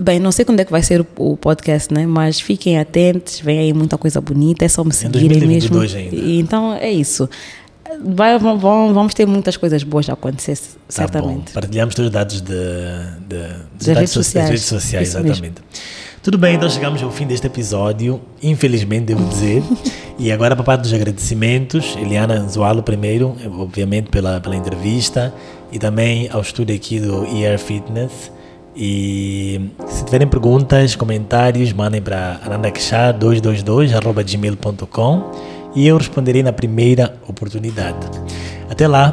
bem, 0.00 0.18
não 0.18 0.32
sei 0.32 0.44
quando 0.44 0.60
é 0.60 0.64
que 0.64 0.70
vai 0.72 0.82
ser 0.82 1.00
o, 1.00 1.06
o 1.16 1.36
podcast, 1.36 1.92
né? 1.92 2.06
Mas 2.06 2.40
fiquem 2.40 2.78
atentos, 2.78 3.40
vem 3.40 3.58
aí 3.58 3.72
muita 3.72 3.96
coisa 3.98 4.20
bonita, 4.20 4.64
é 4.64 4.68
só 4.68 4.82
me 4.84 4.92
seguirem 4.92 5.40
mesmo. 5.46 5.78
2022 5.78 5.94
ainda. 5.94 6.16
Então 6.16 6.74
é 6.74 6.90
isso. 6.90 7.28
Vai, 8.04 8.38
vão, 8.38 8.56
vamos 8.58 9.14
ter 9.14 9.26
muitas 9.26 9.56
coisas 9.56 9.82
boas 9.82 10.08
a 10.08 10.12
acontecer, 10.12 10.56
Tá 10.56 10.62
bom. 10.66 10.78
certamente. 10.88 11.52
Partilhamos 11.52 11.94
todos 11.94 12.06
os 12.08 12.12
dados 12.12 12.40
de, 12.40 12.52
de, 13.28 13.48
dos 13.76 13.86
Das 13.86 13.96
redes 13.96 14.10
sociais. 14.12 14.48
redes 14.48 14.64
sociais, 14.64 15.08
Isso 15.08 15.16
mesmo. 15.18 15.30
exatamente. 15.32 15.62
Tudo 16.22 16.36
bem, 16.38 16.54
então 16.54 16.68
chegamos 16.68 17.02
ao 17.02 17.10
fim 17.10 17.26
deste 17.26 17.46
episódio, 17.46 18.20
infelizmente 18.42 19.06
devo 19.06 19.24
dizer. 19.24 19.62
e 20.18 20.30
agora 20.30 20.54
para 20.54 20.62
a 20.62 20.66
parte 20.66 20.82
dos 20.82 20.92
agradecimentos, 20.92 21.96
Eliana 22.00 22.34
Anzualo 22.34 22.82
primeiro, 22.82 23.34
obviamente 23.58 24.08
pela, 24.10 24.38
pela 24.40 24.54
entrevista, 24.54 25.32
e 25.72 25.78
também 25.78 26.28
ao 26.30 26.42
estúdio 26.42 26.76
aqui 26.76 27.00
do 27.00 27.24
ER 27.24 27.58
Fitness. 27.58 28.30
E 28.74 29.70
se 29.86 30.04
tiverem 30.04 30.26
perguntas, 30.28 30.94
comentários, 30.94 31.72
mandem 31.72 32.00
para 32.00 32.40
anandaquechar222.gmail.com 32.44 35.30
e 35.74 35.86
eu 35.86 35.96
responderei 35.96 36.42
na 36.42 36.52
primeira 36.52 37.14
oportunidade. 37.28 37.96
Até 38.68 38.88
lá, 38.88 39.12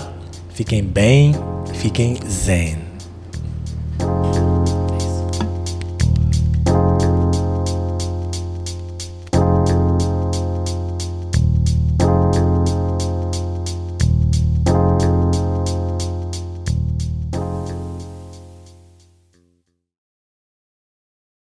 fiquem 0.49 0.84
bem, 0.84 1.34
fiquem 1.74 2.18
zen. 2.30 2.87